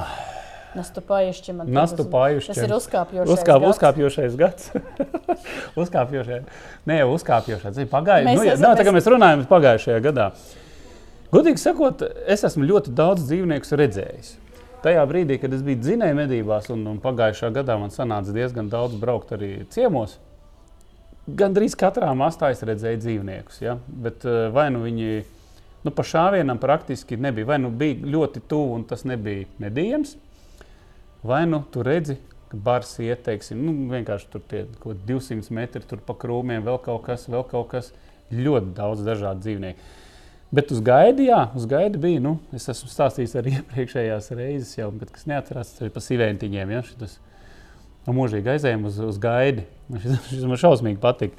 Nastu 0.72 1.02
pajušķi 1.04 1.54
man. 1.58 1.68
Nastu 1.68 2.06
tas- 2.06 2.12
ir 2.64 2.72
uzkāpjošais. 2.78 3.32
Uzkāp, 3.34 3.60
gads. 3.60 3.72
uzkāpjošais 3.76 4.36
gads. 4.40 4.70
uzkāpjošais. 5.82 6.46
Nē, 6.88 7.02
uzkāpjošais. 7.12 7.80
Ir 7.84 7.90
pagājušajā 7.92 8.30
Mēs 8.30 8.38
gadā. 8.38 8.40
Nu, 8.40 8.46
jā, 8.48 8.54
esam- 8.56 8.70
nā, 8.70 8.78
tā 8.80 8.86
kā 8.88 8.94
mēs- 8.96 9.10
runājam 9.12 9.44
pagājušajā 9.52 10.00
gadā. 10.08 10.30
Godīgi 11.32 11.60
sakot, 11.60 12.02
es 12.28 12.44
esmu 12.48 12.64
ļoti 12.72 12.96
daudz 12.96 13.28
dzīvnieku 13.28 13.68
redzējis. 13.84 14.32
Tajā 14.82 15.04
brīdī, 15.12 15.42
kad 15.42 15.54
es 15.54 15.62
biju 15.62 15.80
dzinēju 15.84 16.16
medībās, 16.16 16.72
un, 16.72 16.88
un 16.88 17.00
pagājušā 17.04 17.52
gadā 17.54 17.76
man 17.80 17.90
sanāca 17.92 18.32
diezgan 18.34 18.70
daudz 18.72 18.96
braukt 18.96 19.36
arī 19.36 19.68
ciemos, 19.70 20.16
Gan 20.16 20.31
drīz 21.28 21.76
katrā 21.80 22.10
mastā 22.18 22.52
es 22.54 22.64
redzēju 22.66 23.02
dzīvniekus. 23.04 23.62
Ja? 23.62 23.78
Bet 23.88 24.26
eh, 24.26 24.48
vai 24.54 24.70
nu 24.74 24.84
viņi 24.86 25.22
nu, 25.86 25.94
pa 25.94 26.06
šāvienam 26.06 26.60
praktiski 26.62 27.18
nebija, 27.18 27.50
vai 27.54 27.60
nu 27.62 27.72
bija 27.74 28.02
ļoti 28.16 28.44
tuvu 28.50 28.76
un 28.78 28.86
tas 28.90 29.06
nebija 29.08 29.48
medījams, 29.62 30.16
vai 31.26 31.46
nu 31.50 31.64
tu 31.74 31.86
redzi, 31.86 32.18
ka 32.52 32.60
bars 32.60 32.98
iet, 33.00 33.24
teiksim, 33.26 33.62
nu, 33.64 33.74
vienkārši 33.94 34.30
tur 34.34 34.44
tie 34.50 34.66
200 34.84 35.56
metri 35.56 35.84
tur 35.88 36.02
pa 36.06 36.16
krūmiem, 36.20 36.66
vēl 36.66 36.82
kaut 36.84 37.06
kas, 37.08 37.30
vēl 37.32 37.46
kaut 37.50 37.72
kas. 37.72 37.94
Ļoti 38.32 38.70
daudz 38.78 39.02
dažādu 39.04 39.44
dzīvnieku. 39.44 39.90
Bet 40.56 40.70
uz 40.72 40.80
gaidi, 40.84 41.26
jā, 41.28 41.46
uz 41.56 41.66
gaidi 41.68 42.00
bija. 42.00 42.22
Nu, 42.24 42.38
es 42.56 42.68
esmu 42.72 42.88
stāstījis 42.92 43.36
arī 43.40 43.54
iepriekšējās 43.58 44.30
reizes, 44.36 44.72
jau, 44.78 44.88
bet 44.96 45.12
kas 45.16 45.28
neatcerās, 45.28 45.74
tas 45.76 45.88
ir 45.88 45.92
pa 45.96 46.04
sīvēntiņiem. 46.04 46.72
Ja, 46.76 46.84
šitas, 46.88 47.18
nu, 48.08 48.16
mūžīgi 48.18 48.54
aizējām 48.56 48.88
uz, 48.90 49.00
uz 49.06 49.20
gaidi. 49.22 49.66
Šis, 49.92 50.22
šis 50.32 50.48
man 50.50 50.62
šausmīgi 50.62 51.02
patīk. 51.02 51.36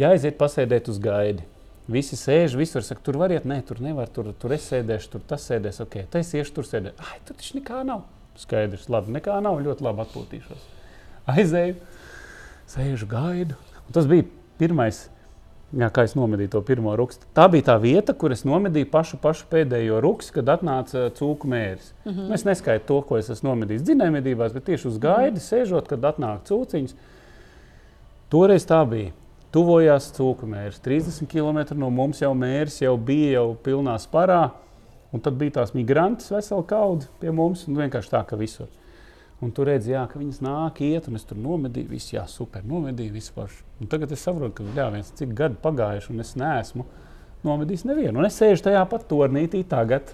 Jāaiziet 0.00 0.38
pasēdēt 0.40 0.90
uz 0.92 1.00
gaidi. 1.02 1.46
Visi 1.92 2.16
sēž, 2.16 2.54
visur 2.56 2.84
saka, 2.86 3.02
tur 3.04 3.18
var 3.18 3.32
iet, 3.34 3.46
nē, 3.48 3.58
tur 3.66 3.80
nevar, 3.82 4.10
tur, 4.14 4.30
tur 4.38 4.54
es 4.54 4.68
sēdēšu, 4.70 5.08
tur 5.12 5.24
tas 5.32 5.44
sēdēs, 5.50 5.80
ok, 5.82 5.96
tas 6.12 6.30
iešu, 6.38 6.54
tur 6.56 6.68
sēdēšu. 6.68 7.08
Ai, 7.08 7.18
tur 7.26 7.36
taču 7.40 7.58
nekā 7.58 7.80
nav. 7.88 8.04
Skaidrs, 8.38 8.86
labi, 8.92 9.12
nekā 9.18 9.34
nav, 9.44 9.58
ļoti 9.60 9.84
labi 9.84 10.04
atpūtīšos. 10.06 10.68
Aizēju, 11.34 11.74
sēžu, 12.70 13.08
gaidu. 13.10 13.58
Un 13.82 13.96
tas 13.98 14.06
bija 14.08 14.24
pirmais 14.62 15.02
Jā, 15.72 15.88
kā 15.88 16.02
es 16.04 16.12
nomedīju 16.12 16.50
to 16.52 16.60
pirmo 16.68 16.92
rukstu. 17.00 17.24
Tā 17.32 17.46
bija 17.48 17.70
tā 17.70 17.78
vieta, 17.80 18.12
kur 18.12 18.34
es 18.34 18.42
nomedīju 18.44 18.90
pašu, 18.92 19.16
pašu 19.22 19.46
pēdējo 19.48 20.02
rukstu, 20.04 20.34
kad 20.36 20.50
atnāca 20.58 21.06
cūku 21.16 21.48
mērs. 21.48 21.94
Mm 22.04 22.12
-hmm. 22.12 22.34
Es 22.34 22.44
neskaitu 22.44 22.86
to, 22.86 23.00
ko 23.08 23.18
es 23.18 23.30
esmu 23.30 23.48
nomedījis 23.50 23.82
dzinējumedībās, 23.82 24.52
bet 24.52 24.64
tieši 24.64 24.88
uz 24.88 24.98
gaidi, 24.98 25.30
mm 25.30 25.36
-hmm. 25.36 25.48
sēžot, 25.52 25.88
kad 25.88 26.00
atnāk 26.00 26.44
cūciņas. 26.44 26.94
Toreiz 28.28 28.66
tā 28.66 28.88
bija. 28.88 29.12
Tuvojās 29.52 30.12
cūku 30.12 30.46
mērs. 30.46 30.80
30 30.80 31.26
km 31.26 31.78
no 31.78 31.90
mums 31.90 32.20
jau 32.20 32.34
mērs 32.34 32.82
jau 32.82 32.96
bija 32.96 33.32
jau 33.32 33.56
pilnā 33.64 33.98
sparā. 33.98 34.50
Un 35.12 35.20
tad 35.20 35.34
bija 35.34 35.50
tās 35.50 35.74
migrantes 35.74 36.30
vesela 36.30 36.62
kaudze 36.62 37.08
pie 37.20 37.30
mums. 37.30 37.66
Vienkārši 37.68 38.10
tā, 38.10 38.24
ka 38.26 38.36
visur. 38.36 38.66
Un 39.42 39.50
tur 39.50 39.66
redz, 39.66 39.88
jā, 39.90 40.04
ka 40.06 40.20
viņas 40.20 40.38
nāk, 40.44 40.78
iet, 40.86 41.08
un 41.10 41.18
es 41.18 41.24
tur 41.26 41.38
nomedīju, 41.42 41.88
visu, 41.90 42.12
jā, 42.14 42.22
super, 42.30 42.62
nomedīju 42.62 43.10
vispār. 43.16 43.50
Un 43.82 43.90
tagad 43.90 44.12
es 44.14 44.22
saprotu, 44.22 44.60
ka 44.60 44.76
jā, 44.76 44.86
viens 44.94 45.10
cik 45.18 45.32
gadi 45.38 45.58
pagājuši, 45.64 46.12
un 46.14 46.22
es 46.22 46.36
neesmu 46.38 46.86
nomedījis 47.42 47.82
nevienu. 47.90 48.20
Un 48.20 48.28
es 48.28 48.38
sēžu 48.38 48.68
tajā 48.68 48.84
pat 48.86 49.08
turnītī 49.10 49.64
tagad, 49.66 50.12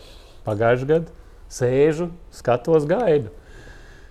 pagājušajā 0.48 0.88
gadā, 0.94 1.12
sēžu, 1.52 2.08
skatos, 2.32 2.88
gaidu. 2.88 3.34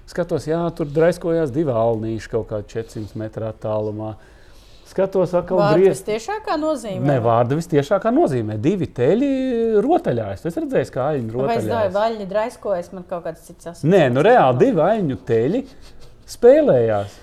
Skatos, 0.07 0.45
jā, 0.47 0.61
tur 0.77 0.93
draiskojās 0.93 1.49
divi 1.51 1.73
alnīši 1.73 2.31
kaut 2.31 2.51
kādā 2.51 2.69
400 2.77 3.17
metru 3.19 3.49
attālumā. 3.49 4.13
Skatos, 4.87 5.33
atkal 5.35 5.59
griezt. 5.75 6.05
vistiešākā 6.07 6.55
nozīmē. 6.61 7.03
Ne, 7.09 7.17
vārdu 7.23 7.57
vistiešākā 7.59 8.11
nozīmē. 8.15 8.55
Divi 8.63 8.87
teļi 8.87 9.29
rotaļājas. 9.83 10.45
Es 10.47 10.57
redzēju, 10.57 10.91
kā 10.93 11.09
aļņi 11.11 11.33
Vai 11.35 11.57
es 11.57 11.65
rotaļājas. 11.67 11.93
vaļņi 11.97 12.27
draiskojas, 12.31 12.91
man 12.95 13.05
kaut 13.09 13.25
kāds 13.27 13.43
cits 13.43 13.67
asociācijas. 13.73 13.91
Nē, 13.91 14.03
nu 14.15 14.23
reāli 14.25 14.61
divi 14.63 14.83
aļņu 14.87 15.17
teļi 15.27 15.63
spēlējās. 16.37 17.17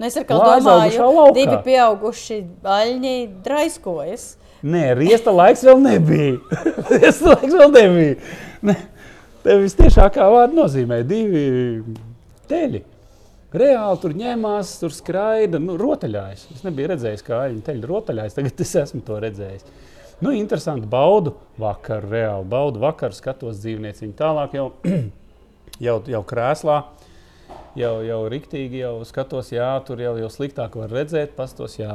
Nu, 0.00 0.08
es 0.08 0.16
kaut 0.24 0.40
Lai 0.40 0.60
domāju, 0.64 1.32
divi 1.36 1.56
pieauguši 1.66 2.38
aļņi 2.64 3.16
draiskojas. 3.44 4.30
Nē, 4.64 4.86
riesta 4.96 5.32
laiks 5.32 5.64
vēl 5.64 5.80
nebija. 5.80 6.60
riesta 6.94 7.34
laiks 7.34 7.56
vēl 7.56 7.74
nebija. 7.74 8.14
Ne, 8.64 8.76
tev 9.44 9.60
vistiešākā 9.66 10.24
vārda 10.32 10.56
nozīmē 10.56 11.02
divi 11.08 11.44
teļi. 12.48 12.82
Reāli 13.50 13.98
tur 13.98 14.12
ņēmās, 14.14 14.76
tur 14.78 14.92
skraida, 14.94 15.58
nu, 15.58 15.74
rotaļājas. 15.80 16.44
Es 16.54 16.60
nebiju 16.62 16.92
redzējis, 16.92 17.24
kā 17.26 17.40
viņi 17.48 17.64
teļi 17.66 17.88
rotaļājas. 17.90 18.36
Tagad 18.36 18.62
es 18.62 18.74
esmu 18.78 19.02
to 19.06 19.18
redzējis. 19.24 19.64
Nu, 20.22 20.30
interesanti, 20.36 20.86
baudu 20.86 21.32
vakaru, 21.58 22.12
reāli 22.12 22.46
baudu 22.52 22.82
vakaru, 22.82 23.16
skatos 23.16 23.58
dzīvnieciņu 23.62 24.14
tālāk 24.18 24.54
jau, 24.54 24.68
jau, 25.86 25.96
jau 26.14 26.22
krēslā. 26.30 26.78
Jau, 27.78 27.92
jau 28.02 28.20
rīktīgi, 28.30 28.80
jau 28.82 28.94
skatos, 29.06 29.52
jā, 29.54 29.68
tur 29.86 30.00
jau, 30.02 30.16
jau 30.18 30.30
sliktāk 30.30 30.74
var 30.78 30.90
redzēt. 30.90 31.34
Pastos, 31.34 31.76
jā, 31.78 31.90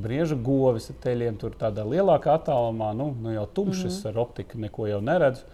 brieža 0.00 0.36
govis 0.36 0.90
ar 0.92 1.00
teļiem, 1.00 1.40
tur 1.40 1.56
tādā 1.60 1.84
lielākā 1.88 2.36
attālumā, 2.36 2.92
nu, 2.96 3.10
nu 3.24 3.32
jau 3.32 3.44
tumšs, 3.56 3.84
mm 3.84 3.90
-hmm. 3.96 4.08
ar 4.08 4.22
optiku 4.24 4.60
neko 4.60 4.86
jau 4.88 5.00
neredzu. 5.00 5.44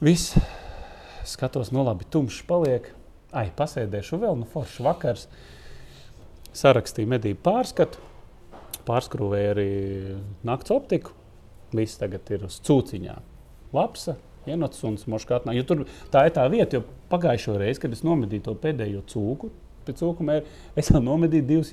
Viss, 0.00 0.36
skatos, 1.24 1.72
nu 1.72 1.84
labi, 1.84 2.04
tumšs 2.04 2.44
paliek. 2.48 2.92
Ai, 3.34 3.48
pasēdēšu 3.58 4.20
vēl, 4.22 4.36
nu 4.42 4.46
foršs 4.50 4.80
vakars. 4.84 5.24
Sarakstīju 6.54 7.10
medību 7.10 7.40
pārskatu, 7.42 7.98
pārskrūvēju 8.86 9.50
arī 9.56 9.68
nakts 10.46 10.70
optiku. 10.74 11.14
Viss 11.74 11.98
tagad 11.98 12.28
ir 12.30 12.44
uz 12.46 12.60
cūciņā. 12.62 13.16
Lapsa, 13.74 14.14
ienots 14.46 14.84
un 14.86 14.94
smoškātnā. 15.00 15.56
Jo 15.58 15.64
tur 15.66 15.82
tā 16.14 16.28
ir 16.28 16.34
tā 16.36 16.44
vieta, 16.52 16.78
jo 16.78 16.84
pagājušo 17.10 17.56
reizi, 17.58 17.82
kad 17.82 17.96
es 17.96 18.04
nomedīju 18.06 18.44
to 18.46 18.54
pēdējo 18.62 19.00
cūku, 19.10 19.50
pēc 19.84 19.98
cūku 20.00 20.24
mēra, 20.28 20.44
es 20.78 20.92
jau 20.92 21.00
nomedīju 21.02 21.44
divus. 21.48 21.72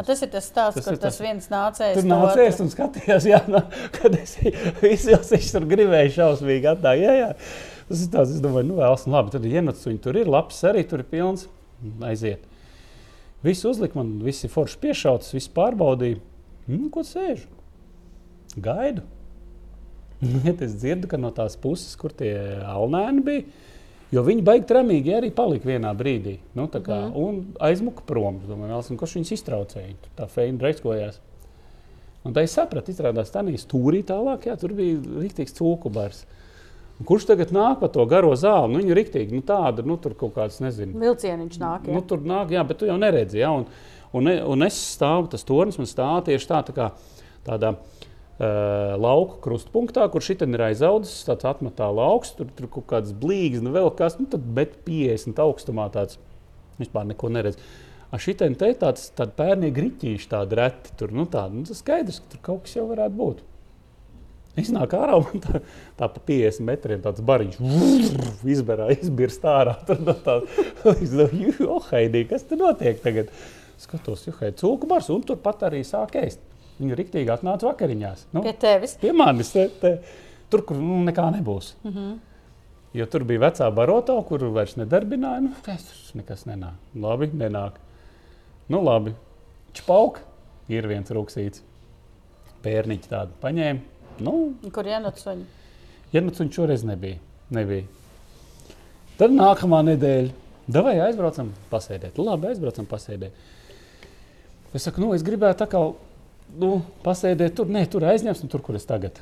A, 0.00 0.06
Tas 0.08 0.24
ir 0.24 0.32
tas 0.32 0.48
stāsts, 0.48 0.80
Tas 0.80 0.88
kur 0.88 0.96
tas, 0.96 1.18
tas- 1.18 1.20
viens 1.22 1.50
nācējs. 1.52 1.98
Tur 2.00 2.08
otru- 2.08 2.64
un 2.64 2.72
skatījās, 2.72 3.28
jā, 3.28 3.42
no, 3.52 3.60
kad 3.98 4.16
es 4.16 4.38
visu 4.80 5.12
viņš 5.36 5.52
tur 5.58 5.68
gribēju 5.74 6.16
šausmīgi 6.16 6.72
atnākt. 6.72 7.04
Jā, 7.04 7.12
jā. 7.20 7.30
Tas 7.88 8.04
ir 8.04 8.12
tāds, 8.12 8.34
es 8.34 8.42
domāju, 8.44 8.68
nu, 8.70 8.78
vēlas, 8.78 9.06
nu, 9.08 9.16
labi, 9.16 9.32
tad 9.34 9.46
ienāc, 9.48 9.80
viņi 9.86 10.02
tur 10.04 10.18
ir, 10.20 10.30
labs 10.30 10.60
arī 10.68 10.84
tur 10.88 11.02
ir 11.02 11.08
pilns, 11.10 11.48
aiziet. 12.06 12.44
Visu 13.42 13.72
uzlikt, 13.72 13.96
man 13.98 14.20
visi 14.22 14.50
forši 14.50 14.78
piešauts, 14.84 15.32
visu 15.34 15.50
pārbaudīju. 15.56 16.20
Nu, 16.70 16.86
ko 16.94 17.02
sēžu? 17.06 17.50
Gaidu. 18.62 19.04
Ja 20.46 20.52
es 20.54 20.76
dzirdu, 20.78 21.08
ka 21.10 21.18
no 21.18 21.32
tās 21.34 21.56
puses, 21.58 21.96
kur 21.98 22.12
tie 22.14 22.30
alnēni 22.62 23.24
bija, 23.26 23.42
jo 24.14 24.22
viņi 24.22 24.44
baigi 24.46 24.68
tramīgi 24.70 25.16
arī 25.16 25.32
palika 25.34 25.66
vienā 25.66 25.90
brīdī. 25.98 26.36
Nu, 26.54 26.68
kā, 26.70 27.08
mm. 27.08 27.16
Un 27.18 27.40
aizmuka 27.58 28.06
prom. 28.06 28.38
Es 28.38 28.46
Domāju, 28.46 28.70
vēlas, 28.70 28.90
un 28.92 29.00
kurš 29.00 29.16
viņus 29.18 29.34
iztraucēja? 29.34 29.96
Tur 30.04 30.14
tā 30.20 30.28
feina 30.30 30.62
reiskojās. 30.62 31.18
Un 32.22 32.36
tā 32.36 32.44
es 32.46 32.54
sapratu, 32.54 32.94
izrādās, 32.94 33.34
tā 33.34 33.42
bija 33.42 33.58
stūrī 33.58 34.04
tālāk, 34.06 34.46
jā, 34.46 34.54
tur 34.60 34.76
bija 34.78 35.00
rīktīgs 35.02 35.56
cūku 35.58 35.90
bars. 35.90 36.22
Un 36.22 36.41
kurš 37.08 37.26
tagad 37.30 37.52
nāk 37.54 37.80
pa 37.80 37.88
to 37.92 38.04
garo 38.10 38.32
zāli? 38.38 38.72
Nu, 38.72 38.80
viņa 38.82 38.92
ir 38.92 38.98
rīktīgi, 39.00 39.36
nu, 39.36 39.44
tāda, 39.46 39.84
nu, 39.86 39.96
tur 40.00 40.16
kaut 40.18 40.34
kāds, 40.36 40.60
nezinu. 40.64 40.98
Vilcieniņš 41.00 41.58
nāk. 41.62 41.88
Ja? 41.88 41.96
Nu, 41.96 42.04
tur 42.06 42.24
nāk, 42.26 42.52
jā, 42.54 42.64
bet 42.68 42.80
tu 42.82 42.88
jau 42.90 42.98
neredzi. 43.00 43.40
Jā, 43.42 43.52
un, 43.54 43.68
un, 44.18 44.32
un 44.54 44.66
es 44.68 44.78
stāvu, 44.96 45.30
tas 45.32 45.46
tornis 45.48 45.80
man 45.80 45.90
stāv 45.90 46.24
tieši 46.28 46.50
tā, 46.50 46.62
tā 46.68 46.76
kā 46.76 46.88
tādā 47.46 47.74
uh, 47.76 48.96
lauka 49.00 49.40
krustpunktā, 49.46 50.08
kur 50.12 50.24
šī 50.24 50.38
ir 50.46 50.66
aizaudzis, 50.68 51.22
tāds 51.28 51.48
atmetā 51.48 51.88
lauks, 51.92 52.34
tur, 52.38 52.50
tur 52.56 52.68
kaut 52.78 52.88
kāds 52.92 53.14
blīgs, 53.16 53.62
nu 53.64 53.74
vēl 53.74 53.92
kas, 53.98 54.18
nu, 54.20 54.28
tad, 54.30 54.44
bet 54.56 54.82
50 54.88 55.40
augstumā 55.42 55.88
tāds 55.94 56.20
vispār 56.80 57.08
neko 57.10 57.32
neredz. 57.32 57.60
Šī 58.12 58.34
te 58.36 58.48
tāds 58.76 59.06
tāda 59.16 59.32
pērnīga 59.38 59.78
grīķīša, 59.78 60.26
tāda 60.34 60.58
reti. 60.58 60.92
Tur 61.00 61.14
nu, 61.16 61.24
tāda, 61.24 61.54
nu, 61.56 61.64
tas 61.64 61.80
skaidrs, 61.80 62.20
ka 62.20 62.34
tur 62.34 62.42
kaut 62.44 62.66
kas 62.66 62.76
jau 62.76 62.84
varētu 62.90 63.16
būt. 63.16 63.40
Iznāk 64.60 64.92
ārā 64.92 65.16
un 65.16 65.40
tā, 65.40 65.62
tā 65.96 66.08
pa 66.12 66.20
50 66.28 66.66
metriem 66.68 67.00
tāds 67.04 67.22
bariņš 67.24 67.54
izberā, 68.52 68.90
izbirst 68.92 69.44
ārā. 69.48 69.78
No 70.04 70.12
tā, 70.26 70.38
es 70.92 71.14
domāju, 71.14 71.54
jo, 71.62 71.78
Haidī, 71.88 72.26
kas 72.28 72.44
tur 72.48 72.60
notiek 72.60 73.00
tagad? 73.00 73.30
Skatos, 73.80 74.26
jo, 74.26 74.34
Haidī, 74.40 74.58
cūku 74.60 74.88
bars, 74.90 75.08
un 75.14 75.22
turpat 75.24 75.64
arī 75.70 75.80
sāk 75.88 76.18
ēst. 76.20 76.42
Viņu 76.82 76.98
riktīgi 76.98 77.32
atnāca 77.32 77.70
vakariņās. 77.70 78.26
Nu, 78.34 78.42
Pie 78.44 78.52
tevis. 78.60 78.96
pie 79.00 79.14
manis, 79.16 79.54
te, 79.54 79.68
te, 79.80 79.94
tur, 80.52 80.64
kur 80.68 80.76
nu, 80.80 81.00
nekā 81.06 81.30
nebūs. 81.38 81.72
Mm 81.84 81.92
-hmm. 81.92 82.12
Jo 82.92 83.06
tur 83.08 83.24
bija 83.24 83.40
vecā 83.40 83.70
barota, 83.72 84.18
kur 84.28 84.44
vairs 84.52 84.76
nedarbināja. 84.76 85.40
Nu, 85.40 85.54
tas 85.64 86.12
nekas 86.14 86.44
nenāk. 86.44 86.76
Labi, 86.94 87.30
nenāk. 87.32 87.80
Nu, 88.68 88.82
labi. 88.84 89.14
Čpauk, 89.72 90.20
ir 90.68 90.86
viens 90.86 91.10
rūksīts. 91.10 91.62
Pērniķi 92.62 93.08
tādu 93.08 93.32
paņēma. 93.40 93.91
Nu, 94.20 94.52
Kur 94.74 94.88
nu 96.26 96.34
viņš 96.36 96.54
šoreiz 96.58 96.84
nebija. 96.84 97.16
nebija. 97.50 97.86
Tad 99.20 99.32
nākamā 99.32 99.82
nedēļa. 99.86 100.32
Davai 100.72 100.94
aizbraucam, 101.02 101.50
pasēdēt. 101.72 102.18
Labi, 102.22 102.52
aizbraucam, 102.52 102.86
pasēdēt. 102.88 103.32
Es 104.72 104.86
saku, 104.86 105.02
nu, 105.02 105.10
es 105.16 105.24
gribētu 105.26 105.64
tā 105.64 105.68
kā 105.72 105.80
nu, 106.60 106.72
pasēdēt 107.04 107.56
tur, 107.58 107.68
ne 107.72 107.82
tur 107.90 108.06
aizņemsim, 108.08 108.48
tur, 108.52 108.62
kur 108.64 108.78
es 108.78 108.86
tagad. 108.88 109.18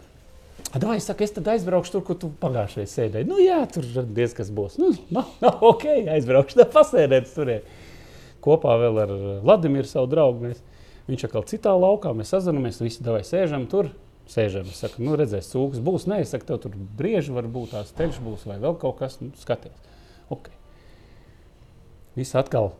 Davai, 0.71 0.99
es 1.01 1.09
saku, 1.09 1.25
es 1.27 1.33
tad 1.35 1.49
aizbraukšu 1.51 1.97
tur, 1.97 2.05
kur 2.07 2.19
tu 2.21 2.31
pagājušajā 2.43 2.91
sēdēji. 2.93 3.27
Nu, 3.27 3.41
jā, 3.43 3.59
tur 3.73 3.87
diez 4.15 4.35
kas 4.37 4.53
būs. 4.55 4.77
Nu, 4.79 4.93
nav, 5.11 5.33
nav 5.45 5.65
ok, 5.73 5.87
aizbraukšu, 6.17 6.61
tad 6.61 6.75
pasēdēt 6.77 7.33
tur. 7.35 7.55
Kopā 8.45 8.77
vēl 8.81 9.01
ar 9.03 9.11
Vladimiru, 9.45 9.89
savu 9.89 10.09
draugu. 10.13 10.51
Mēs, 10.51 10.63
viņš 11.09 11.27
atkal 11.27 11.45
citā 11.51 11.75
laukā, 11.77 12.13
mēs 12.17 12.31
sazināmies, 12.33 12.79
visi 12.85 13.05
davai 13.05 13.25
sēžam 13.27 13.67
tur, 13.69 13.91
sēžam. 14.31 14.69
Es 14.71 14.81
saku, 14.83 15.03
nu, 15.05 15.17
redzēs, 15.19 15.51
cūks 15.53 15.83
būs. 15.85 16.07
Nē, 16.11 16.23
es 16.25 16.33
saku, 16.35 16.47
tev 16.49 16.61
tur 16.65 16.77
brieži 16.99 17.35
var 17.35 17.49
būt, 17.51 17.75
tās 17.75 17.93
ceļš 17.99 18.21
būs 18.25 18.47
vai 18.49 18.59
vēl 18.63 18.79
kaut 18.81 18.99
kas. 19.01 19.19
Nu, 19.23 19.33
skaties. 19.41 19.77
Okay. 20.31 20.55
Viss 22.19 22.37
atkal, 22.39 22.73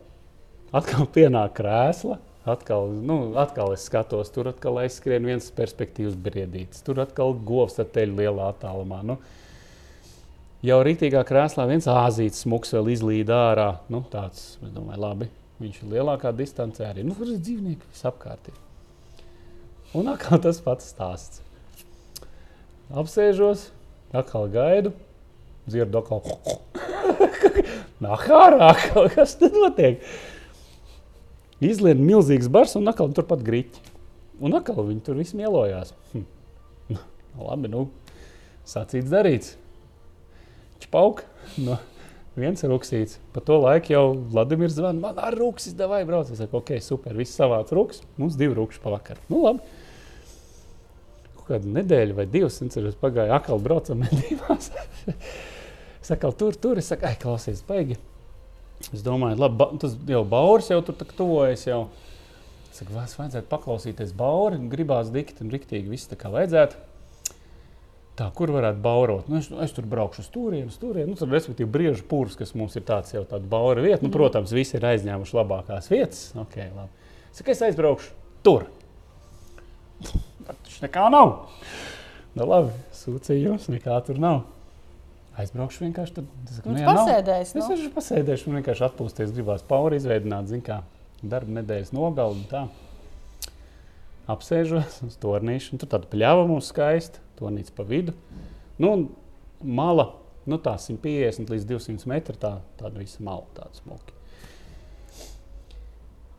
atkal 0.75 1.07
pienāk 1.11 1.55
krēsla. 1.59 2.19
Atkal, 2.41 2.87
nu, 3.05 3.35
atkal 3.37 3.75
es 3.75 3.83
skatos, 3.85 4.31
tur 4.33 4.47
atkal 4.49 4.79
aizskrien 4.81 5.27
viens 5.29 5.51
perspektīvas 5.53 6.15
briedītis. 6.17 6.81
Tur 6.81 7.03
atkal 7.03 7.35
govs 7.45 7.77
ar 7.83 7.91
teļu 7.93 8.17
lielā 8.17 8.47
attālumā. 8.49 9.03
Nu, 9.05 9.19
jau 10.65 10.79
rītīgā 10.87 11.21
krēslā 11.27 11.67
viens 11.69 11.85
āzīts 11.91 12.41
smuks 12.47 12.73
vēl 12.73 12.89
izlīd 12.95 13.29
ārā. 13.35 13.69
Nu, 13.93 14.01
tāds, 14.09 14.55
es 14.57 14.73
domāju, 14.73 15.03
labi, 15.05 15.29
viņš 15.61 15.83
ir 15.83 15.95
lielākā 15.99 16.33
distancē 16.33 16.89
arī. 16.89 17.05
Nu, 17.05 17.13
tur 17.19 17.29
ir 17.29 17.37
dzīvnieki 17.45 17.93
visapkārt. 17.93 18.49
Ir. 18.49 18.70
Un 19.97 20.07
atkal 20.07 20.39
tas 20.39 20.61
pats 20.63 20.87
stāsts. 20.93 21.41
Apsēžos, 22.95 23.69
atkal 24.15 24.47
gaidu, 24.51 24.93
dzirdu 25.67 25.99
atkal. 25.99 26.21
Nāk 28.03 28.23
ārā, 28.31 28.71
kas 29.15 29.35
tur 29.39 29.51
notiek? 29.55 29.99
Izlien 31.61 31.99
milzīgs 32.01 32.47
bars 32.51 32.77
un 32.79 32.87
atkal 32.89 33.11
turpat 33.15 33.43
grīķi. 33.45 33.83
Un 34.41 34.55
atkal 34.57 34.79
viņi 34.87 35.03
tur 35.05 35.19
visi 35.19 35.37
mielojās. 35.37 35.91
Hm. 36.15 36.23
Labi, 37.47 37.69
nu, 37.69 37.85
sacīts 38.67 39.11
darīts. 39.11 39.53
Čpauk. 40.81 41.25
No. 41.61 41.77
Viens 42.39 42.63
ruksīts. 42.63 43.19
Pa 43.35 43.43
to 43.43 43.59
laiku 43.59 43.91
jau 43.91 44.05
Vladimirs 44.31 44.77
zvanīja, 44.77 45.03
man 45.03 45.19
ar 45.19 45.35
ruksis 45.35 45.75
davai 45.75 46.05
brauc. 46.07 46.31
Es 46.31 46.39
saku, 46.39 46.61
ok, 46.63 46.77
super, 46.81 47.13
viss 47.19 47.35
savāc 47.35 47.75
ruks. 47.75 47.99
Mums 48.15 48.39
divi 48.39 48.55
rukši 48.55 48.79
pa 48.81 48.95
vakaru. 48.95 49.19
Nu, 49.27 49.43
labi. 49.43 49.80
Kādu 51.51 51.71
nedēļu 51.77 52.15
vai 52.17 52.25
divas 52.31 52.57
nedēļas 52.63 52.97
pagāja, 53.01 53.35
akal 53.37 53.59
braucam 53.63 53.99
medībās. 54.05 54.71
es 55.11 56.07
saku, 56.11 56.31
tur, 56.39 56.55
tur, 56.55 56.79
es 56.81 56.87
saku, 56.93 57.05
ai, 57.09 57.17
klausies, 57.21 57.61
baigi. 57.67 57.97
Es 58.95 59.03
domāju, 59.05 59.37
labi, 59.37 59.67
tas 59.83 59.93
jau 60.09 60.23
Bauris 60.25 60.71
jau 60.71 60.79
tur 60.87 60.95
tuvojas. 61.11 61.67
Jau. 61.67 61.83
Es 62.71 62.79
saku, 62.79 62.95
es 63.03 63.17
vajadzētu 63.19 63.49
paklausīties 63.51 64.13
Bauri, 64.17 64.55
un 64.57 64.69
gribās 64.71 65.11
dikti 65.13 65.43
un 65.43 65.51
riktīgi 65.53 65.91
viss 65.91 66.07
tā 66.09 66.15
kā 66.17 66.31
vajadzētu. 66.33 66.87
Tā, 68.21 68.25
kur 68.35 68.51
varētu 68.53 68.81
baurot? 68.83 69.27
Nu, 69.31 69.37
es, 69.39 69.47
es 69.63 69.71
tur 69.75 69.85
braukšu 69.91 70.21
uz 70.23 70.27
turieni, 70.33 70.67
uz 70.71 70.75
turieni. 70.81 71.09
Nu, 71.13 71.17
tur, 71.19 71.29
respektīvi, 71.31 71.69
brīvs 71.71 72.01
pūrs, 72.09 72.35
kas 72.39 72.51
mums 72.59 72.75
ir 72.79 72.83
tāds 72.87 73.13
jau 73.15 73.21
tāds 73.27 73.47
baura 73.49 73.81
vieta. 73.83 74.01
Nu, 74.03 74.09
Mhm. 74.09 74.15
protams, 74.17 74.51
visi 74.55 74.75
ir 74.79 74.87
aizņēmuši 74.89 75.37
labākās 75.37 75.87
vietas. 75.91 76.23
Okay, 76.43 76.67
labi. 76.75 76.91
es 77.31 77.39
saku, 77.39 77.51
es 77.55 77.61
aizbraukšu 77.69 78.11
tur. 78.43 78.67
Taču 80.81 80.87
nekā 80.87 81.09
nav. 81.13 81.31
Nu, 82.35 82.45
labi, 82.47 82.71
sūdzījums, 82.95 83.69
nekā 83.69 83.97
tur 84.07 84.17
nav. 84.21 84.41
Aizbraukšu 85.39 85.85
vienkārši 85.85 86.15
tad. 86.17 86.29
Saku, 86.49 86.69
Nu, 86.69 86.73
nu, 86.75 86.79
ja 86.81 86.85
nav, 86.91 86.97
pasēdēsi, 87.05 87.57
Es 87.57 87.67
nu. 87.67 87.75
arī 87.75 87.89
pasēdēšu, 87.95 88.49
man 88.49 88.59
vienkārši 88.61 88.85
atpūsties, 88.87 89.33
gribās 89.35 89.63
pauri 89.67 89.99
izveidot, 90.01 90.27
zināmā 90.49 90.65
kā 90.65 90.79
darba 91.23 91.61
nedēļas 91.61 91.93
nogalu 91.95 92.35
un 92.39 92.47
tā. 92.49 92.63
Apsēžos 94.31 95.01
uz 95.07 95.15
tornīšu, 95.21 95.73
un 95.75 95.81
tur 95.81 95.89
tāda 95.91 96.07
pļāva 96.11 96.47
mums 96.49 96.69
skaista, 96.71 97.19
tornīca 97.39 97.73
pa 97.75 97.83
vidu. 97.87 98.13
Nu, 98.81 98.93
mala, 99.61 100.11
nu 100.49 100.57
tā 100.61 100.75
150 100.79 101.51
līdz 101.51 101.67
200 101.69 102.09
metri, 102.11 102.37
tā, 102.41 102.57
tāda 102.79 103.01
visa 103.01 103.23
mala, 103.25 103.45
tāda 103.57 103.75
smuka. 103.81 104.15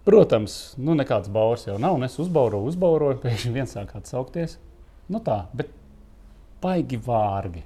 Protams, 0.07 0.75
nu 0.83 0.97
nekāds 0.99 1.31
baurs 1.31 1.69
jau 1.69 1.77
nav, 1.79 1.95
un 1.95 2.07
es 2.09 2.19
uzbauroju, 2.23 2.73
uzbauroju, 2.73 3.21
pēkšņi 3.25 3.53
viens 3.55 3.75
sāk 3.77 3.95
atsaukties. 3.99 4.59
Nu 5.13 5.21
tā, 5.23 5.45
bet 5.57 5.71
baigi 6.63 6.99
vārgi. 7.03 7.63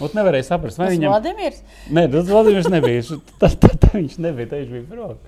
Ot 0.00 0.14
nevarēja 0.16 0.46
saprast, 0.46 0.78
vai 0.80 0.88
Tas 0.88 0.94
viņam 0.96 1.12
Vladimirs. 1.12 1.58
Nē, 1.92 2.04
tas 2.12 2.28
Vladimirs 2.30 2.68
nebija. 2.72 3.18
Tas 3.42 3.56
viņš 3.92 4.16
nebija. 4.24 4.48
Viņš 4.52 4.70
bija 4.72 4.84
prom. 4.88 5.18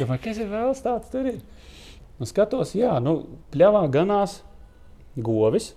Domāju, 0.00 0.22
kas 0.24 0.40
ir 0.42 0.50
vēl 0.50 0.74
tāds 0.84 1.12
tur? 1.12 1.28
Ir? 1.30 1.38
Nu, 2.18 2.26
skatos, 2.28 2.74
jā, 2.76 2.96
nu, 3.02 3.14
pļāvā 3.54 3.84
ganās 3.94 4.40
govis. 5.16 5.70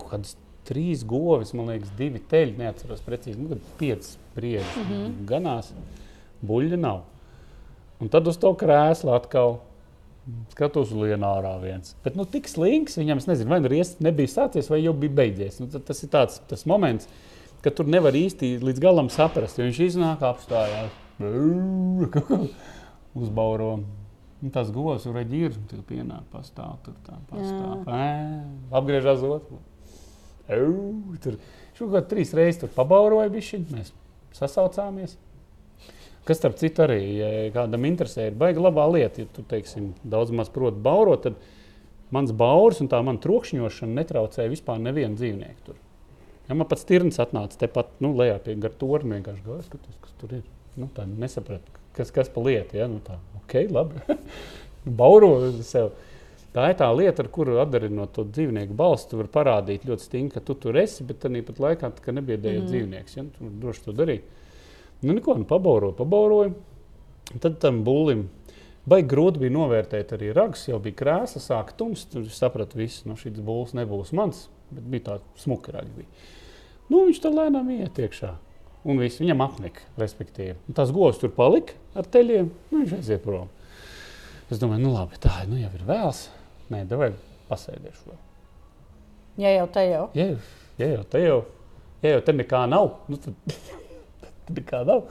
Kādas 0.00 0.36
trīs 0.68 1.02
govis, 1.08 1.52
man 1.58 1.72
liekas, 1.72 1.92
divi 1.98 2.22
teļi. 2.30 2.56
Neatceros 2.62 3.02
precīzi. 3.04 3.40
Nu, 3.42 3.58
pieci 3.80 4.16
brieži 4.36 4.84
mm 4.84 4.92
-hmm. 4.92 5.24
ganās. 5.28 5.72
Buļļa 6.46 6.78
nav. 6.80 7.02
Un 8.02 8.10
tad 8.10 8.26
uz 8.26 8.38
to 8.42 8.50
krēslu 8.58 9.14
atkal. 9.14 9.60
Skatos 10.52 10.92
uz 10.92 10.98
Lienārā 10.98 11.56
viens. 11.58 11.96
Bet 12.04 12.14
nu, 12.14 12.22
tik 12.30 12.46
slings 12.46 12.94
viņam, 12.94 13.18
es 13.18 13.24
nezinu, 13.26 13.50
vai 13.50 13.58
nu 13.58 13.70
riest 13.72 13.98
nebija 14.04 14.30
sācies, 14.30 14.68
vai 14.70 14.78
jau 14.78 14.92
bija 14.94 15.16
beidzies. 15.18 15.56
Nu, 15.58 15.66
tas 15.72 16.02
ir 16.06 16.12
tāds 16.12 16.38
tas 16.46 16.62
moments, 16.70 17.08
ka 17.64 17.72
tur 17.74 17.90
nevar 17.90 18.14
īsti 18.14 18.52
līdz 18.62 18.82
galam 18.82 19.10
saprast. 19.10 19.58
jo 19.58 19.66
Viņš 19.66 19.80
iznāk, 19.88 20.22
apstājās, 20.26 20.94
uzbauro. 23.22 23.74
Un 24.42 24.50
tas 24.50 24.70
govs 24.74 25.04
tur 25.06 25.20
ir 25.22 25.58
tur 25.70 25.82
pienāk, 25.86 26.24
pastāv 26.32 26.80
tur 26.82 26.96
tā, 27.06 27.18
pastāv. 27.30 27.86
Apgriežās 28.74 29.22
otru. 29.26 29.60
Tur 30.46 31.38
kaut 31.78 31.92
kā 31.94 32.02
trīs 32.10 32.32
reizes 32.34 32.62
tur 32.62 32.72
pabauroja 32.74 33.30
bišķiņ, 33.32 33.68
mēs 33.74 33.92
sasaucāmies. 34.38 35.16
Kas, 36.22 36.38
starp 36.38 36.54
citu, 36.60 36.84
arī 36.84 37.00
ja 37.18 37.30
kādam 37.54 37.86
interesē, 37.88 38.28
ir 38.30 38.36
baigi 38.38 38.62
labā 38.62 38.84
lieta. 38.92 39.24
Ja 39.24 39.30
tu, 39.34 39.42
teiksim, 39.50 39.90
daudz 40.06 40.30
maz 40.34 40.52
proti 40.54 40.78
baurot, 40.82 41.24
tad 41.26 42.12
mans 42.14 42.30
baurs 42.36 42.78
un 42.84 42.90
tā 42.92 43.00
man 43.02 43.18
trokšņošana 43.22 43.96
netraucēja 43.98 44.52
vispār 44.52 44.78
nevienu 44.82 45.18
dzīvnieku 45.18 45.66
tur. 45.66 45.80
Ja 46.48 46.58
man 46.58 46.68
pats 46.70 46.86
tirns 46.86 47.18
atnāca 47.22 47.58
tepat 47.58 47.90
nu, 48.04 48.12
lejā 48.18 48.36
pie 48.44 48.54
gar 48.60 48.74
torņa, 48.78 49.16
vienkārši 49.16 49.44
gāja, 49.46 49.66
skatos, 49.66 49.98
kas 50.04 50.14
tur 50.20 50.36
ir. 50.38 50.46
Nu, 50.78 50.88
tā 50.94 51.04
nesapratu, 51.08 51.74
kas, 51.96 52.10
kas 52.14 52.30
pa 52.32 52.42
lietu. 52.44 52.78
Ja? 52.78 52.88
Nu, 52.90 53.00
tā, 53.04 53.18
ok, 53.42 53.56
labi. 53.72 54.18
Bauro 55.00 55.34
sev. 55.66 55.92
Tā 56.52 56.66
ir 56.68 56.76
tā 56.76 56.86
lieta, 56.92 57.24
ar 57.24 57.30
kuru 57.32 57.56
atdarinot 57.62 58.12
to 58.12 58.26
dzīvnieku 58.28 58.76
balstu, 58.76 59.14
tu 59.14 59.22
vari 59.22 59.30
parādīt 59.32 59.86
ļoti 59.88 60.04
stingri, 60.04 60.34
ka 60.34 60.42
tu 60.44 60.56
tur 60.60 60.76
esi, 60.76 61.04
bet 61.08 61.24
arī 61.24 61.40
pat 61.46 61.62
laikā, 61.64 61.88
ka 62.04 62.12
nebiedēji 62.12 62.60
mm. 62.60 62.68
dzīvnieks. 62.68 63.16
Ja? 63.16 63.24
Tu 63.24 63.46
vari 63.46 63.60
droši 63.62 63.84
to 63.86 63.94
darīt. 63.96 64.41
Nu, 65.02 65.14
neko, 65.16 65.34
nu, 65.40 65.48
pabauroju, 65.48 65.96
pabauroju. 65.98 66.54
Tad 67.42 67.58
tam 67.62 67.80
būlim 67.86 68.26
baigi 68.88 69.08
grūti 69.10 69.42
bija 69.42 69.54
novērtēt 69.54 70.14
arī 70.16 70.30
ragus. 70.36 70.66
Jau 70.68 70.78
bija 70.82 70.98
krēsla, 70.98 71.42
sāka 71.42 71.76
tums. 71.78 72.04
Tur 72.10 72.26
es 72.26 72.38
sapratu, 72.38 72.78
ka 72.78 73.10
nu, 73.10 73.18
šis 73.18 73.42
būs 73.42 73.74
nebūs 73.78 74.14
mans, 74.18 74.46
bet 74.70 74.86
bija 74.94 75.08
tāds 75.10 75.44
smuka. 75.44 75.84
Bija. 75.96 76.08
Nu, 76.88 77.06
viņš 77.06 77.22
tur 77.24 77.34
lēnām 77.38 77.70
iet 77.74 77.98
iekšā. 78.02 78.34
Un 78.82 78.98
viss 78.98 79.22
viņam 79.22 79.44
apnika, 79.44 79.84
respektīvi. 80.00 80.56
Un 80.66 80.76
tās 80.78 80.90
govs 80.94 81.20
tur 81.22 81.30
palika 81.34 81.76
ar 81.94 82.06
teļiem, 82.10 82.48
nu, 82.72 82.80
viņš 82.80 82.96
aiziet 82.96 83.22
prom. 83.22 83.50
Es 84.50 84.58
domāju, 84.60 84.82
nu 84.82 84.90
labi, 84.96 85.20
tā 85.22 85.44
nu, 85.46 85.56
jau 85.60 85.70
ir 85.70 85.84
vēls. 85.86 86.24
Nē, 86.72 86.82
vai 86.98 87.12
pasēdēšu 87.48 88.10
vēl. 88.10 88.18
Ja 89.42 89.52
jau 89.54 89.68
te 89.72 89.84
jau. 89.86 90.02
Ja, 90.18 90.26
ja 90.80 90.88
jau 90.96 91.04
te 91.14 91.22
jau, 91.22 91.38
ja 92.02 92.16
jau 92.16 92.24
te 92.26 92.34
nekā 92.36 92.64
nav, 92.68 92.90
nu, 93.08 93.20
tad, 93.22 93.54
tad 94.52 94.64
nekā 94.64 94.82
nav. 94.88 95.02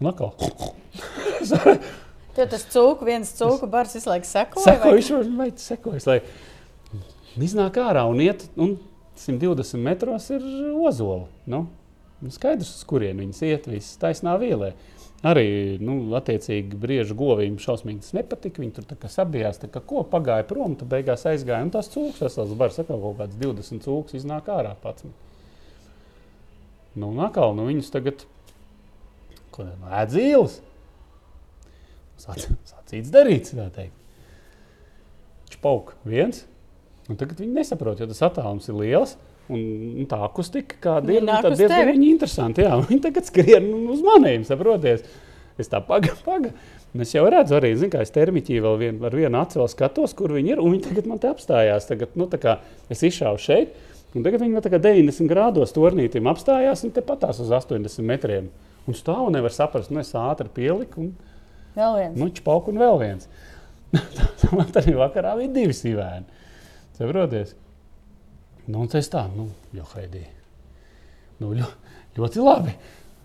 Un 0.00 0.10
atkal. 0.10 0.34
Jo 2.34 2.46
tas 2.50 2.64
cūku, 2.66 3.06
viens 3.06 3.30
cūku 3.38 3.68
bars 3.70 3.92
visu 3.94 4.10
laiku 4.10 4.26
sekoja. 4.26 4.64
Sekoju, 4.66 4.90
vai- 4.90 4.98
viņš 4.98 5.10
man 5.14 5.36
vajag 5.38 5.60
sekojas, 5.62 6.06
lai 6.10 6.20
iznāk 7.38 7.78
ārā 7.78 8.02
un 8.10 8.18
iet, 8.24 8.48
un 8.58 8.76
120 9.16 9.78
metros 9.78 10.30
ir 10.34 10.42
ozola. 10.74 11.28
Nu, 11.46 11.68
skaidrs, 12.28 12.72
uz 12.74 12.84
kurien 12.84 13.20
viņas 13.22 13.42
iet, 13.46 13.66
visas 13.70 13.96
taisnā 14.02 14.34
vielē. 14.40 14.72
Arī, 15.24 15.78
nu, 15.80 16.10
attiecīgi, 16.18 16.76
briežu 16.76 17.14
govīm 17.16 17.54
šausmīgi 17.56 18.00
tas 18.02 18.12
nepatika. 18.12 18.60
Viņi 18.60 18.74
tur 18.74 18.84
tā 18.84 18.96
kā 19.00 19.08
sabijās, 19.08 19.56
tā 19.62 19.70
kā 19.72 19.80
ko 19.80 20.02
pagāja 20.04 20.44
prom, 20.46 20.74
tad 20.76 20.88
beigās 20.90 21.24
aizgāja. 21.24 21.62
Un 21.62 21.70
tās 21.70 21.88
cūks, 21.88 22.18
tas 22.18 22.36
var 22.36 22.74
sakot, 22.74 23.00
kaut 23.00 23.16
kāds 23.22 23.38
20 23.40 23.80
cūks 23.86 24.18
iznāk 24.18 24.50
ārā 24.52 24.74
pats. 24.82 25.06
Nu, 26.94 27.10
un 27.10 27.20
atkal, 27.26 27.54
nu, 27.58 27.66
viņus 27.70 27.90
tagad, 27.94 28.22
ko 29.54 29.66
no 29.66 29.90
ēdzīles, 30.02 30.60
Sāc- 32.24 32.46
sacīts 32.68 33.10
darīts, 33.12 33.54
tā 33.56 33.66
teikt. 33.74 33.96
Čpauk 35.54 35.92
viens, 36.08 36.44
un 37.10 37.18
tagad 37.20 37.40
viņi 37.42 37.58
nesaprot, 37.58 38.00
jo 38.00 38.06
tas 38.10 38.22
attālums 38.30 38.70
ir 38.70 38.78
liels. 38.78 39.16
Un, 39.52 40.06
tā 40.08 40.16
akustika, 40.24 40.78
kāda 40.80 41.12
ir, 41.12 41.24
nu, 41.26 41.34
uz 41.50 41.58
diezgan 41.60 41.90
viņi 41.90 42.06
interesanti. 42.14 42.64
Jā, 42.64 42.78
viņi 42.88 43.02
tagad 43.04 43.26
skrien 43.28 43.66
uz 43.92 44.00
maniem, 44.06 44.46
saproties. 44.48 45.04
Es 45.60 45.68
tā 45.70 45.82
pagaidu, 45.84 46.16
pagaidu. 46.24 46.54
Es 47.02 47.12
jau 47.12 47.26
redzu, 47.30 47.56
arī, 47.58 47.72
zin, 47.78 47.90
kā 47.90 48.00
es 48.06 48.12
termiķī 48.14 48.56
vēl 48.62 48.78
vien, 48.78 49.02
ar 49.04 49.14
vienu 49.14 49.38
acu 49.40 49.66
skatos, 49.70 50.14
kur 50.16 50.32
viņi 50.34 50.54
ir. 50.54 50.62
Viņi 50.62 50.80
tagad 50.86 51.10
man 51.10 51.20
te 51.22 51.28
apstājās. 51.28 51.86
Tagad, 51.90 52.14
nu, 52.18 52.26
tā 52.30 52.56
es 52.90 53.02
izšāvu 53.06 53.42
šeit, 53.42 53.74
un 54.14 54.24
tagad 54.26 54.42
viņi 54.44 54.62
tā 54.64 54.70
kā 54.72 54.78
90 54.82 55.28
grādos 55.30 55.74
turnītim 55.74 56.28
apstājās 56.30 56.84
un 56.86 56.92
te 56.94 57.02
patās 57.04 57.40
uz 57.42 57.50
80 57.52 58.06
metriem. 58.06 58.50
Un 58.84 58.96
stāv 58.96 59.26
un 59.28 59.34
nevar 59.36 59.52
saprast, 59.54 59.90
nu 59.90 60.02
es 60.02 60.12
ātri 60.18 60.50
pieliku. 60.52 61.06
Un, 61.06 61.12
Vēl 61.74 61.96
viens. 61.98 62.18
Nu, 62.20 62.28
čpauk 62.30 62.68
un 62.70 62.78
vēl 62.78 62.98
viens. 63.00 63.28
Man 64.54 64.68
arī 64.78 64.94
vakarā 64.98 65.32
bija 65.40 65.50
divi 65.56 65.74
sīvēni. 65.74 66.42
Saproties? 66.94 67.54
Nu, 68.68 68.84
un 68.84 68.90
tas 68.92 69.08
tā, 69.10 69.24
nu, 69.34 69.48
jo 69.74 69.86
Haidī. 69.94 70.22
Nu, 71.40 71.50
ļo, 71.56 71.66
ļoti 72.16 72.44
labi. 72.44 72.76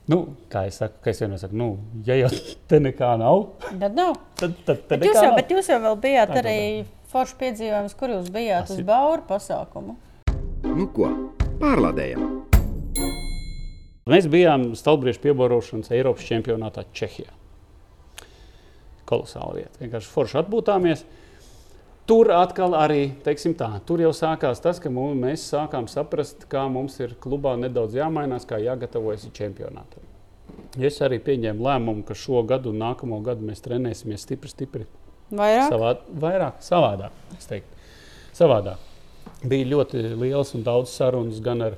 Nu, 0.10 0.24
kā 0.50 0.64
jau 0.66 0.74
saku, 0.74 0.98
kā 1.06 1.12
es 1.14 1.20
vienmēr 1.22 1.42
saku, 1.44 1.58
nu, 1.60 1.68
ja 2.08 2.16
jau 2.18 2.32
te 2.72 2.80
nekā 2.82 3.12
nav, 3.22 3.44
Tad 3.68 3.94
nav. 3.94 4.16
tad, 4.40 4.56
tad, 4.66 4.82
tad 4.90 4.96
Bet 5.04 5.06
jūs, 5.12 5.20
jau, 5.20 5.28
nav. 5.30 5.36
bet 5.38 5.54
jūs 5.54 5.70
jau 5.70 5.78
vēl 5.84 6.00
bijāt 6.02 6.34
Tā 6.34 6.42
arī 6.42 6.58
forši 7.14 7.38
piedzīvojums, 7.44 7.98
kur 8.00 8.16
jūs 8.16 8.32
bijāt 8.34 8.66
Tas 8.72 8.80
uz 8.80 8.88
Bauru 8.88 9.28
pasākumu. 9.30 10.00
Nu 10.80 10.86
ko, 10.96 11.10
pārlādējam! 11.60 12.22
Mēs 14.08 14.30
bijām 14.32 14.70
Stalbriežu 14.80 15.20
piebarošanas 15.26 15.92
Eiropas 15.92 16.24
čempionātā 16.24 16.86
Čehijā. 16.96 17.34
Kolosāla 19.10 19.58
vieta. 19.58 19.74
Vienkārši 19.82 20.14
forši 20.14 20.40
atpūtāmies. 20.40 21.04
Tur 22.08 22.32
atkal 22.32 22.78
arī, 22.80 23.02
teiksim 23.26 23.58
tā, 23.60 23.68
tur 23.84 24.06
jau 24.06 24.14
sākās 24.16 24.64
tas, 24.64 24.80
ka 24.80 24.88
mums, 24.94 25.20
mēs 25.20 25.44
sākām 25.52 25.90
saprast, 25.92 26.48
kā 26.48 26.64
mums 26.72 26.96
ir 27.04 27.18
klubā 27.20 27.58
nedaudz 27.60 28.00
jāmainās, 28.00 28.48
kā 28.48 28.62
jāgatavojas 28.64 29.28
čempionātam. 29.36 30.08
Es 30.80 31.02
arī 31.04 31.20
pieņēmu 31.26 31.66
lēmumu, 31.68 32.08
ka 32.08 32.16
šo 32.16 32.46
gadu 32.48 32.72
un 32.72 32.80
nākamo 32.86 33.20
gadu 33.26 33.52
mēs 33.52 33.68
trenēsimies 33.68 34.24
stipri, 34.24 34.56
stipri 34.56 34.88
Vairāk? 35.30 35.74
Savā, 35.76 35.98
vairāk, 36.24 36.64
savādāk. 36.64 37.26
es 37.36 37.52
teiktu. 37.52 37.92
Savādāk. 38.40 38.89
Bija 39.40 39.70
ļoti 39.72 40.02
liels 40.20 40.52
un 40.58 40.66
daudz 40.66 40.92
sarunas 40.92 41.40
gan 41.44 41.64
ar, 41.64 41.78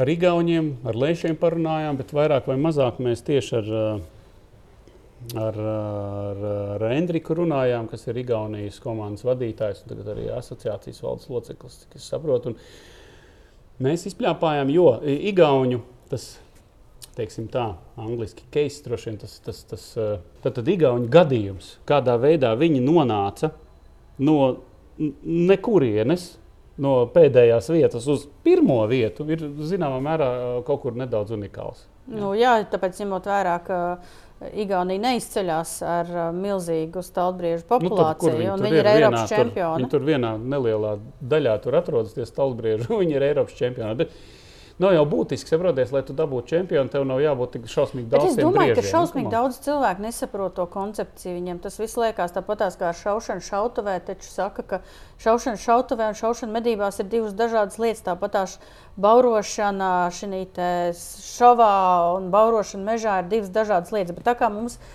ar 0.00 0.08
Igauniem, 0.08 0.72
ar 0.88 0.96
Lēšiem 0.96 1.36
parunājām, 1.40 1.98
bet 2.00 2.14
vairāk 2.16 2.48
vai 2.48 2.56
mazāk 2.56 3.00
mēs 3.04 3.20
tieši 3.26 3.58
ar, 3.58 3.72
ar, 5.36 5.58
ar, 5.74 6.44
ar 6.76 6.84
Endriku 6.94 7.36
runājām, 7.36 7.90
kas 7.92 8.08
ir 8.08 8.22
Igaunijas 8.22 8.80
komandas 8.80 9.26
vadītājs 9.28 9.82
un 9.84 9.92
tagad 9.92 10.08
arī 10.14 10.30
asociācijas 10.32 11.02
valdes 11.04 11.28
loceklis, 11.28 11.82
cik 11.82 11.98
es 12.00 12.08
saprotu. 12.08 12.54
Un 12.54 13.84
mēs 13.84 14.06
izpļāpājām, 14.08 14.72
jo 14.72 14.94
Igauņu 15.04 15.82
tas 16.08 16.32
teiksim 17.20 17.50
tā, 17.52 17.66
angļuiski 18.00 18.48
case, 18.54 18.80
droši 18.86 19.10
vien 19.10 19.20
tas, 19.20 19.36
tas, 19.44 19.60
tas 19.68 19.86
eh, 20.00 20.16
tad, 20.40 20.56
tad 20.56 20.72
Igaunijas 20.72 21.12
gadījums, 21.12 21.70
kādā 21.88 22.16
veidā 22.20 22.54
viņi 22.56 22.80
nonāca 22.84 23.52
no 24.24 24.38
nekurienes, 25.24 26.34
no 26.80 26.94
pēdējās 27.12 27.68
vietas 27.74 28.06
uz 28.08 28.26
pirmo 28.44 28.80
vietu, 28.88 29.26
ir 29.32 29.42
zināmā 29.68 29.98
mērā 30.04 30.28
kaut 30.68 30.82
kur 30.84 30.96
nedaudz 30.96 31.34
unikāls. 31.36 31.86
Nu, 32.10 32.32
jā, 32.38 32.56
tāpēc 32.72 33.02
ņemot 33.02 33.28
vērā, 33.30 33.58
ka 33.66 33.80
Igaunija 34.56 35.02
neizceļas 35.04 35.72
ar 35.84 36.10
milzīgu 36.32 37.02
stalbriežu 37.04 37.60
Nu, 37.66 37.68
populāciju, 37.74 38.38
un 38.54 38.56
tur 38.56 38.64
viņi 38.64 38.78
ir 38.80 38.86
vienā- 38.86 38.94
Eiropas 38.96 39.26
tur- 39.28 39.36
čempioni. 39.36 39.82
Viņi 39.82 39.90
tur 39.92 40.00
vienā 40.06 40.30
nelielā 40.40 40.94
daļā 41.34 41.58
tur 41.60 41.76
atrodas 41.76 42.14
tie 42.16 42.24
stalbrieži, 42.24 42.88
un 42.88 42.96
viņi 43.04 43.18
ir 43.18 43.26
Eiropas 43.28 43.58
čempioni. 43.58 43.98
Bet 44.00 44.16
nav 44.80 44.94
jau 44.96 45.02
būtiski, 45.08 45.50
saproties, 45.50 45.90
lai 45.94 46.02
tu 46.06 46.14
dabūtu 46.16 46.54
čempionu, 46.54 46.90
tev 46.92 47.04
nav 47.08 47.20
jābūt 47.22 47.54
tik 47.56 47.66
šausmīgi 47.70 48.08
Bet 48.10 48.20
daudz. 48.20 48.30
es 48.30 48.38
domāju, 48.40 48.74
ka 48.74 48.80
briežiem. 48.80 48.90
šausmīgi 48.94 49.28
Nu, 49.28 49.32
daudz 49.34 49.58
cilvēku 49.66 50.04
nesaprot 50.06 50.54
to 50.56 50.66
koncepciju. 50.70 51.34
Viņiem 51.36 51.60
tas 51.64 51.76
viss 51.80 51.98
liekas 52.00 52.34
tāpatās 52.36 52.78
kā 52.80 52.88
ar 52.90 52.96
šaušanu 53.00 53.44
šautavē. 53.44 53.98
Taču 54.06 54.30
saka, 54.30 54.64
ka 54.64 54.80
šaušana 55.24 55.60
šautavē 55.60 56.08
un 56.12 56.18
šaušana 56.22 56.56
medībās 56.56 57.02
ir 57.02 57.10
divas 57.12 57.36
dažādas 57.36 57.76
lietas. 57.82 58.06
Tāpatās 58.08 58.56
baurošana 58.96 59.92
šī 60.16 60.46
šovā 60.96 61.74
un 62.16 62.32
baurošana 62.32 62.92
mežā 62.94 63.20
ir 63.20 63.30
divas 63.30 63.52
dažādas 63.52 63.92
lietas. 63.92 64.16
Bet 64.16 64.28
tā 64.32 64.36
kā 64.38 64.48
mums 64.52 64.80
uh, 64.80 64.88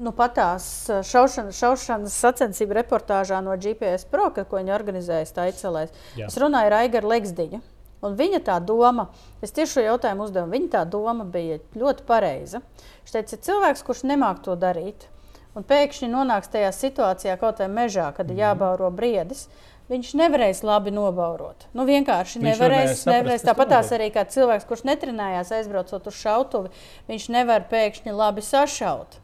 nu, 0.00 0.12
patās 0.16 0.88
šaušanas, 1.04 1.56
šaušanas 1.60 2.18
sacensību 2.24 2.80
reportāžā 2.80 3.42
no 3.44 3.56
GPS 3.60 4.08
Pro, 4.08 4.30
ka, 4.32 4.46
ko 4.48 4.60
viņi 4.62 4.76
organizēja 4.76 5.28
Staicelēs, 5.28 5.92
es 6.16 6.38
runāju 6.40 6.72
ar 6.72 6.82
Aigaru 6.82 7.12
Leksdiņu. 7.12 7.60
Un 8.06 8.16
viņa 8.18 8.40
tā 8.46 8.56
doma, 8.62 9.08
es 9.42 9.50
tieši 9.56 9.72
šo 9.78 9.84
jautājumu 9.86 10.26
uzdevu, 10.28 10.50
viņa 10.54 10.68
tā 10.76 10.84
doma 10.90 11.24
bija 11.24 11.58
ļoti 11.74 12.06
pareiza. 12.08 12.62
Viņš 13.04 13.12
teica, 13.18 13.36
ka 13.36 13.42
cilvēks, 13.50 13.84
kurš 13.86 14.02
nemāk 14.06 14.42
to 14.46 14.54
darīt, 14.56 15.08
un 15.56 15.64
pēkšņi 15.64 16.10
nonāks 16.12 16.50
tajā 16.52 16.70
situācijā, 16.76 17.38
kaut 17.40 17.58
vai 17.58 17.68
mežā, 17.68 18.12
kad 18.14 18.26
Mhm. 18.26 18.36
ir 18.36 18.42
jābauro 18.44 18.90
briedis, 18.92 19.46
viņš 19.90 20.14
nevarēs 20.18 20.62
labi 20.66 20.90
nobaurot. 20.90 21.66
Nu, 21.74 21.84
vienkārši 21.86 22.40
Viņš 22.42 22.58
nevarēs. 22.58 23.04
nevarēs 23.06 23.44
Tāpat 23.46 23.68
tās 23.70 23.92
arī 23.94 24.10
kā 24.12 24.24
cilvēks, 24.26 24.66
kurš 24.66 24.82
netrenējās 24.84 25.52
aizbraucot 25.52 26.06
uz 26.06 26.14
šautuvi, 26.14 26.68
viņš 27.08 27.28
nevar 27.30 27.64
pēkšņi 27.70 28.12
labi 28.12 28.42
sašaut. 28.42 29.20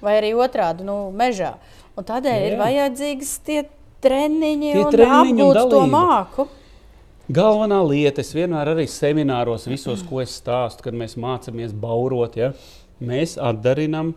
Vai 0.00 0.14
arī 0.20 0.30
otrādi, 0.32 0.80
nu, 0.86 1.10
mežā. 1.12 1.54
Un 1.96 2.04
tādēļ 2.04 2.38
Jā, 2.38 2.46
ir 2.46 2.52
jā. 2.54 2.60
vajadzīgas 2.64 3.32
tie 3.44 3.64
treniņi 4.00 4.72
Tie 4.72 4.84
un 4.84 4.92
treniņi 4.94 5.42
un 5.42 5.56
apgūt 5.56 5.70
to 5.70 5.80
māku. 5.86 6.46
Galvenā 7.30 7.76
lieta, 7.86 8.24
es 8.24 8.32
vienmēr 8.34 8.72
arī 8.72 8.88
semināros, 8.90 9.68
visos, 9.70 10.00
ko 10.02 10.18
es 10.18 10.32
stāstu, 10.40 10.82
kad 10.82 10.96
mēs 10.98 11.12
mācāmies 11.20 11.70
baurot, 11.78 12.34
ja, 12.40 12.48
mēs 12.98 13.36
atdarinām, 13.38 14.16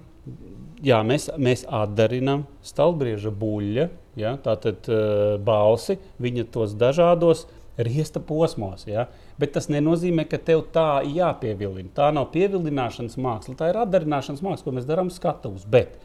jā, 0.81 0.97
mēs, 1.05 1.27
mēs 1.37 1.61
atdarinām 1.69 2.47
stalbrieža 2.65 3.29
buļļa, 3.37 3.85
ja, 4.17 4.31
tātad 4.41 4.89
uh, 4.89 5.35
balsi, 5.45 5.99
viņa 6.25 6.47
tos 6.55 6.73
dažādos 6.79 7.45
riesta 7.77 8.17
posmos. 8.23 8.87
Ja, 8.89 9.05
bet 9.37 9.53
tas 9.59 9.69
nenozīmē, 9.69 10.25
ka 10.29 10.41
tev 10.41 10.65
tā 10.73 11.03
jāpievilina. 11.05 11.93
Tā 11.93 12.09
nav 12.17 12.31
pievilināšanas 12.33 13.19
māksla, 13.21 13.59
tā 13.59 13.69
ir 13.69 13.81
atdarināšanas 13.83 14.41
māksla, 14.41 14.65
ko 14.65 14.77
mēs 14.79 14.89
darām 14.89 15.13
skatuves. 15.13 15.69
Bet 15.69 15.99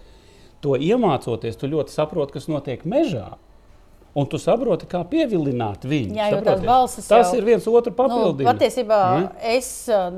to 0.61 0.76
iemācoties, 0.76 1.56
tu 1.56 1.72
ļoti 1.72 1.94
saproti, 1.94 2.36
kas 2.36 2.52
notiek 2.52 2.84
mežā. 2.84 3.30
Un 4.14 4.26
tu 4.26 4.38
saproti, 4.38 4.86
kā 4.86 5.04
pievilināt 5.06 5.84
viņu. 5.84 6.14
Jā, 6.16 6.30
jo 6.32 6.40
tās 6.42 6.61
balsis 6.64 7.06
Tas 7.09 7.32
jau- 7.32 7.38
ir 7.38 7.44
viens 7.44 7.66
otru 7.66 7.90
Nu, 7.92 7.96
papildinājums. 7.96 8.59
patiesībā 8.59 9.20
Ne? 9.20 9.28
es 9.56 9.88
uh, 9.88 10.11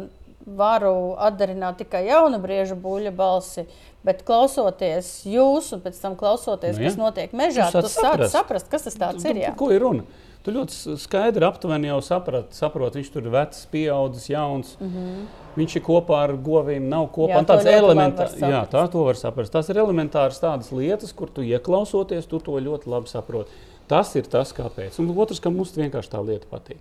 varu 0.46 1.16
atdarināt 1.18 1.76
tikai 1.78 2.06
jaunu 2.06 2.38
brieža 2.40 2.74
buļļu 2.80 3.12
balsi. 3.16 3.66
Bet 4.04 4.22
klausoties 4.24 5.26
jūs, 5.28 5.72
un 5.74 5.80
pēc 5.84 6.00
tam 6.00 6.14
klausoties, 6.16 6.78
Nu, 6.78 6.84
kas 6.84 6.94
jā. 6.96 6.98
notiek 6.98 7.32
mežā, 7.36 7.70
Tu 7.70 7.82
sāc 7.82 8.24
saprast. 8.30 8.70
kas 8.70 8.84
tas 8.84 9.24
ir. 9.24 9.44
Par 9.44 9.54
ko 9.56 9.70
ir 9.70 9.80
runa? 9.80 10.02
Tu 10.42 10.50
ļoti 10.52 10.96
skaidri 10.96 11.44
aptuveni 11.44 11.90
jau 11.90 11.98
saproti, 12.00 12.54
saprot, 12.56 12.94
viņš 12.96 13.10
tur 13.12 13.26
ir 13.26 13.30
vecs, 13.34 13.66
pieaudzis, 13.70 14.30
jauns. 14.30 14.76
Mm 14.80 14.88
-hmm. 14.88 15.26
Viņš 15.56 15.76
ir 15.76 15.82
kopā 15.82 16.16
ar 16.24 16.32
govīm, 16.32 16.88
nav 16.88 17.10
kopā. 17.12 17.28
Jā, 17.28 17.44
tāds 17.44 17.66
elementārs, 17.66 18.38
jā, 18.40 18.66
tā 18.70 18.90
to 18.90 19.04
var 19.04 19.14
saprast. 19.16 19.52
Tas 19.52 19.68
ir 19.68 19.76
elementārs 19.76 20.40
tādas 20.40 20.72
lietas, 20.72 21.12
kur 21.12 21.28
tu 21.28 21.42
ieklausoties, 21.42 22.26
tu 22.26 22.38
to 22.38 22.52
ļoti 22.52 22.86
labi 22.86 23.06
saproti. 23.08 23.50
Tas 23.90 24.14
ir 24.18 24.28
tas, 24.30 24.54
kāpēc. 24.54 25.00
Un 25.02 25.10
otrs, 25.18 25.42
ka 25.42 25.50
mums 25.50 25.74
vienkārši 25.74 26.12
tā 26.12 26.22
lieta 26.22 26.46
patīk. 26.50 26.78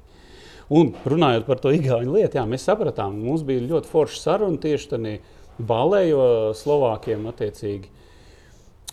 Un 0.69 0.91
runājot 1.09 1.47
par 1.47 1.57
to 1.63 1.71
igauņu 1.73 2.13
lietu, 2.13 2.37
jā, 2.37 2.45
mēs 2.45 2.67
sapratām, 2.69 3.15
mums 3.25 3.41
bija 3.45 3.65
ļoti 3.65 3.89
forša 3.89 4.19
saruna 4.21 4.61
tieši 4.61 4.91
tādā 4.91 5.15
balē, 5.57 6.03
jo 6.11 6.25
Slovākiem 6.55 7.25
attiecīgi 7.31 7.89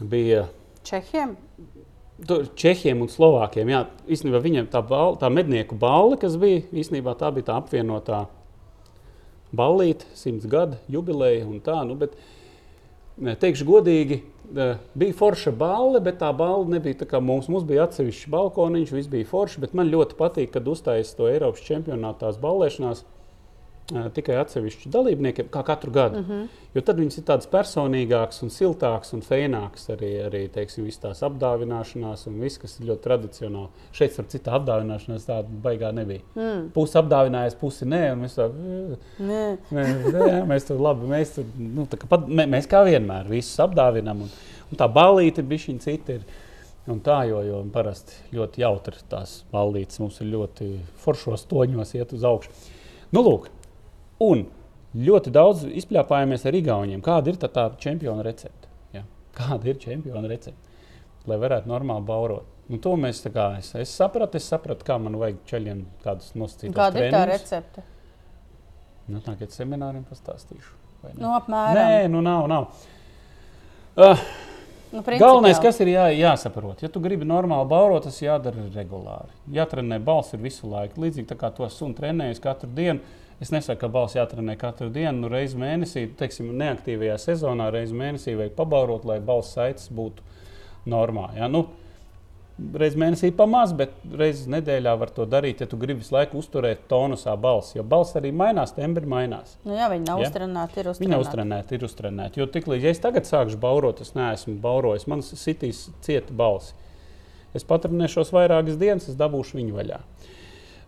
bija 0.01 0.47
Čehiem? 0.87 1.35
Čehiem 2.57 3.03
un 3.03 3.11
Slovākiem. 3.11 3.69
Jā, 3.75 3.83
īstenībā 4.09 4.41
viņiem 4.41 4.69
tā, 4.73 4.81
bal, 4.87 5.19
tā 5.21 5.29
mednieku 5.33 5.77
balva, 5.79 6.17
kas 6.23 6.39
bija, 6.41 6.63
īstenībā 6.71 7.17
tā 7.19 7.33
bija 7.35 7.51
tā 7.51 7.57
apvienotā 7.61 8.23
ballīte, 9.57 10.07
simts 10.17 10.47
gadu 10.51 10.79
jubileja 10.91 11.45
un 11.47 11.59
tā. 11.65 11.81
Nu, 11.89 11.99
bet, 11.99 12.15
teikšu 13.43 13.67
godīgi, 13.69 14.21
bija 14.95 15.17
forša 15.17 15.53
balva, 15.57 16.01
bet 16.01 16.21
tā 16.21 16.31
balva 16.37 16.71
nebija 16.77 17.03
tā 17.03 17.09
kā 17.11 17.21
mums. 17.21 17.49
Mums 17.53 17.67
bija 17.69 17.87
atsevišķs 17.87 18.31
balkoniņš, 18.33 18.95
viss 18.95 19.11
bija 19.13 19.29
forši, 19.29 19.63
man 19.77 19.91
ļoti 19.93 20.19
patīk, 20.19 20.53
kad 20.55 20.69
uztaisīja 20.69 21.19
to 21.19 21.29
Eiropas 21.31 21.65
čempionātās 21.67 22.41
ballēšanās. 22.43 23.05
Tikai 23.87 24.35
atsevišķu 24.41 24.91
dalībniekiem, 24.91 25.47
kā 25.55 25.61
katru 25.67 25.93
gadu. 25.95 26.19
Mm 26.19 26.25
-hmm. 26.27 26.47
Jo 26.75 26.81
tad 26.83 26.99
viņas 26.99 27.19
ir 27.19 27.25
tādas 27.25 27.47
personīgākas, 27.47 28.43
un 28.43 28.51
siltākas 28.51 29.13
un 29.15 29.23
fēnākas. 29.23 29.87
Arī, 29.95 30.11
arī 30.27 30.49
teiksim, 30.53 30.89
tās 31.03 31.23
apdāvināšanās, 31.23 32.27
un 32.27 32.41
viss, 32.41 32.59
kas 32.59 32.81
ir 32.81 32.87
ļoti 32.89 33.03
tradicionāli. 33.03 33.69
Šeit 33.93 34.19
ar 34.19 34.25
citu 34.25 34.51
apdāvināšanos 34.51 35.27
tāda 35.27 35.49
baigā 35.63 35.93
nebija. 35.93 36.21
Mm. 36.35 36.71
Pusi 36.75 36.99
apdāvinājās, 36.99 37.55
pusi 37.55 37.85
nē. 37.85 38.13
un 38.13 38.19
Mēs, 38.19 38.35
tā, 38.35 38.51
Nē. 39.19 39.59
Mēs, 39.71 40.13
jā, 40.13 40.45
mēs 40.47 40.67
tur 40.67 40.81
labi, 40.81 41.07
mēs, 41.07 41.35
tur, 41.35 41.45
nu, 41.59 41.87
tā 41.87 41.97
kā 41.97 42.07
pat, 42.09 42.29
mē, 42.29 42.47
mēs 42.47 42.67
kā 42.67 42.85
vienmēr 42.85 43.29
visus 43.29 43.61
apdāvinām. 43.61 44.23
Un, 44.23 44.29
un 44.71 44.77
tā 44.77 44.89
balīte 44.93 45.43
bija 45.43 45.67
viņa 45.67 45.81
cita. 45.81 46.13
Ir, 46.13 46.21
un 46.87 47.01
tā, 47.01 47.25
jo, 47.29 47.43
jo 47.43 47.65
parasti 47.73 48.13
ļoti 48.37 48.63
jautri 48.63 48.97
tās 49.09 49.45
ballītes 49.53 49.99
mums 50.01 50.21
ir 50.21 50.27
ļoti 50.27 50.73
foršos 51.03 51.47
toņos 51.51 51.95
iet 51.95 52.13
uz 52.13 52.25
augšu. 52.25 52.51
Nu, 53.15 53.23
lūk, 53.23 53.49
un 54.23 54.47
ļoti 54.97 55.33
daudz 55.35 55.65
izpļāpājamies 55.83 56.47
ar 56.49 56.57
Igauniem. 56.57 57.03
Kāda 57.05 57.33
ir 57.33 57.41
tā, 57.41 57.51
tā 57.53 57.67
čempiona 57.83 58.25
recepte? 58.27 58.71
Ja? 58.95 59.05
Kāda 59.37 59.73
ir 59.73 59.81
čempiona 59.83 60.31
recepte? 60.31 60.75
Lai 61.27 61.39
varētu 61.43 61.71
normāli 61.71 62.07
baurot. 62.07 62.47
Nu, 62.71 62.79
to 62.83 62.97
mēs 62.99 63.21
tā 63.23 63.31
kā 63.35 63.51
es, 63.61 63.73
es 63.79 63.93
sapratu, 63.95 64.41
es 64.41 64.47
sapratu, 64.51 64.87
kā 64.87 64.97
man 64.99 65.19
vajag 65.19 65.39
ceļiem 65.51 65.85
kādus 66.03 66.33
nosacītus. 66.39 66.75
Kāda 66.75 67.05
ir 67.05 67.15
tā 67.15 67.23
recepte? 67.31 67.85
Nu, 69.07 69.21
tagad 69.23 69.55
semināriem 69.55 70.03
pastāstīšu. 70.09 70.75
Nu, 71.15 71.31
apmēram. 71.37 71.79
Nē, 71.79 72.09
nu 72.11 72.23
nav. 72.27 72.49
nav. 72.51 72.69
Uh, 73.97 74.27
Nu, 74.97 75.03
Galvenais, 75.03 75.59
kas 75.61 75.81
ir 75.83 75.91
jā, 75.91 76.05
jāsaprot, 76.15 76.79
ja 76.85 76.89
tu 76.93 77.01
gribi 77.03 77.27
normāli 77.27 77.67
baurot, 77.69 78.05
tas 78.07 78.21
jādara 78.23 78.69
regulāri. 78.71 79.35
Jātrenē 79.53 79.99
balss 80.01 80.37
ir 80.37 80.41
visu 80.45 80.71
laiku. 80.71 81.03
Līdzīgi 81.03 81.27
tā 81.33 81.37
kā 81.41 81.51
to 81.55 81.67
sunu 81.75 81.97
trenējas 81.99 82.41
katru 82.45 82.71
dienu. 82.73 83.03
Es 83.41 83.51
nesaku, 83.53 83.83
ka 83.83 83.89
balss 83.93 84.17
jātrenē 84.17 84.55
katru 84.57 84.89
dienu, 84.93 85.27
nu, 85.27 85.29
reizes 85.29 85.59
mēnesī, 85.61 86.07
teiksim, 86.17 86.55
neaktīvajā 86.57 87.19
sezonā, 87.21 87.69
reizes 87.73 87.97
mēnesī 87.97 88.33
vajag 88.39 88.55
pabaurot, 88.57 89.05
lai 89.09 89.19
balss 89.21 89.53
saites 89.59 89.91
būtu 89.93 90.25
normā. 90.89 91.29
Ja? 91.37 91.51
Nu, 91.53 91.67
Reizes 92.57 92.97
mēnesī 92.97 93.29
pamazs, 93.37 93.75
bet 93.77 93.91
reizes 94.17 94.47
nedēļā 94.49 94.95
var 94.97 95.11
to 95.13 95.27
darīt, 95.29 95.59
ja 95.61 95.67
tu 95.69 95.77
gribi 95.77 96.01
visu 96.01 96.15
laiku 96.15 96.39
uzturēt 96.41 96.87
tonusā 96.89 97.35
balsi. 97.37 97.75
Jo 97.77 97.83
balss 97.85 98.17
arī 98.17 98.31
mainās, 98.33 98.73
tembri 98.73 99.05
mainās. 99.13 99.59
Nu, 99.67 99.75
jā, 99.77 99.91
viņi 99.93 100.07
nav 100.07 100.23
ja? 100.23 100.31
uztrenēti, 100.31 100.81
ir 100.81 100.89
uztrenēti. 100.89 101.03
Viņi 101.05 101.13
nav 101.13 101.25
uztrenēti, 101.27 101.77
ir 101.77 101.85
uztrenēti. 101.85 102.41
Jo 102.41 102.47
tiklīdz 102.55 102.87
ja 102.89 102.95
es 102.97 103.03
tagad 103.05 103.29
sākšu 103.29 103.61
baurot, 103.61 104.01
es 104.01 104.15
neesmu 104.17 104.57
baurojis. 104.65 105.05
Man 105.13 105.21
sitīs 105.21 105.83
cieta 106.07 106.33
balsi. 106.41 106.73
Es 107.53 107.69
patrenēšos 107.69 108.33
vairākas 108.33 108.81
dienas, 108.81 109.11
es 109.13 109.21
dabūšu 109.21 109.61
viņu 109.61 109.77
vaļā. 109.77 110.01
Uh, 110.01 110.33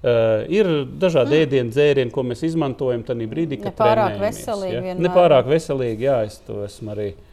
ir 0.02 0.68
dažādi 1.00 1.34
mm. 1.34 1.44
ēdienu 1.46 1.74
dzērieni, 1.74 2.12
ko 2.14 2.22
mēs 2.26 2.44
izmantojam 2.46 3.02
tajā 3.06 3.30
brīdī, 3.30 3.58
kad 3.62 3.72
nepārāk 3.72 4.20
veselīgi. 4.22 4.84
Ja? 4.92 4.98
Nepārāk 5.08 5.48
veselīgi, 5.50 6.06
jā, 6.06 6.20
es 6.28 6.38
to 6.46 6.60
esmu 6.66 6.94
arī 6.94 7.08
uh, 7.14 7.24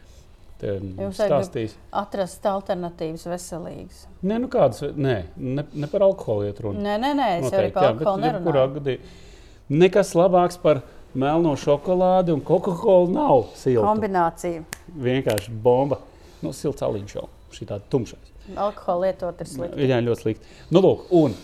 Jūs 0.56 1.18
stāstījis. 1.20 1.74
Atrast 1.92 2.46
alternatīvas 2.48 3.26
veselīgas. 3.28 4.06
Nē, 4.24 4.38
nu 4.40 4.48
kādas, 4.52 4.86
nē, 4.96 5.16
ne, 5.36 5.64
ne 5.68 5.88
par 5.92 6.06
alkoholu 6.06 6.46
iet 6.48 6.60
runa. 6.64 6.80
Nē, 6.80 6.94
nē, 7.02 7.10
nē 7.18 7.26
es 7.34 7.44
Noteikti, 7.44 7.58
arī 7.60 7.72
par 7.74 7.88
alkoholu 7.90 8.22
nerunāju. 8.24 8.96
Nekas 9.76 10.14
labāks 10.16 10.56
par 10.62 10.80
melno 11.12 11.52
šokolādi 11.60 12.32
un 12.32 12.40
Coca-Cola 12.46 13.10
nav 13.12 13.50
silta. 13.58 13.84
Kombinācija. 13.84 14.62
Vienkārši 15.06 15.52
bomba. 15.52 16.00
Nu, 16.40 16.54
silts 16.56 16.84
aliņš 16.86 17.14
jau, 17.18 17.26
šī 17.52 17.68
tāda 17.68 17.84
tumšais. 17.92 18.32
Alkoholu 18.56 19.04
lietot 19.04 19.42
ir 19.42 19.50
slikti. 19.50 19.90
Jā, 19.90 20.00
ļoti 20.06 20.22
slikti. 20.22 20.56
Nu, 20.72 20.80
lūk, 20.84 21.08
un 21.20 21.36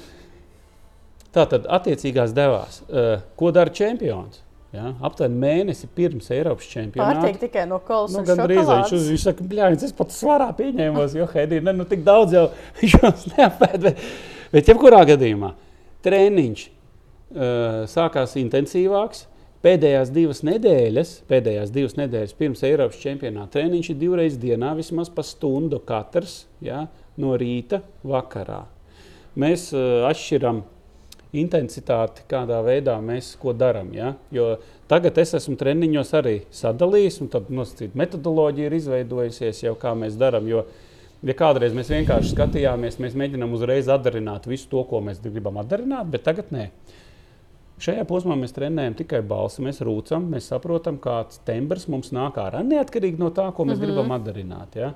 tā 1.34 1.46
tad 1.50 1.68
attiecīgās 1.80 2.34
devās. 2.36 2.82
Uh, 2.88 3.20
ko 3.38 3.52
dara 3.54 3.72
čempions? 3.74 4.42
Ja, 4.72 4.94
aptuveni 5.04 5.36
mēnesi 5.36 5.84
pirms 5.92 6.30
Eiropas 6.32 6.64
čempionāta. 6.70 7.18
Pārtiek 7.20 7.42
tikai 7.42 7.66
no 7.68 7.76
kolas. 7.84 8.14
Nu, 8.16 8.22
gan 8.24 8.38
drīz 8.40 8.70
viņš, 8.70 8.94
viņš 9.10 9.24
saka, 9.26 9.44
bļāņas, 9.50 9.82
es 9.84 9.92
pat 9.98 10.14
svarā 10.14 10.46
pieņēmos, 10.56 11.16
jo 11.18 11.26
Hedija, 11.28 11.64
ne, 11.66 11.74
nu 11.76 11.84
tik 11.88 12.06
daudz 12.06 12.32
jau 12.38 12.46
viņš 12.78 12.94
mums 13.02 13.26
neapēd. 13.34 13.76
Bet, 13.84 14.00
bet 14.54 14.72
jebkurā 14.72 15.02
gadījumā 15.12 15.52
treniņš 16.06 16.64
uh, 16.64 17.84
sākās 17.92 18.38
intensīvāks. 18.40 19.26
Pēdējās 19.62 20.08
divas 20.10 20.40
nedēļas, 20.42 21.10
pēdējās 21.30 21.70
divas 21.70 21.92
nedēļas 22.00 22.34
pirms 22.34 22.64
Eiropas 22.66 22.98
čempionāta 22.98 23.60
treniņš 23.60 23.92
ir 23.92 24.00
divreiz 24.00 24.40
dienā, 24.42 24.72
vismaz 24.74 25.12
pa 25.12 25.22
stundu 25.22 25.78
katrs, 25.86 26.46
ja, 26.64 26.86
no 27.20 27.36
rīta, 27.38 27.84
vakarā. 28.08 28.64
Mēs 29.38 29.68
uh, 29.76 30.08
atšķiram 30.08 30.64
intensitāti, 31.32 32.26
kādā 32.28 32.58
veidā 32.64 32.98
mēs 33.00 33.32
ko 33.40 33.54
darām. 33.56 33.92
Ja? 33.96 34.12
Jo 34.34 34.58
tagad 34.90 35.18
es 35.22 35.32
esmu 35.38 35.56
treniņos 35.60 36.12
arī 36.18 36.34
sadalījis, 36.52 37.20
un 37.24 37.30
tad 37.32 37.52
nosacīt, 37.52 37.96
metodoloģija 37.98 38.68
ir 38.68 38.76
izveidojusies 38.76 39.62
jau 39.64 39.74
kā 39.80 39.94
mēs 39.98 40.18
darām. 40.20 40.50
Ja 40.50 41.36
kādreiz 41.38 41.72
mēs 41.76 41.92
vienkārši 41.92 42.34
skatījāmies, 42.34 43.00
mēs 43.00 43.16
mēģinām 43.18 43.54
uzreiz 43.56 43.88
atdarināt 43.92 44.48
visu 44.50 44.68
to, 44.72 44.84
ko 44.90 45.00
mēs 45.04 45.22
gribam 45.24 45.60
atdarināt, 45.62 46.10
bet 46.12 46.26
tagad 46.28 46.52
nē. 46.52 46.68
Šajā 47.82 48.04
posmā 48.06 48.36
mēs 48.38 48.52
trenējam 48.54 48.94
tikai 49.00 49.22
balsi, 49.26 49.62
mēs 49.64 49.80
rūcam, 49.82 50.28
mēs 50.30 50.52
saprotam, 50.52 51.00
kāds 51.02 51.40
tembrs 51.46 51.88
mums 51.90 52.12
nāk 52.14 52.36
ārā, 52.38 52.60
neatkarīgi 52.66 53.18
no 53.18 53.32
tā, 53.34 53.48
ko 53.56 53.64
mēs 53.64 53.78
mm 53.78 53.82
-hmm. 53.82 53.86
gribam 53.88 54.12
atdarināt. 54.18 54.76
Ja? 54.76 54.92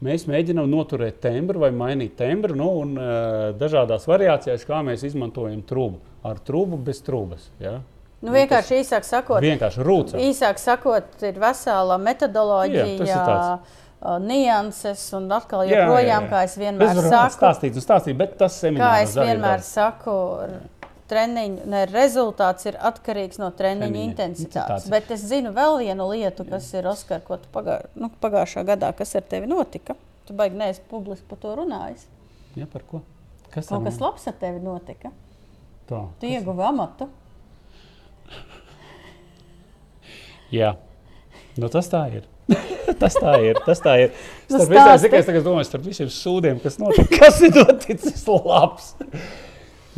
Mēs 0.00 0.24
mēģinām 0.24 0.68
noturēt 0.72 1.18
tembru 1.20 1.60
vai 1.60 1.68
mainīt 1.76 2.14
tembru, 2.16 2.54
nu, 2.56 2.68
un 2.80 2.94
uh, 2.96 3.50
dažādās 3.60 4.06
variācijās, 4.08 4.64
kā 4.64 4.80
mēs 4.86 5.04
izmantojam 5.04 5.60
trūku. 5.68 6.00
Ar 6.24 6.40
trūku 6.44 6.78
bez 6.86 7.02
trūkas. 7.04 7.50
Ja? 7.60 7.78
Nu, 8.24 8.32
vienkārši 8.32 8.78
nu, 8.78 8.80
īsāk 8.80 9.06
sakot, 9.08 9.44
vienkārši 9.44 9.84
rūcam. 9.84 10.22
Īsāk 10.24 10.60
sakot, 10.60 11.14
ir 11.24 11.38
vesela 11.40 12.00
metodoloģija. 12.00 12.88
Jā, 13.08 13.20
uh, 13.60 14.16
nianses, 14.24 15.04
un 15.16 15.28
atkal, 15.36 15.66
joprojām, 15.68 16.00
jā, 16.00 16.08
jā, 16.08 16.18
jā. 16.24 16.32
kā 16.32 16.42
es 16.48 16.58
vienmēr 16.60 16.92
es 16.96 17.08
saku, 17.12 17.36
stāstīt, 17.36 17.80
stāstīt, 17.84 18.16
bet 18.20 18.36
tas 18.40 18.56
seminārs. 18.60 18.84
Kā 18.84 19.04
es 19.04 19.16
vienmēr 19.20 19.64
saku, 19.64 20.16
treniņu, 21.10 21.64
ne, 21.70 21.84
rezultāts 21.90 22.68
ir 22.70 22.78
atkarīgs 22.90 23.40
no 23.42 23.50
treniņa, 23.56 23.88
treniņa 23.88 24.04
intensitātes. 24.06 24.44
intensitātes. 24.46 24.90
Bet 24.92 25.10
es 25.14 25.24
zinu 25.30 25.52
vēl 25.56 25.80
vienu 25.82 26.06
lietu, 26.12 26.46
kas 26.48 26.70
Jā. 26.70 26.80
ir 26.80 26.90
Oskar, 26.92 27.22
ko 27.26 27.40
tu 27.42 27.50
pagā, 27.54 27.80
nu, 27.98 28.10
pagājušā 28.22 28.64
gadā, 28.68 28.92
kas 28.96 29.16
ar 29.18 29.26
tevi 29.30 29.50
notika. 29.50 29.96
Tu 30.28 30.36
baigi 30.38 30.58
neesi 30.60 30.82
publiski 30.90 31.26
par 31.30 31.40
to 31.42 31.56
runājis. 31.58 32.06
Jā, 32.58 32.68
par 32.70 32.86
ko? 32.86 33.02
Kas 33.50 33.70
Kaut 33.70 33.82
kas 33.86 33.98
labs 34.02 34.28
ar 34.30 34.36
tevi 34.38 34.62
notika? 34.62 35.10
Tā, 35.90 36.04
tu 36.20 36.26
kas... 36.26 36.34
ieguvi 36.36 36.66
amatu. 36.66 37.10
Jā, 40.54 40.74
nu, 41.58 41.70
tas 41.70 41.90
tā 41.90 42.04
ir. 42.14 42.28
tas 43.02 43.16
tā 43.18 43.36
ir. 43.44 43.58
Tas 43.66 43.82
tā 43.82 43.96
ir. 44.04 44.14
Nu, 44.50 44.58
starp 44.58 44.72
visām, 44.72 44.92
es 44.98 45.26
tikai 45.28 45.42
domāju, 45.46 45.66
starp 45.68 45.86
visiem 45.86 46.10
sūdiem, 46.14 46.60
kas 46.62 46.78
notika, 46.82 47.20
kas 47.20 47.42
ir 47.46 47.54
noticis 47.54 48.24
labs. 48.26 48.92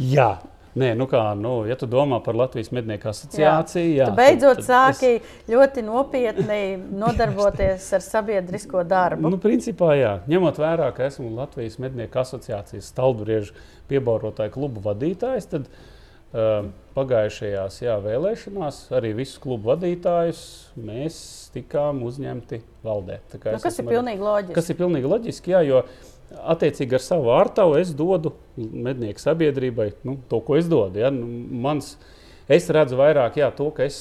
Jā, 0.01 0.35
Nē, 0.73 0.95
nu 0.97 1.05
kā, 1.05 1.21
nu, 1.37 1.67
ja 1.69 1.77
tu 1.77 1.85
domā 1.91 2.17
par 2.25 2.37
Latvijas 2.39 2.71
mednieku 2.73 3.11
asociāciju, 3.11 3.91
jā, 3.93 3.97
jā, 3.99 4.07
tu 4.09 4.17
beidzot 4.17 4.63
tad, 4.63 4.65
tad 4.65 4.71
sāki 4.71 5.11
es... 5.19 5.33
ļoti 5.53 5.83
nopietni 5.85 6.61
nodarboties 6.97 7.91
ar 7.93 8.05
sabiedrisko 8.05 8.81
darbu. 8.89 9.29
Nu, 9.35 9.41
principā, 9.43 9.93
jā, 10.01 10.15
ņemot 10.33 10.61
vērā, 10.63 10.89
ka 10.97 11.11
esmu 11.11 11.29
Latvijas 11.37 11.77
mednieku 11.83 12.23
asociācijas 12.23 12.89
stalbriežu 12.89 13.53
piebaurotāju 13.93 14.55
klubu 14.55 14.81
vadītājs, 14.87 15.51
tad 15.53 15.69
uh, 15.69 16.71
pagājušajās 16.97 17.77
jā, 17.85 17.99
vēlēšanās 18.07 18.81
arī 18.97 19.13
visus 19.21 19.43
klubu 19.45 19.75
vadītājus 19.75 20.43
mēs 20.81 21.19
tikām 21.53 22.01
uzņemti 22.09 22.63
valdē. 22.85 23.21
Nu, 23.45 23.61
kas 23.61 23.77
ir 23.77 23.93
pilnīgi 23.93 24.25
loģiski? 24.25 24.57
Kas 24.57 24.73
ir 24.73 24.81
pilnīgi 24.81 25.13
loģiski, 25.13 25.53
jā, 25.53 25.63
jo 25.69 25.85
attiecīgi 26.53 26.97
ar 26.97 27.05
savu 27.05 27.33
ārtavu 27.35 27.77
es 27.81 27.93
dodu 27.97 28.35
mednieku 28.57 29.23
sabiedrībai 29.23 29.93
nu, 30.07 30.17
to, 30.31 30.41
ko 30.45 30.59
es 30.59 30.69
dodu. 30.71 31.03
Ja? 31.03 31.13
Nu, 31.15 31.27
mans, 31.65 31.95
es 32.51 32.69
redzu 32.73 32.99
vairāk 33.01 33.39
jā, 33.41 33.51
to, 33.57 33.71
ka 33.75 33.87
es, 33.87 34.01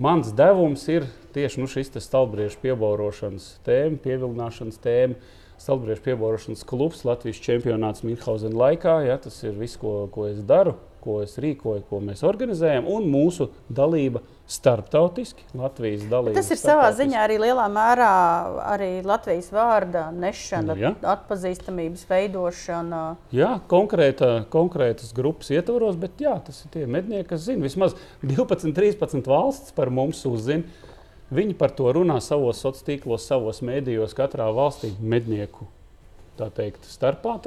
mans 0.00 0.32
devums 0.36 0.84
ir 0.92 1.08
tieši 1.36 1.62
nu, 1.62 1.68
šis 1.70 1.92
stalbriežu 2.04 2.60
piebaurošanas 2.64 3.54
tēma, 3.66 4.00
pievilināšanas 4.04 4.82
tēma. 4.82 5.38
Stalbriežu 5.62 6.02
piebaurošanas 6.08 6.64
klubs 6.66 7.04
Latvijas 7.06 7.38
čempionāts 7.44 8.02
Münchhausen 8.02 8.56
laikā. 8.58 8.96
Ja, 9.06 9.14
tas 9.22 9.36
ir 9.46 9.54
viss, 9.54 9.78
ko, 9.78 10.08
ko 10.10 10.26
es 10.26 10.40
daru, 10.42 10.74
ko 11.04 11.20
es 11.22 11.36
rīkoju, 11.38 11.84
ko 11.86 12.00
mēs 12.02 12.24
organizējam, 12.26 12.88
un 12.90 13.06
mūsu 13.12 13.46
dalība 13.70 14.24
starptautiski, 14.52 15.44
Latvijas 15.56 16.04
dalība. 16.10 16.36
Tas 16.36 16.50
ir 16.52 16.60
savā 16.60 16.90
ziņā 16.96 17.22
arī 17.24 17.38
lielā 17.40 17.64
mērā 17.72 18.12
arī 18.74 18.90
Latvijas 19.06 19.48
vārda 19.54 20.06
nešana, 20.12 20.76
ja. 20.80 20.92
atpazīstamības 21.14 22.04
veidošana. 22.10 23.02
Jā, 23.34 23.54
konkrēta, 23.70 24.30
konkrētas 24.52 25.14
grupas 25.16 25.52
ietvaros, 25.54 25.96
bet 26.00 26.20
jā, 26.22 26.36
tas 26.44 26.62
ir 26.66 26.72
tie 26.76 26.86
mednieki, 26.86 27.30
kas 27.32 27.46
zina. 27.48 27.64
Vismaz 27.64 27.96
12, 28.24 28.74
13 28.76 29.28
valsts 29.32 29.74
par 29.76 29.92
mums 29.94 30.24
uzzina. 30.28 30.68
Viņi 31.32 31.56
par 31.56 31.72
to 31.72 31.88
runā 31.96 32.18
savos 32.20 32.60
sociālos 32.60 32.84
tīklos, 32.84 33.24
savos 33.24 33.62
mēdījos, 33.64 34.12
katrā 34.16 34.50
valstī 34.52 34.92
mednieku 35.00 35.64
teikt, 36.36 36.84
starpā. 36.92 37.38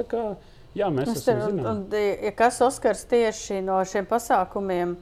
Jā, 0.76 0.88
mēs 0.92 1.12
es 1.12 1.22
esam 1.22 1.42
zināmi. 1.44 2.00
Ja 2.26 2.32
kas 2.36 2.58
Oskars 2.64 3.06
tieši 3.08 3.62
no 3.64 3.78
šiem 3.88 4.08
pasākumiem? 4.08 4.96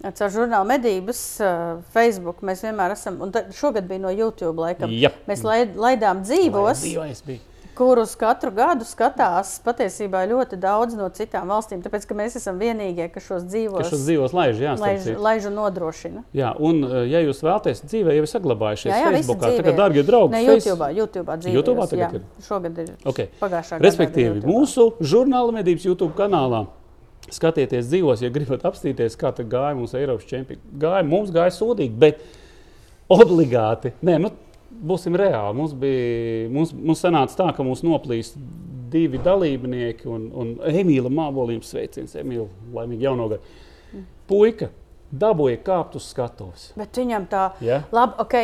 Caur 0.00 0.32
žurnālu 0.32 0.64
medības, 0.64 1.20
uh, 1.44 1.82
Facebook 1.92 2.40
mēs 2.46 2.64
vienmēr 2.64 2.94
esam, 2.94 3.18
un 3.20 3.34
šogad 3.52 3.84
bija 3.88 4.00
no 4.06 4.12
YouTube 4.14 4.56
laikam. 4.62 4.92
Yep. 4.96 5.26
Mēs 5.28 5.44
laid, 5.44 5.76
laidām 5.76 6.22
dzīvos, 6.24 6.86
kurus 7.76 8.14
katru 8.18 8.50
gadu 8.52 8.84
skatās 8.88 9.58
patiesībā 9.64 10.22
ļoti 10.30 10.56
daudz 10.60 10.96
no 10.96 11.10
citām 11.12 11.52
valstīm. 11.52 11.82
Tāpēc, 11.84 12.06
ka 12.08 12.16
mēs 12.16 12.38
esam 12.40 12.58
vienīgie, 12.60 13.10
kas 13.12 13.28
šos 13.28 13.44
dzīvos, 13.48 13.84
ka 13.84 13.92
šos 13.92 14.06
dzīvos 14.06 14.34
laiž, 14.36 14.64
jā, 14.64 14.74
laiž, 14.80 15.12
laiž 15.20 15.50
un 15.52 15.56
nodrošina. 15.60 16.24
Jā, 16.36 16.54
un 16.56 16.82
ja 17.08 17.22
jūs 17.24 17.44
vēlaties 17.44 17.84
dzīvē, 17.84 18.16
jau 18.16 18.24
ir 18.24 18.32
saglabājušies 18.32 18.92
jā, 18.92 19.04
jā, 19.04 19.14
Facebookā, 19.18 19.52
tad, 19.60 19.70
dārgie 19.84 20.04
draugi, 20.08 20.36
ne 20.36 20.42
YouTube, 20.48 20.90
YouTube 20.96 21.38
dzīvē. 21.44 21.56
YouTube 21.60 21.88
tagad 21.92 22.04
jā, 22.04 22.10
ir. 22.20 22.44
Šogad 22.48 22.84
ir 22.84 22.92
okay. 23.04 23.32
pagājušā 23.40 23.78
gada. 23.78 23.88
Respektīvi, 23.88 24.44
mūsu 24.48 24.90
žurnāla 25.00 25.60
medības 25.60 25.88
YouTube 25.92 26.16
kanālā 26.18 26.66
skatieties 27.28 27.88
dzīvos, 27.90 28.22
ja 28.24 28.30
gribat 28.32 28.64
apstīties, 28.68 29.18
kā 29.20 29.32
gāja 29.40 29.74
mums 29.78 29.94
Eiropas 29.98 30.28
čempioni. 30.30 30.62
Gāja, 30.80 31.04
mums 31.06 31.32
gāja 31.34 31.52
sūdīgi, 31.54 31.92
bet 32.00 32.22
obligāti. 33.10 33.92
Nē, 34.06 34.16
nu, 34.22 34.32
būsim 34.90 35.16
reāli. 35.18 35.56
Mums, 35.58 35.76
bija, 35.78 36.48
mums, 36.54 36.74
mums 36.74 37.02
sanāca 37.04 37.36
tā, 37.42 37.48
ka 37.56 37.66
mums 37.66 37.84
noplīst 37.86 38.38
divi 38.90 39.20
dalībnieki 39.22 40.08
un, 40.10 40.28
un 40.34 40.52
Emīla 40.66 41.12
Mābolījuma 41.12 41.66
sveiciens. 41.66 42.16
Emīla, 42.18 42.48
laimīgi 42.74 43.06
jauno 43.06 43.28
gadu. 43.30 43.58
Puika 44.30 44.70
dabūja 45.10 45.58
kāpt 45.66 45.96
uz 45.98 46.06
skatuves. 46.12 46.68
Bet 46.78 46.96
viņam 46.96 47.26
tā, 47.30 47.42
Ja? 47.64 47.80
labi, 47.94 48.14
ok, 48.22 48.34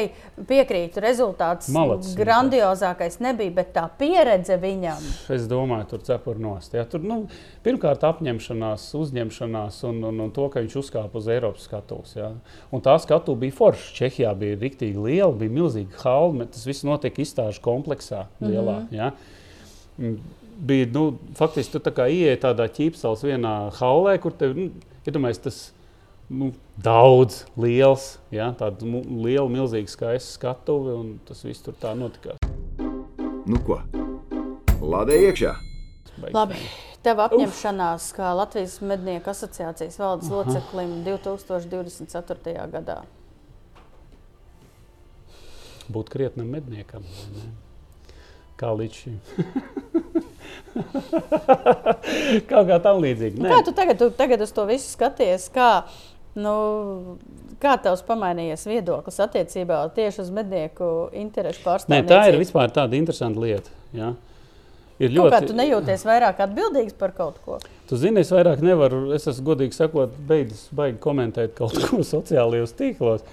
piekrītu, 0.49 1.01
rezultāts 1.03 1.69
Malacis 1.75 2.17
grandiozākais 2.19 3.21
nebija, 3.23 3.55
bet 3.61 3.73
tā 3.77 3.85
pieredze 3.99 4.59
viņam. 4.61 5.05
Es 5.33 5.47
domāju, 5.51 5.87
tur 5.93 6.03
cepur 6.09 6.41
nost. 6.43 6.75
Ja? 6.75 6.85
Tur, 6.91 7.05
nu, 7.07 7.21
pirmkārt, 7.67 8.03
apņemšanās, 8.07 8.89
uzņemšanās 8.99 9.83
un, 9.91 10.03
un, 10.11 10.25
un 10.27 10.33
to, 10.35 10.49
ka 10.53 10.65
viņš 10.65 10.79
uzkāpa 10.83 11.21
uz 11.21 11.31
Eiropas 11.33 11.69
skatuves. 11.69 12.17
Ja? 12.19 12.33
Un 12.75 12.83
tā 12.85 12.97
skatu 13.03 13.37
bija 13.39 13.55
forša. 13.57 13.93
Čehijā 14.01 14.35
bija 14.39 14.59
rīktīgi 14.59 15.07
liela, 15.07 15.33
bija 15.37 15.55
milzīga 15.61 16.03
halma. 16.03 16.49
Tas 16.51 16.67
viss 16.67 16.87
notiek 16.87 17.23
izstāžu 17.23 17.63
kompleksā 17.65 18.27
lielā. 18.43 18.81
Mm 18.83 18.89
-hmm. 18.91 18.97
ja? 18.97 19.13
Bija, 20.57 20.87
nu, 20.93 21.19
faktiski, 21.37 21.73
tu 21.73 21.79
tā 21.79 21.93
kā 21.93 22.09
ieeji 22.09 22.41
tādā 22.41 22.67
ķīpsels 22.69 23.23
vienā 23.25 23.71
haulē, 23.77 24.19
kur 24.19 24.33
tev, 24.33 24.57
nu, 24.57 24.71
iedomājies, 25.07 25.43
tas 25.43 25.59
nu, 26.29 26.53
daudz, 26.83 27.45
liels, 27.61 28.17
ja? 28.35 28.51
tāda 28.59 28.87
liela, 28.87 29.49
milzīga, 29.53 29.91
skaista 29.91 30.39
skatuve, 30.39 30.95
un 30.97 31.15
tas 31.29 31.45
viss 31.47 31.65
tur 31.65 31.77
tā 31.81 31.95
notikās. 31.99 32.41
Nu 33.47 33.61
ko? 33.67 33.81
Lādē 34.83 35.21
iekšā! 35.29 35.55
Baigi 36.17 36.33
Labi, 36.35 36.63
tev 37.05 37.21
apņemšanās 37.27 38.09
kā 38.17 38.33
Latvijas 38.39 38.79
mednieku 38.81 39.31
asociācijas 39.31 40.01
valdes 40.01 40.33
loceklim 40.33 41.03
2024. 41.07 42.57
gadā. 42.73 43.03
būt 45.93 46.11
krietnam 46.11 46.49
medniekam. 46.51 47.03
vai 47.07 47.31
ne? 47.37 47.53
Kā 48.57 48.73
līdz 48.73 48.95
šim. 48.97 49.21
Kaut 52.51 52.67
kā 52.71 52.79
tam 52.83 53.03
līdzīga. 53.05 53.37
Nu, 53.43 53.51
Kā 53.53 53.61
tu 53.65 53.73
tagad, 53.77 53.99
tu 54.01 54.09
tagad 54.17 54.41
uz 54.45 54.53
to 54.57 54.65
visu 54.69 54.89
skaties? 54.89 55.51
Kā, 55.53 55.85
nu, 56.39 56.55
kā 57.63 57.75
tavs 57.83 58.05
pamainījies 58.07 58.67
viedoklis 58.69 59.19
attiecībā 59.25 59.81
tieši 59.97 60.23
uz 60.27 60.31
mednieku 60.35 60.91
interesu 61.17 61.65
pārstāvjiem? 61.65 62.09
tā 62.11 62.23
ir 62.31 62.41
vispār 62.41 62.73
tāda 62.75 62.99
interesanta 62.99 63.43
lieta. 63.43 63.73
Ja? 63.97 64.15
Ir 64.97 65.13
Ļoti... 65.13 65.33
Kā 65.33 65.41
ļoti. 65.43 65.51
tu 65.51 65.57
nejūties 65.59 66.05
vairāk 66.09 66.39
atbildīgs 66.47 66.95
par 66.97 67.13
kaut 67.17 67.41
ko? 67.45 67.59
Tu 67.89 67.99
zini, 68.01 68.23
es 68.25 68.31
vairāk 68.33 68.63
nevaru, 68.65 69.11
es 69.17 69.27
esmu 69.29 69.51
godīgi 69.51 69.77
sakot, 69.77 70.15
beidzis 70.29 70.71
baigi 70.77 70.97
komentēt 71.05 71.53
kaut 71.59 71.77
ko 71.77 72.01
sociālajos 72.15 72.73
tīklos. 72.79 73.27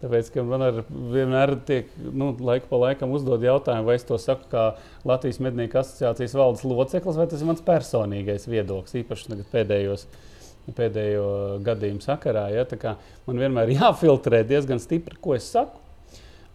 Tāpēc, 0.00 0.30
man 0.48 0.62
ar 0.64 0.78
vienmēr 0.88 1.58
tiek, 1.68 1.90
nu, 2.00 2.30
laiku 2.40 2.70
pa 2.70 2.78
laikam 2.86 3.12
uzdod 3.12 3.42
jautājumu, 3.44 3.84
vai 3.90 3.98
es 3.98 4.06
to 4.08 4.16
saku 4.16 4.48
kā 4.48 4.62
Latvijas 5.04 5.42
mednieku 5.44 5.76
asociācijas 5.82 6.36
valdes 6.40 6.64
loceklis, 6.64 7.18
vai 7.20 7.26
tas 7.28 7.42
ir 7.44 7.50
mans 7.50 7.60
personīgais 7.66 8.48
viedoklis, 8.48 8.96
īpaši 9.02 9.42
pēdējos, 9.52 10.06
pēdējo 10.76 11.26
gadījumu 11.66 12.02
sakarā. 12.04 12.48
Ja? 12.54 12.96
Man 13.26 13.40
vienmēr 13.42 13.72
ir 13.72 13.80
jāfiltrē 13.82 14.42
diezgan 14.48 14.82
stipri, 14.82 15.18
ko 15.20 15.36
es 15.38 15.48
saku. 15.50 15.80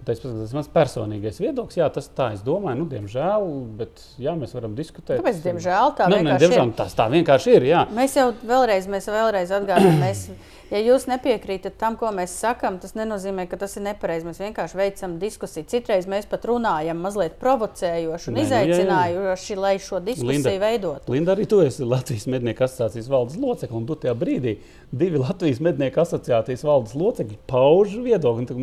Tas 0.05 0.19
ir 0.21 0.33
mans 0.53 0.67
personīgais 0.69 1.39
viedoklis. 1.41 1.79
Jā, 1.79 1.87
tas 1.89 2.05
tā 2.13 2.27
es 2.35 2.43
domāju, 2.45 2.77
nu, 2.83 2.85
diemžēl, 2.91 3.45
bet 3.79 4.03
jā, 4.21 4.35
mēs 4.37 4.51
varam 4.53 4.75
diskutēt. 4.77 5.17
Kāpēc, 5.17 5.39
diemžēl, 5.41 5.95
tā 5.97 6.05
Nu, 6.11 6.19
ne, 6.19 6.21
vienkārši 6.27 6.43
diemžēl, 6.45 6.67
ir? 6.69 6.75
tas 6.77 6.93
tā 6.93 7.07
vienkārši 7.09 7.55
ir. 7.57 7.65
Jā. 7.71 7.79
Mēs 7.97 8.13
jau 8.19 8.27
vēlreiz, 8.45 8.85
mēs 8.93 9.09
vēlreiz 9.09 9.53
atgādājam, 9.57 9.97
mēs, 10.03 10.21
ja 10.69 10.81
jūs 10.85 11.07
nepiekrītat 11.09 11.79
tam, 11.81 11.97
ko 11.97 12.11
mēs 12.13 12.35
sakām, 12.43 12.77
tas 12.83 12.93
nenozīmē, 12.93 13.47
ka 13.49 13.57
tas 13.63 13.73
ir 13.79 13.85
nepareizi. 13.87 14.27
Mēs 14.29 14.43
vienkārši 14.43 14.79
veicam 14.83 15.17
diskusiju. 15.23 15.65
Citreiz 15.73 16.05
mēs 16.11 16.29
pat 16.29 16.45
runājam 16.51 17.01
mazliet 17.01 17.39
provocējoši 17.41 18.29
un 18.29 18.37
Nē, 18.37 18.43
nu, 18.43 18.45
jā, 18.45 18.61
jā. 18.61 18.77
izaicinājoši, 18.77 19.57
lai 19.65 19.73
šo 19.81 20.03
diskusiju 20.05 20.35
Linda. 20.35 20.55
veidotu. 20.67 21.15
Linda, 21.17 21.33
arī 21.33 21.49
tu 21.49 21.63
esi 21.65 21.81
Latvijas 21.81 22.29
mednieku 22.29 22.67
asociācijas 22.67 23.09
valdes 23.09 23.41
locekle. 23.41 23.81
Un 23.81 23.89
tu 23.89 23.97
tajā 24.05 24.13
brīdī 24.21 24.59
divi 24.93 25.17
Latvijas 25.25 25.63
mednieku 25.65 26.05
asociācijas 26.05 26.63
valdes 26.69 26.93
locekļi 26.93 27.41
pauž 27.49 27.97
viedokli. 28.05 28.61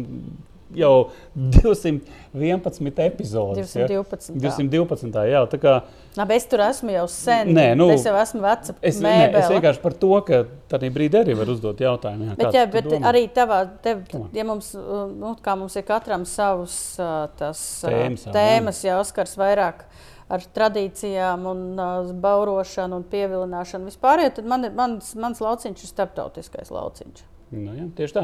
Jau 0.76 1.10
211 1.36 3.02
epizodes. 3.06 3.74
ja? 3.76 3.86
212. 3.86 4.36
212. 4.40 5.24
Jā, 5.30 5.42
tā 5.50 5.60
kā 5.62 5.74
Labi, 6.16 6.36
es 6.36 6.44
tur 6.50 6.60
esmu 6.60 6.92
jau 6.92 7.06
sen. 7.08 7.52
Nē, 7.56 7.66
nu, 7.78 7.86
es 7.94 8.04
jau 8.04 8.12
esmu 8.20 8.42
veca 8.44 8.74
es, 8.84 8.98
mēbele. 9.00 9.40
es 9.40 9.48
vienkārši 9.52 9.80
par 9.80 9.94
to, 9.96 10.12
ka 10.26 10.42
tādā 10.68 10.90
brīdī 10.92 11.22
arī 11.22 11.36
var 11.38 11.48
uzdot 11.52 11.80
jautājumu. 11.80 12.30
Jā, 12.32 12.36
Bet, 12.36 12.58
jā, 12.58 12.66
bet 12.68 12.88
domā? 12.90 13.00
arī 13.12 13.22
tavā, 13.32 13.62
tev, 13.84 14.02
ja 14.36 14.44
mums, 14.44 14.72
nu, 14.76 15.32
kā 15.44 15.56
mums 15.56 15.76
ir 15.80 15.86
katram 15.88 16.26
savs 16.28 16.78
tas, 17.40 17.62
Tēmas, 17.86 18.26
tēmas, 18.34 18.82
jau 18.84 19.00
skars 19.08 19.38
vairāk 19.40 19.86
ar 20.32 20.44
tradīcijām, 20.56 21.44
un 21.48 21.64
uh, 21.76 22.12
baurošanu 22.24 23.00
un 23.00 23.04
pievilināšanu 23.12 23.90
vispār, 23.90 24.22
tad 24.32 24.48
man, 24.48 24.64
mans, 24.76 25.12
mans 25.20 25.42
lauciņš 25.44 25.84
ir 25.84 25.90
starptautiskais 25.92 26.72
lauciņš. 26.72 27.24
Nu, 27.52 27.74
jā, 27.76 27.88
tieši 27.98 28.16
tā. 28.16 28.22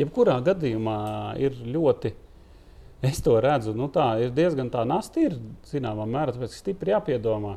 Jebkurā 0.00 0.38
gadījumā 0.44 0.98
ir 1.40 1.56
ļoti. 1.68 2.14
Es 3.04 3.22
to 3.24 3.38
redzu, 3.40 3.72
nu 3.76 3.88
tā 3.92 4.10
ir 4.26 4.32
diezgan 4.36 4.68
tā 4.72 4.82
nasta, 4.88 5.22
ir 5.24 5.38
zināmā 5.70 6.04
mērā, 6.08 6.34
tāpēc 6.36 6.56
stipri 6.58 6.92
jāpiedomā, 6.92 7.54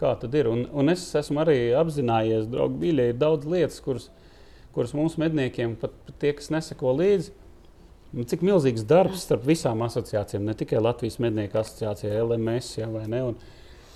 kā 0.00 0.16
tad 0.18 0.34
ir. 0.34 0.48
Un, 0.50 0.64
un 0.74 0.90
es 0.90 1.04
esmu 1.18 1.44
arī 1.44 1.58
apzinājies, 1.78 2.48
draugi, 2.50 2.80
mīļie, 2.82 3.12
ir 3.12 3.20
daudz 3.20 3.46
lietas, 3.46 3.78
kuras, 3.84 4.08
kuras 4.74 4.94
mūsu 4.98 5.22
medniekiem, 5.22 5.76
pat 5.78 5.94
tie, 6.18 6.34
kas 6.38 6.50
neseko 6.54 6.96
līdzi, 6.98 7.36
cik 8.28 8.42
milzīgs 8.44 8.82
darbs 8.90 9.22
starp 9.28 9.46
visām 9.46 9.86
asociācijām, 9.86 10.44
ne 10.50 10.58
tikai 10.58 10.82
Latvijas 10.82 11.20
mednieku 11.22 11.62
asociācijā, 11.62 12.18
LMS, 12.26 12.74
ja, 12.82 12.90
vai 12.90 13.06
ne, 13.06 13.22
un 13.30 13.38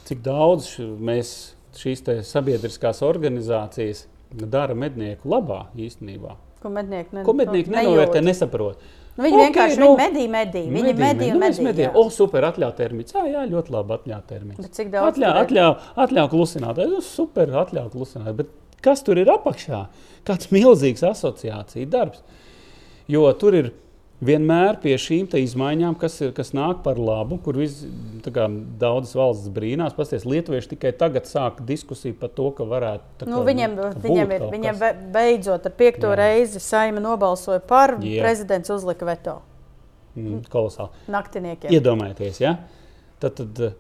cik 0.06 0.22
daudz 0.24 0.70
mēs 0.78 1.34
šīs 1.76 2.06
sabiedriskās 2.30 3.02
organizācijas 3.04 4.06
dara 4.30 4.78
mednieku 4.78 5.28
labā 5.34 5.66
īstenībā. 5.74 6.45
Ko 6.62 6.70
mednieki, 6.72 7.12
ne, 7.16 7.24
Ko 7.26 7.34
mednieki 7.36 7.72
nenovērtē, 7.72 8.22
nesaprot. 8.24 8.80
Nu, 9.16 9.24
viņi 9.24 9.36
Ok, 9.36 9.42
vienkārši 9.46 9.80
nu, 9.80 9.88
medī, 9.96 10.26
medī. 10.28 10.62
Viņi 10.68 10.92
medī 10.98 11.30
un 11.32 11.40
nu, 11.40 11.50
medī. 11.64 11.86
jā. 11.86 11.92
O, 11.96 12.08
super, 12.12 12.44
atļauts 12.50 12.76
termiņš. 12.76 13.14
Jā, 13.16 13.22
jā, 13.32 13.44
ļoti 13.48 13.72
labi 13.72 13.94
atļauts 13.96 14.28
termiņš. 14.28 14.66
Cik 14.76 14.90
daudz 14.92 15.14
Atļauj, 15.14 15.38
atļauj, 15.44 15.72
atļauj 16.04 16.28
klusināt. 16.34 16.82
Nu, 16.90 17.00
super, 17.04 17.54
atļauj 17.62 17.88
klusināt. 17.94 18.34
Bet 18.42 18.50
kas 18.84 19.00
tur 19.06 19.16
ir 19.22 19.30
apakšā? 19.32 19.86
Kāds 20.28 20.50
milzīgs 20.52 21.04
asociācija 21.08 21.88
darbs. 21.88 22.20
Jo 23.08 23.24
tur 23.40 23.56
ir 23.56 23.72
vienmēr 24.24 24.78
pie 24.80 24.94
šīm 24.96 25.26
te 25.30 25.40
izmaiņām, 25.44 25.96
kas, 26.00 26.14
ir, 26.24 26.30
kas 26.36 26.52
nāk 26.56 26.82
par 26.84 26.96
labu, 26.98 27.36
kur 27.44 27.58
vis, 27.60 27.82
kā, 28.24 28.46
daudzas 28.80 29.12
valstis 29.18 29.50
brīnās. 29.52 29.96
Pasties, 29.96 30.24
Lietuvieši 30.24 30.70
tikai 30.74 30.92
tagad 30.96 31.28
sāk 31.28 31.60
diskusiju 31.68 32.16
par 32.20 32.30
to, 32.36 32.50
ka 32.56 32.64
varētu. 32.64 33.02
tā 33.20 33.28
Nu, 33.28 33.42
kā, 33.42 33.48
viņam, 33.50 33.76
būt 33.76 34.00
viņam, 34.06 34.32
ir, 34.38 34.78
be- 34.80 34.94
beidzot 35.12 35.66
ar 35.68 35.72
piekto 35.76 36.12
Jā. 36.14 36.16
reizi 36.22 36.60
saima 36.64 37.02
nobalsoja 37.04 37.60
par, 37.60 37.98
Jā. 38.00 38.22
prezidents 38.24 38.70
uzlika 38.72 39.04
veto 39.06 39.40
Mm, 40.16 40.46
kolosāli. 40.48 40.88
naktiniekiem. 41.12 41.70
Iedomājieties, 41.76 42.40
ja? 42.40 42.54
tad, 43.20 43.34
tad, 43.36 43.74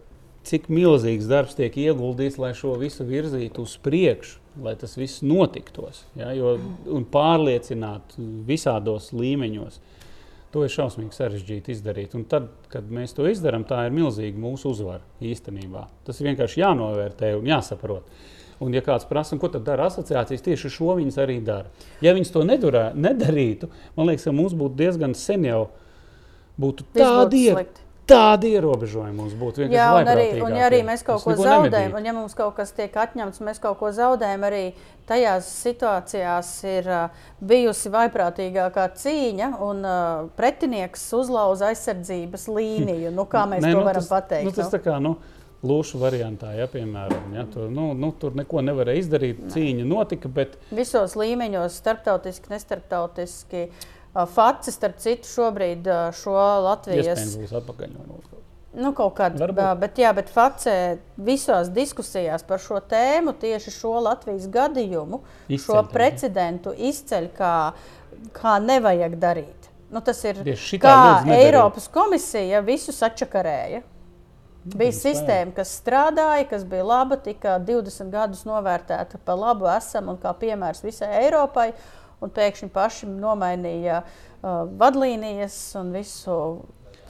cik 0.44 0.68
milzīgs 0.68 1.26
darbs 1.26 1.54
tiek 1.56 1.72
ieguldīts, 1.74 2.36
lai 2.38 2.52
šo 2.52 2.76
visu 2.78 3.04
virzītu 3.08 3.64
uz 3.64 3.78
priekšu, 3.82 4.36
lai 4.62 4.74
tas 4.76 4.94
viss 4.96 5.22
notiktos. 5.22 6.04
Ja? 6.14 6.30
Jo, 6.36 6.58
un 6.92 7.06
pārliecināt 7.08 8.14
visādos 8.46 9.12
līmeņos. 9.16 9.80
To 10.54 10.62
ir 10.64 10.72
šausmīgi 10.72 11.16
sarežģīti 11.16 11.74
izdarīt. 11.74 12.14
Un 12.16 12.24
tad, 12.30 12.48
kad 12.72 12.86
mēs 12.92 13.12
to 13.16 13.26
izdarām, 13.28 13.66
tā 13.68 13.82
ir 13.88 13.94
milzīga 13.96 14.40
mūsu 14.40 14.70
uzvara 14.72 15.02
īstenībā. 15.20 15.86
Tas 16.06 16.20
ir 16.20 16.30
vienkārši 16.30 16.62
jānovērtē 16.62 17.32
un 17.36 17.48
jāsaprot. 17.50 18.06
Un, 18.62 18.72
ja 18.72 18.80
kāds 18.80 19.04
prasa, 19.08 19.36
ko 19.36 19.50
tad 19.52 19.66
dara 19.66 19.90
asociācijas, 19.90 20.44
tieši 20.46 20.70
šo 20.78 20.94
viņas 20.96 21.18
arī 21.20 21.40
dara. 21.44 21.68
Ja 22.04 22.14
viņas 22.16 22.32
to 22.32 22.44
nedurā, 22.48 22.86
nedarītu, 22.96 23.68
man 23.98 24.08
liekas, 24.08 24.24
ka 24.24 24.32
mums 24.32 24.54
būtu 24.56 24.78
diezgan 24.78 25.12
sen 25.18 25.44
jau 25.44 25.66
būtu 26.60 26.86
tādi, 26.96 27.42
ie, 27.50 27.52
slikti. 27.52 27.85
Tādi 28.06 28.52
ierobežojumi. 28.56 29.14
Mums 29.16 29.34
būtu 29.38 29.64
vienkārši 29.64 29.76
Jā, 29.76 29.86
un 29.98 30.10
arī, 30.10 30.26
un 30.44 30.56
ja 30.56 30.66
arī 30.68 30.82
mēs 30.86 31.02
kaut 31.06 31.24
ko 31.26 31.34
zaudējam, 31.38 31.96
un 31.98 32.06
ja 32.06 32.14
mums 32.16 32.36
kaut 32.38 32.54
kas 32.58 32.72
tiek 32.76 32.94
atņemts, 33.02 33.42
mēs 33.44 33.60
kaut 33.62 33.78
ko 33.80 33.90
zaudējam, 33.94 34.44
arī 34.46 34.64
tajās 35.08 35.48
situācijās 35.64 36.50
ir 36.70 36.90
bijusi 37.44 37.92
vaiprātīgākā 37.94 38.88
cīņa, 39.02 39.50
un 39.66 39.82
uh, 39.86 40.28
pretinieks 40.38 41.08
uzlauza 41.18 41.72
aizsardzības 41.72 42.46
līniju. 42.50 43.14
Nu, 43.14 43.26
kā 43.30 43.46
mēs 43.50 43.66
Nē, 43.66 43.74
to 43.74 43.82
nu, 43.82 43.88
varam 43.88 44.04
tas, 44.04 44.12
pateikt? 44.12 44.50
Nu, 44.50 44.54
tas 44.54 44.70
tā 44.72 44.82
kā 44.82 45.00
nu, 45.02 45.16
lūšu 45.66 45.98
variantā, 45.98 46.52
ja, 46.54 46.68
piemēram, 46.70 47.34
ja, 47.34 47.46
tur, 47.50 47.68
nu, 47.74 47.90
nu, 47.98 48.12
tur 48.20 48.38
neko 48.38 48.62
nevarēja 48.66 49.02
izdarīt. 49.02 49.44
Cīņa 49.54 49.86
notika, 49.88 50.30
bet 50.30 50.58
Visos 50.74 51.18
līmeņos, 51.18 51.78
starptautiski, 51.82 52.54
nestarptautiski. 52.54 53.68
uh, 53.70 53.92
Faci, 54.32 54.72
starp 54.72 55.00
citu, 55.02 55.28
šobrīd 55.28 55.86
uh, 55.90 56.08
šo 56.16 56.36
Latvijas 56.64 57.36
mūsu. 58.08 58.36
Nu, 58.76 58.90
kaut 58.92 59.14
kādā 59.16 59.46
veidā, 59.48 59.70
bet, 59.80 59.96
jā, 60.00 60.10
bet 60.12 60.28
Facē 60.32 60.98
visās 61.16 61.70
diskusijās 61.72 62.44
par 62.44 62.60
šo 62.60 62.82
tēmu, 62.84 63.32
tieši 63.40 63.72
šo 63.72 63.94
Latvijas 64.04 64.50
gadījumu, 64.52 65.22
Izceļ 65.48 65.64
šo 65.64 65.84
precedentu 65.92 66.74
izceļ, 66.76 67.30
kā, 67.38 67.54
kā 68.36 68.56
nevajag 68.60 69.16
darīt. 69.22 69.70
Nu, 69.88 70.02
tas 70.04 70.20
ir 70.28 70.42
kā. 70.82 70.96
Eiropas 71.38 71.88
komisija 71.92 72.60
visu 72.66 72.92
sačakarēja. 72.92 73.80
Bija 74.66 74.90
tas 74.90 74.98
sistēma, 74.98 75.54
kas 75.54 75.76
strādāja, 75.78 76.44
kas 76.50 76.64
bija 76.66 76.84
laba, 76.84 77.16
tika 77.22 77.54
20 77.62 78.10
gadus 78.10 78.42
novērtēta 78.48 79.20
par 79.24 79.38
labu 79.38 79.68
esam 79.70 80.10
un 80.10 80.18
kā 80.20 80.32
piemērs 80.36 80.82
visai 80.84 81.12
Eiropai. 81.22 81.70
Un 82.22 82.32
pēkšņi 82.36 82.70
paši 82.74 83.08
nomainīja 83.10 84.00
uh, 84.02 84.64
vadlīnijas 84.78 85.58
un 85.80 85.92
visu 85.96 86.36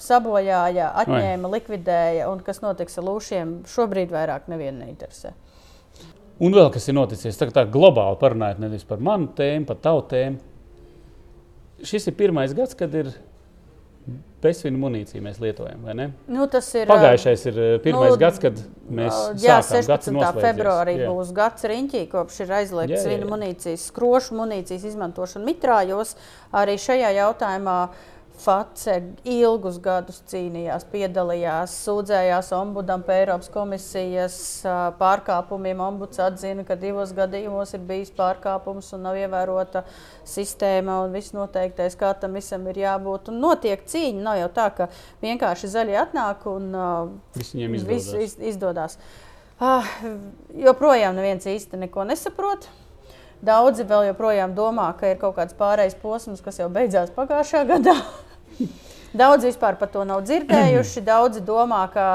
sabojāja, 0.00 0.90
atņēma, 1.02 1.48
Vai. 1.48 1.52
likvidēja. 1.58 2.28
Un 2.32 2.42
kas 2.44 2.60
notiks 2.64 2.98
ar 3.00 3.06
lūšiem, 3.08 3.54
šobrīd 3.70 4.12
vairāk 4.12 4.50
nevienu 4.52 4.84
neinteresē. 4.84 5.32
Un 6.36 6.52
vēl 6.52 6.68
kas 6.74 6.84
ir 6.90 6.98
noticis, 6.98 7.38
tā, 7.40 7.48
tā 7.54 7.64
globāli 7.72 8.18
parunājot, 8.20 8.60
nevis 8.60 8.84
par 8.84 9.00
manu 9.00 9.30
tēmu, 9.38 9.64
par 9.70 9.80
tavu 9.80 10.02
tēmu. 10.10 10.42
Šis 11.86 12.10
ir 12.10 12.16
pirmais 12.16 12.52
gads, 12.56 12.76
kad 12.76 12.92
ir 12.96 13.14
bezsvinu 14.46 14.80
munīciju 14.86 15.22
mēs 15.26 15.42
lietojam. 15.42 15.84
Nu, 16.30 16.48
tas 16.50 16.70
ir 16.78 16.88
pagājušais, 16.90 17.46
ir 17.50 17.60
pirmais 17.84 18.14
nu, 18.14 18.18
gads, 18.22 18.40
kad 18.42 18.64
mēs 18.88 19.20
jā, 19.42 19.60
16. 19.66 20.16
februārī 20.40 20.98
jā. 21.02 21.12
būs 21.12 21.34
gads 21.36 21.68
riņķī, 21.68 22.06
kopš 22.14 22.42
ir 22.46 22.56
aizliegts 22.62 23.04
svinu 23.04 23.30
munīcijas, 23.34 23.88
skrošu 23.92 24.38
munīcijas 24.38 24.86
izmantošana 24.92 25.46
mitrājos. 25.46 26.16
Arī 26.56 26.78
šajā 26.80 27.10
jautājumā 27.18 27.80
uh, 27.90 28.04
Face 28.36 28.92
ilgus 29.24 29.78
gadus 29.80 30.18
cīnījās, 30.28 30.84
piedalījās, 30.92 31.72
sūdzējās 31.86 32.50
ombudam 32.52 33.00
par 33.06 33.22
Eiropas 33.22 33.48
komisijas 33.52 34.36
pārkāpumiem. 35.00 35.80
Ombuds 35.80 36.20
atzina, 36.20 36.66
ka 36.68 36.76
divos 36.80 37.14
gadījumos 37.16 37.72
ir 37.78 37.86
bijis 37.88 38.12
pārkāpums 38.16 38.92
un 38.92 39.06
nav 39.08 39.16
ievērota 39.16 39.86
sistēma 40.28 40.98
un 41.06 41.16
viss 41.16 41.32
noteiktais, 41.36 41.96
kā 41.96 42.12
tam 42.20 42.36
visam 42.36 42.66
ir 42.68 42.82
jābūt. 42.84 43.32
Un 43.32 43.40
notiek 43.40 43.86
cīņa. 43.88 44.24
Nav 44.28 44.40
jau 44.42 44.50
tā, 44.60 44.68
ka 44.76 44.90
vienkārši 45.24 45.72
zaļie 45.72 45.96
atnāk 46.04 46.44
un 46.52 46.68
viss 47.38 47.56
viņiem 47.56 47.78
izdodas. 47.80 48.12
Viss 48.20 48.42
izdodas. 48.52 48.98
Ah, 49.56 49.88
joprojām 50.52 51.16
neviens 51.16 51.48
īsti 51.48 51.80
neko 51.86 52.04
nesaprot. 52.04 52.68
Daudzi 53.44 53.84
vēl 53.88 54.10
joprojām 54.10 54.52
domā, 54.56 54.90
ka 54.96 55.08
ir 55.12 55.18
kaut 55.20 55.36
kāds 55.36 55.56
pārējais 55.56 55.96
posms, 56.00 56.44
kas 56.44 56.60
jau 56.60 56.68
beidzās 56.72 57.12
pagājušā 57.16 57.64
gadā. 57.68 57.96
Daudz 59.16 59.46
vispār 59.46 59.78
par 59.80 59.88
to 59.88 60.02
nav 60.04 60.24
dzirdējuši. 60.26 61.02
Daudzi 61.10 61.40
domā, 61.46 61.82
ka 61.92 62.06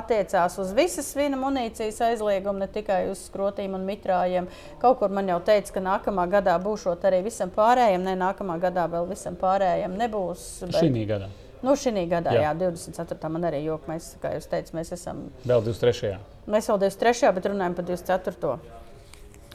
attiecās 0.00 0.58
uz 0.60 0.72
visas 0.76 1.08
svina 1.14 1.38
munīcijas 1.40 2.00
aizliegumu, 2.10 2.60
ne 2.60 2.68
tikai 2.68 3.04
uz 3.12 3.22
skrotīm 3.30 3.76
un 3.78 3.86
mitrājiem. 3.88 4.48
Kaut 4.82 4.98
kur 5.00 5.14
man 5.14 5.30
jau 5.30 5.38
teica, 5.46 5.76
ka 5.76 5.84
nākamā 5.84 6.26
gadā 6.32 6.58
būšot 6.60 7.06
arī 7.08 7.22
visam 7.30 7.52
pārējiem. 7.54 8.04
Ne, 8.04 8.16
nākamā 8.20 8.58
gadā 8.60 8.84
vēl 8.92 9.08
visam 9.12 9.38
pārējiem 9.40 9.96
nebūs. 10.02 10.50
Bet... 10.66 10.82
Šī 10.82 11.06
gadā. 11.08 11.30
Nu, 11.60 11.74
šī 11.76 12.06
gadā, 12.08 12.32
jā, 12.32 12.44
jā 12.48 12.52
24. 12.56 13.32
man 13.32 13.44
arī 13.44 13.64
jok, 13.66 13.84
mēs, 13.90 14.14
kā 14.20 14.32
jūs 14.32 14.48
teicat, 14.48 14.72
mēs 14.76 14.94
esam. 14.96 15.26
Vēl 15.44 15.64
23. 15.66 16.14
Mēs 16.50 16.70
vēl 16.72 16.80
23. 16.86 17.32
bet 17.36 17.48
runājam 17.52 17.76
par 17.76 17.88
24. 17.88 18.79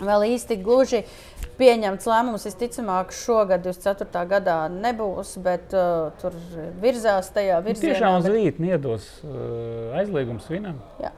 Vēl 0.04 0.26
īsti 0.34 0.58
gluži 0.60 1.04
pieņemts 1.60 2.08
lēmums. 2.10 2.46
Visticamāk, 2.50 3.14
šogad, 3.16 3.64
24. 3.64 4.24
gadā 4.32 4.58
nebūs, 4.72 5.36
bet 5.44 5.76
uh, 5.76 6.12
tur 6.20 6.36
virzās 6.82 7.32
tajā 7.36 7.62
nu, 7.62 7.70
virzienā. 7.70 7.94
Tiešām 7.94 8.18
uz 8.20 8.28
rīta 8.32 8.66
iedos 8.68 9.08
uh, 9.24 9.96
aizliegums 10.02 10.50
vinam. 10.52 10.82
Jā. 11.00 11.14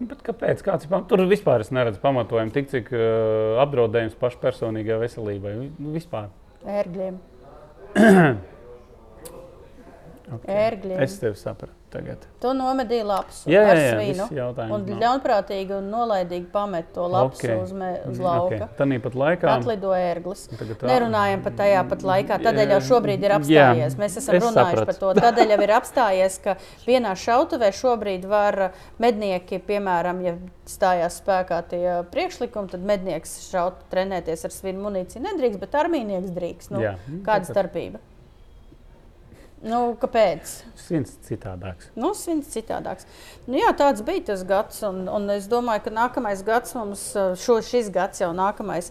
Nu, 0.00 0.08
bet 0.10 0.24
kāpēc? 0.26 0.64
Kāds, 0.66 0.88
tur 1.10 1.22
vispār 1.30 1.62
es 1.62 1.70
neredzu 1.74 2.02
pamatojumu, 2.02 2.54
tik 2.54 2.72
cik 2.72 2.90
uh, 2.96 3.60
apdraudējums 3.62 4.18
pašpersonīgajai 4.22 5.04
veselībai. 5.04 5.52
Nu, 5.76 5.92
vispār. 5.94 6.32
Ērgļiem. 6.66 7.20
okay. 10.34 10.50
Ērgļiem. 10.50 10.98
Es 11.06 11.20
tevi 11.22 11.38
sapratu 11.38 11.81
tagad. 11.92 12.24
Tu 12.42 12.52
nomedīji 12.56 13.04
lapsu 13.06 13.50
jā, 13.50 13.60
jā, 13.60 13.74
jā, 13.76 13.88
ar 13.92 14.00
svinu. 14.00 14.26
Un 14.76 14.86
ļaunprātīgi 15.02 15.76
un 15.76 15.90
nolaidīgi 15.92 16.48
pamet 16.52 16.88
to 16.94 17.06
lapsu 17.12 17.44
okay. 17.44 17.58
uz, 17.60 17.74
me, 17.76 17.90
uz 18.08 18.20
lauka. 18.22 18.68
Okay. 18.70 18.78
Tāpat 18.80 19.18
laikā 19.22 19.52
atlido 19.56 19.92
ērglis. 19.96 20.46
Tā... 20.50 20.88
Nerunājam 20.88 21.44
par 21.44 21.56
tajā 21.60 21.82
pat 21.92 22.06
laikā. 22.08 22.38
Tādēļ 22.46 22.74
jau 22.76 22.80
šobrīd 22.90 23.26
ir 23.26 23.36
apstājies. 23.38 23.96
Jā, 23.96 24.00
Mēs 24.02 24.18
esam 24.20 24.38
runājuši 24.38 24.78
sapratu. 24.78 24.88
par 24.90 25.00
to. 25.02 25.12
Tādēļ 25.26 25.54
jau 25.54 25.60
ir 25.66 25.74
apstājies, 25.78 26.38
ka 26.44 26.56
vienā 26.86 27.14
šautavē 27.24 27.72
šobrīd 27.78 28.28
var 28.30 28.60
mednieki, 29.02 29.60
piemēram, 29.68 30.22
ja 30.26 30.36
stājās 30.68 31.18
spēkā 31.22 31.60
tie 31.72 31.84
priekšlikumi, 32.12 32.72
tad 32.72 32.86
mednieks 32.86 33.36
šaut 33.50 33.84
trenēties 33.92 34.46
ar 34.48 34.54
svinu 34.54 34.86
munīciju 34.86 35.24
nedrīkst, 35.26 35.60
bet 35.62 35.76
armīnieks 35.82 36.32
drīkst. 36.34 36.74
Nu, 36.74 36.82
jā, 36.84 36.96
kāda 37.26 37.50
starpība? 37.50 38.02
Nu, 39.62 39.92
kāpēc? 39.94 40.52
Svins 40.74 41.12
citādāks. 41.22 41.92
Nu, 41.94 42.10
svins 42.18 42.48
citādāks. 42.50 43.06
Nu, 43.46 43.54
jā, 43.60 43.68
tāds 43.78 44.02
bija 44.02 44.24
tas 44.32 44.42
gads. 44.46 44.80
Un, 44.88 45.04
un 45.06 45.30
es 45.30 45.46
domāju, 45.50 45.84
ka 45.84 45.92
nākamais 45.94 46.42
gads 46.46 46.74
mums, 46.74 47.04
šo, 47.38 47.60
šis 47.62 47.92
gads 47.94 48.24
jau 48.24 48.32
nākamais, 48.34 48.90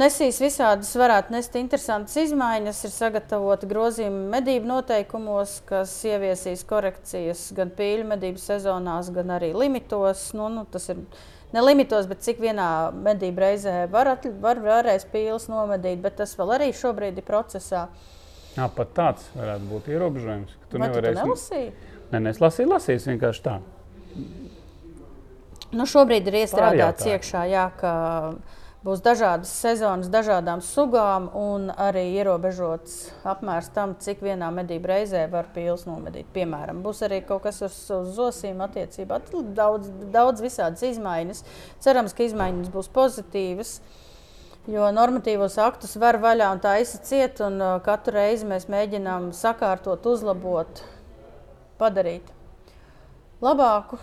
nesīs 0.00 0.40
visādas, 0.40 0.94
varētu 0.96 1.36
nest 1.36 1.60
interesantas 1.60 2.16
izmaiņas. 2.24 2.82
Ir 2.88 2.94
sagatavoti 2.94 3.68
grozījumi 3.68 4.24
medību 4.32 4.72
noteikumos, 4.72 5.58
kas 5.68 5.92
ieviesīs 6.08 6.64
korekcijas 6.64 7.50
gan 7.56 7.68
pīļu 7.76 8.08
medību 8.16 8.40
sezonās, 8.40 9.12
gan 9.12 9.36
arī 9.36 9.52
limitos. 9.52 10.30
Nu, 10.32 10.48
nu, 10.48 10.64
tas 10.72 10.88
ir 10.88 11.04
ne 11.52 11.68
limitos, 11.68 12.08
bet 12.08 12.24
cik 12.24 12.40
vienā 12.48 12.70
medību 12.96 13.44
reizē 13.44 13.78
var, 13.92 14.16
var 14.40 14.64
varēs 14.72 15.04
pīles 15.12 15.50
nomedīt, 15.52 16.00
bet 16.00 16.22
tas 16.24 16.32
vēl 16.40 16.56
arī 16.56 16.72
šobrīd 16.72 17.20
ir 17.20 17.28
procesā. 17.28 17.90
Jā, 18.56 18.66
pat 18.72 18.92
tāds 18.96 19.24
varētu 19.36 19.68
būt 19.68 19.88
ierobežojums. 19.92 20.52
Tu 20.70 20.80
Vai 20.80 20.88
nevarēsi... 20.88 21.16
tu 21.20 21.28
nelasīji? 21.28 21.72
Nē, 22.12 22.20
nē, 22.22 22.30
es 22.32 22.38
lasīju, 22.40 22.70
lasīju 22.72 23.02
vienkārši 23.10 23.42
tā. 23.44 23.56
Nu, 25.76 25.84
šobrīd 25.90 26.30
ir 26.30 26.38
iestrādāts 26.40 27.04
iekšā, 27.10 27.42
jā, 27.50 27.66
ka 27.76 27.90
būs 28.86 29.02
dažādas 29.04 29.50
sezonas, 29.50 30.08
dažādām 30.08 30.62
sugām, 30.64 31.26
un 31.36 31.68
arī 31.74 32.06
ierobežots 32.14 32.96
apmērs 33.28 33.68
tam, 33.74 33.92
cik 34.00 34.24
vienā 34.24 34.48
medību 34.54 34.88
reizē 34.88 35.26
var 35.28 35.50
pils 35.52 35.84
nomedīt. 35.90 36.30
Piemēram, 36.32 36.80
būs 36.86 37.02
arī 37.04 37.20
kaut 37.28 37.44
kas 37.44 37.60
uz, 37.66 37.76
uz 37.92 38.08
zosīm 38.16 38.64
attiecībā. 38.64 39.20
Daudz, 39.58 39.92
daudz 40.14 40.46
visādas 40.46 40.86
izmaiņas. 40.94 41.44
Cerams, 41.84 42.16
ka 42.16 42.24
izmaiņas 42.30 42.72
būs 42.72 42.92
pozitīvas. 42.94 43.76
Uh, 43.82 44.02
Jo 44.66 44.88
normatīvos 44.90 45.60
aktus 45.62 45.94
var 46.02 46.18
vaļā 46.18 46.48
un 46.56 46.60
tā 46.62 46.72
izciet, 46.82 47.38
un 47.44 47.60
uh, 47.62 47.76
katru 47.86 48.16
reizi 48.16 48.48
mēs 48.50 48.66
mēģinām 48.72 49.28
sakārtot, 49.36 50.08
uzlabot, 50.10 50.82
padarīt 51.78 52.32
labāku. 53.44 54.00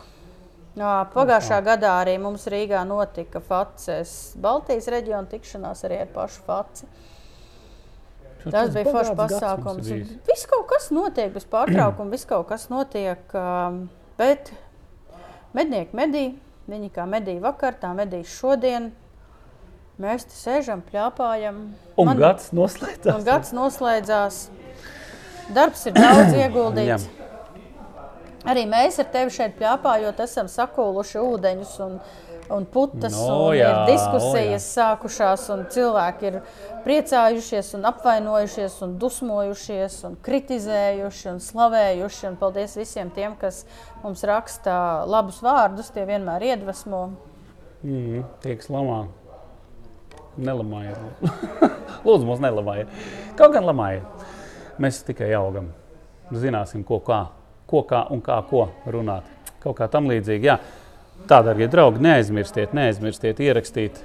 Pagājušā 1.14 1.59
gadā 1.68 1.97
arī 2.01 2.16
mums 2.18 2.47
Rīgā 2.49 2.80
notika 2.88 3.43
FACES 3.43 4.38
Baltijas 4.41 4.88
reģiona 4.89 5.30
tikšanās 5.30 5.84
arī 5.86 5.99
ar 6.01 6.14
pašu 6.16 6.47
FACE. 6.47 6.88
Tas, 8.43 8.51
tas 8.55 8.72
bija 8.74 8.89
foršs 8.89 9.14
pasākums. 9.20 9.91
Viss 10.28 10.47
kaut 10.49 10.66
kas 10.72 10.89
notiek 10.95 11.30
bez 11.36 11.45
pārtraukuma, 11.51 12.09
viss 12.16 12.28
kaut 12.28 12.47
kas 12.49 12.66
notiek. 12.72 13.36
Bet 14.18 14.49
mednieki 15.55 15.95
medī, 15.95 16.26
viņi 16.72 16.89
kā 16.95 17.05
medīja 17.07 17.43
vakar, 17.45 17.78
tā 17.80 17.93
medīs 17.95 18.34
šodien. 18.34 18.91
Mēs 20.01 20.25
te 20.25 20.33
sēžam, 20.33 20.81
plāpājam. 20.81 21.59
Un 22.01 22.09
Man, 22.09 22.17
gads 22.17 22.49
noslēdzās. 22.55 23.13
Un 23.13 23.25
gads 23.27 23.53
noslēdzās. 23.53 24.39
Darbs 25.53 25.85
ir 25.85 25.93
daudz 25.93 26.33
ieguldīts. 26.33 27.05
Arī 28.49 28.65
mēs 28.67 28.97
ar 28.99 29.07
tevi 29.13 29.31
šeit 29.31 29.53
plāpājot, 29.59 30.17
esam 30.25 30.49
sakūluši 30.51 31.21
ūdeņus 31.21 31.75
un, 31.85 31.93
un 32.51 32.65
putas. 32.73 33.13
No, 33.15 33.51
un 33.51 33.55
jā, 33.55 33.69
ir 33.69 33.93
diskusijas 33.93 34.65
o, 34.65 34.71
sākušās, 34.73 35.45
un 35.53 35.63
cilvēki 35.71 36.27
ir 36.31 36.39
priecājušies, 36.83 37.71
un 37.77 37.87
apvainojušies, 37.93 38.81
un 38.83 38.97
dusmojušies, 38.99 40.01
un 40.09 40.19
kritizējuši 40.25 41.33
un 41.37 41.41
slavējuši. 41.47 42.29
Un 42.33 42.39
paldies 42.41 42.75
visiem 42.81 43.13
tiem, 43.15 43.37
kas 43.39 43.63
mums 44.03 44.25
raksta 44.27 44.75
labus 45.07 45.39
vārdus. 45.45 45.93
Tie 45.95 46.03
vienmēr 46.09 46.49
iedvesmo. 46.51 47.11
Mm, 47.83 48.25
tiek 48.43 48.65
slamā. 48.65 49.05
Nelamājiet. 50.38 50.97
Lūdzu, 52.05 52.25
mums 52.27 52.41
nelamājiet. 52.43 52.93
Kaut 53.39 53.53
gan 53.53 53.67
lamājiet. 53.67 54.25
Mēs 54.81 55.03
tikai 55.05 55.29
augam. 55.38 55.69
Zināsim, 56.34 56.81
ko 56.88 56.97
kā, 57.05 57.25
ko 57.69 57.84
kā 57.89 58.05
un 58.13 58.23
kā 58.25 58.39
ko 58.49 58.65
runāt. 58.89 59.27
Kaut 59.63 59.77
kā 59.77 59.88
tam 59.91 60.09
līdzīgi. 60.09 60.49
Jā. 60.49 60.57
Tā, 61.29 61.39
darbie 61.45 61.69
draugi, 61.71 62.01
neaizmirstiet, 62.03 62.73
neaizmirstiet 62.75 63.39
ierakstīt, 63.45 63.99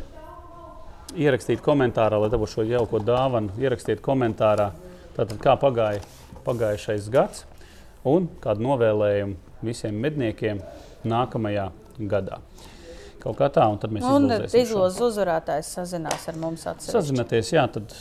ierakstīt 1.18 1.62
komentārā, 1.64 2.20
lai 2.20 2.28
dabūtu 2.30 2.58
šo 2.58 2.66
jauko 2.68 3.00
dāvanu. 3.02 3.56
Ierakstiet 3.58 4.04
komentārā, 4.04 4.68
tātad, 5.16 5.38
kā 5.42 5.56
pagāja 5.58 6.04
pagājušais 6.48 7.08
gads 7.12 7.44
un 8.08 8.28
kādu 8.42 8.64
novēlējumu 8.64 9.64
visiem 9.66 9.96
medniekiem 10.00 10.62
nākamajā 11.08 11.68
gadā. 12.10 12.38
Kaut 13.22 13.38
kā 13.40 13.48
tā, 13.54 13.64
un 13.70 13.80
tad 13.82 13.94
mēs 13.94 14.04
un 14.06 14.28
izlozes 14.46 15.00
uzvarētājs 15.08 15.72
sazinās 15.78 16.28
ar 16.30 16.36
mums. 16.38 16.66
Atsevišķi. 16.70 16.94
Sazināties, 16.94 17.54
jā, 17.56 17.64
tad 17.74 17.96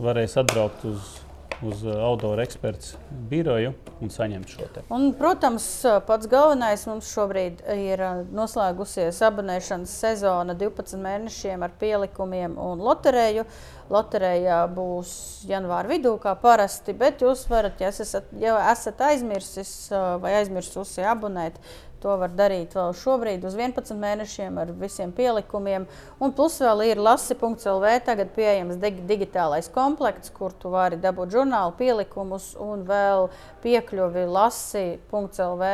varēs 0.00 0.38
atbraukt 0.40 0.86
uz 0.88 1.18
uz 1.62 1.82
uh, 1.84 1.96
outdoor 2.04 2.40
eksperts 2.40 2.94
biroju 3.30 3.72
un 4.00 4.12
saņemt 4.12 4.52
šo 4.52 4.68
te. 4.72 4.82
Un, 4.94 5.10
protams, 5.16 5.66
pats 6.06 6.28
galvenais 6.30 6.86
mums 6.88 7.10
šobrīd 7.12 7.60
ir 7.74 8.00
uh, 8.04 8.22
noslēgusies 8.36 9.20
abonēšanas 9.28 9.92
sezona 10.04 10.56
12 10.58 11.00
mēnešiem 11.04 11.66
ar 11.66 11.76
pielikumiem 11.80 12.56
un 12.60 12.80
loterēju. 12.84 13.46
Loterijā 13.90 14.60
būs 14.70 15.12
janvāra 15.50 15.90
vidū, 15.90 16.14
kā 16.22 16.36
parasti, 16.38 16.94
bet 16.94 17.24
jūs 17.24 17.42
varat, 17.50 17.80
ja 17.82 17.90
esat, 17.90 18.28
ja 18.38 18.54
esat 18.70 19.02
aizmirsis 19.10 19.72
uh, 19.90 20.14
vai 20.22 20.36
aizmirsusi 20.40 21.02
abonēt, 21.10 21.58
To 22.00 22.14
var 22.16 22.32
darīt 22.32 22.72
vēl 22.76 22.94
šobrīd 22.96 23.42
uz 23.44 23.56
11 23.58 23.98
mēnešiem 24.00 24.56
ar 24.62 24.70
visiem 24.80 25.10
pielikumiem. 25.12 25.84
Un 26.16 26.32
plus 26.36 26.56
vēl 26.62 26.86
ir 26.88 27.02
lasi.lv 27.02 27.90
tagad 28.06 28.30
pieejams 28.36 28.78
digitālais 28.80 29.68
komplekts, 29.74 30.32
kur 30.32 30.54
tu 30.56 30.72
vari 30.72 30.96
dabūt 31.00 31.34
žurnālu 31.34 31.74
pielikumus 31.76 32.54
un 32.56 32.86
vēl 32.88 33.28
piekļuvi 33.64 34.24
lasi.lv 34.32 35.68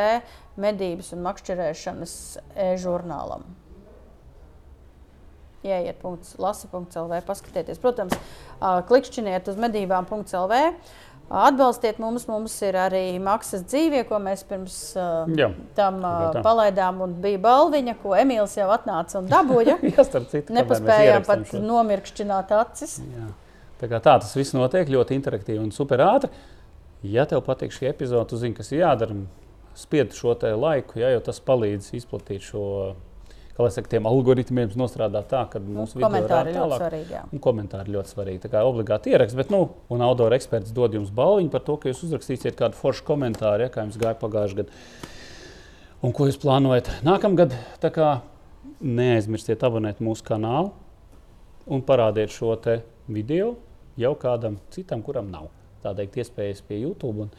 medības 0.58 1.12
un 1.14 1.22
makšķerēšanas 1.28 2.16
e-žurnālam. 2.72 3.46
Iet 5.66 6.02
lasi.lv, 6.38 7.22
paskatieties. 7.26 7.78
Protams, 7.82 8.14
klikšķiniet 8.90 9.50
uz 9.50 9.58
medībām.lv. 9.62 10.60
Atbalstiet 11.26 11.96
mums, 11.98 12.28
mums 12.30 12.52
ir 12.62 12.76
arī 12.78 13.16
maksas 13.18 13.64
dzīvē, 13.66 14.04
ko 14.06 14.20
mēs 14.22 14.44
pirms 14.46 14.76
uh, 14.94 15.24
Jā, 15.34 15.48
tam 15.74 15.98
uh, 16.06 16.36
palaidām. 16.44 17.00
Bija 17.22 17.40
balviņa, 17.42 17.96
ko 17.98 18.14
Emīls 18.14 18.54
jau 18.54 18.68
atnāca 18.70 19.18
un 19.18 19.30
dabūja. 19.32 19.74
Jā, 19.90 20.04
citu, 20.06 20.54
Nepaspējām 20.54 21.26
pat 21.26 21.42
šo. 21.50 21.62
nomirkšķināt 21.66 22.54
acis. 22.60 23.00
Jā. 23.02 23.26
Tā, 23.80 23.90
tā 23.90 23.98
tas 24.06 24.30
viss 24.38 24.54
notiek 24.54 24.86
ļoti 24.92 25.18
interaktīvi 25.18 25.58
un 25.64 25.74
super 25.74 26.04
ātri. 26.06 26.30
Ja 27.06 27.26
tev 27.28 27.42
patīk 27.46 27.74
šī 27.74 27.90
epizode, 27.90 28.30
tu 28.30 28.38
zini, 28.40 28.54
kas 28.56 28.70
ir 28.72 28.84
jādara. 28.84 29.18
Spied 29.76 30.14
šo 30.16 30.32
laiku, 30.56 31.02
ja, 31.02 31.10
jo 31.12 31.20
tas 31.20 31.42
palīdz 31.44 31.90
izplatīt 31.98 32.46
šo 32.46 32.94
kā 33.56 33.68
saka, 33.72 33.90
tiem 33.94 34.06
algoritmiem 34.08 34.72
nostrādāt 34.78 35.28
tā, 35.30 35.42
ka 35.52 35.60
nu, 35.62 35.72
mūsu 35.80 36.00
komentāri 36.00 36.52
ir 36.52 36.60
ļoti 36.60 36.78
svarīgi. 36.82 37.20
Un 37.32 37.42
komentāri 37.42 37.94
ļoti 37.94 38.12
svarīgi. 38.12 38.42
Tā 38.44 38.52
kā 38.52 38.64
obligāti 38.68 39.14
ieraksts, 39.14 39.38
bet, 39.38 39.52
nu, 39.54 39.62
un 39.92 40.04
autora 40.04 40.36
eksperts 40.36 40.74
dod 40.76 40.96
jums 40.96 41.12
balviņu 41.16 41.52
par 41.52 41.64
to, 41.66 41.78
ka 41.80 41.90
jūs 41.90 42.04
uzrakstīsiet 42.08 42.58
kādu 42.58 42.78
foršu 42.78 43.06
komentāru, 43.08 43.66
ja, 43.66 43.72
kā 43.72 43.86
jums 43.86 43.98
gāja 44.00 44.18
pagājušajā 44.20 44.62
gadā. 44.62 44.80
Un 46.04 46.12
ko 46.16 46.28
jūs 46.28 46.40
plānojat 46.42 46.90
nākamgad? 47.06 47.56
Neaizmirstiet 48.76 49.62
abonēt 49.64 50.02
mūsu 50.04 50.24
kanālu 50.26 50.74
un 51.66 51.80
parādiet 51.86 52.34
šo 52.34 52.52
video 53.08 53.54
jau 53.96 54.12
kādam 54.20 54.58
citam, 54.74 55.02
kuram 55.02 55.30
nav 55.32 55.48
tādas 55.82 56.18
iespējas 56.18 56.62
pie 56.66 56.80
YouTube. 56.82 57.26
Un, 57.26 57.30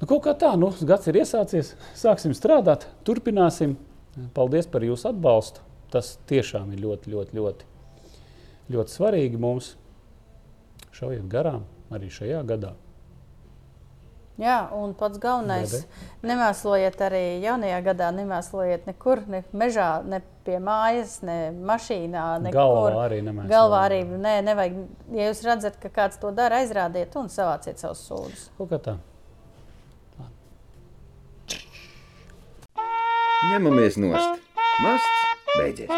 nu, 0.00 0.06
kaut 0.06 0.24
kā 0.26 0.34
tā, 0.38 0.54
nu, 0.58 0.70
gads 0.88 1.10
ir 1.10 1.20
iesācies, 1.22 1.74
sāksim 1.98 2.34
strādāt, 2.36 2.88
turpināsim. 3.06 3.76
Paldies 4.36 4.68
par 4.70 4.84
jūsu 4.86 5.10
atbalstu. 5.10 5.64
Tas 5.92 6.16
tiešām 6.30 6.72
ir 6.74 6.82
ļoti, 6.82 7.12
ļoti, 7.12 7.36
ļoti, 7.36 7.68
ļoti 8.74 8.96
svarīgi 8.96 9.40
mums. 9.40 9.74
Šaujiet 10.96 11.28
garām 11.30 11.66
arī 11.92 12.10
šajā 12.10 12.42
gadā. 12.48 12.72
Jā, 14.36 14.56
un 14.76 14.92
pats 14.92 15.16
galvenais- 15.16 15.86
nemēslojiet 16.28 17.00
arī 17.00 17.40
jaunajā 17.40 17.78
gadā. 17.84 18.10
Nemēslojiet 18.12 18.84
nekur, 18.88 19.22
ne 19.28 19.42
mežā, 19.52 20.04
ne 20.04 20.20
pie 20.44 20.58
mājas, 20.60 21.22
ne 21.22 21.52
mašīnā. 21.56 22.24
Nekur. 22.44 22.58
Galvā 22.58 23.06
arī 23.06 23.22
nemēslojiet. 23.24 23.52
Galvā 23.54 23.80
arī 23.88 24.00
nē, 24.04 24.34
nevajag. 24.44 24.86
Ja 25.16 25.30
jūs 25.30 25.44
redzat, 25.44 25.80
ka 25.80 25.88
kāds 25.88 26.20
to 26.20 26.32
dara, 26.32 26.60
aizrādiet 26.60 27.16
un 27.16 27.32
savāciet 27.32 27.80
savus 27.80 28.04
sūdzes. 28.10 28.50
Kaut 28.58 28.68
kā 28.74 28.78
tā. 28.78 28.98
Ņemamies 33.44 33.98
nost! 34.00 34.40
Masts 34.80 35.24
beidzies! 35.58 35.90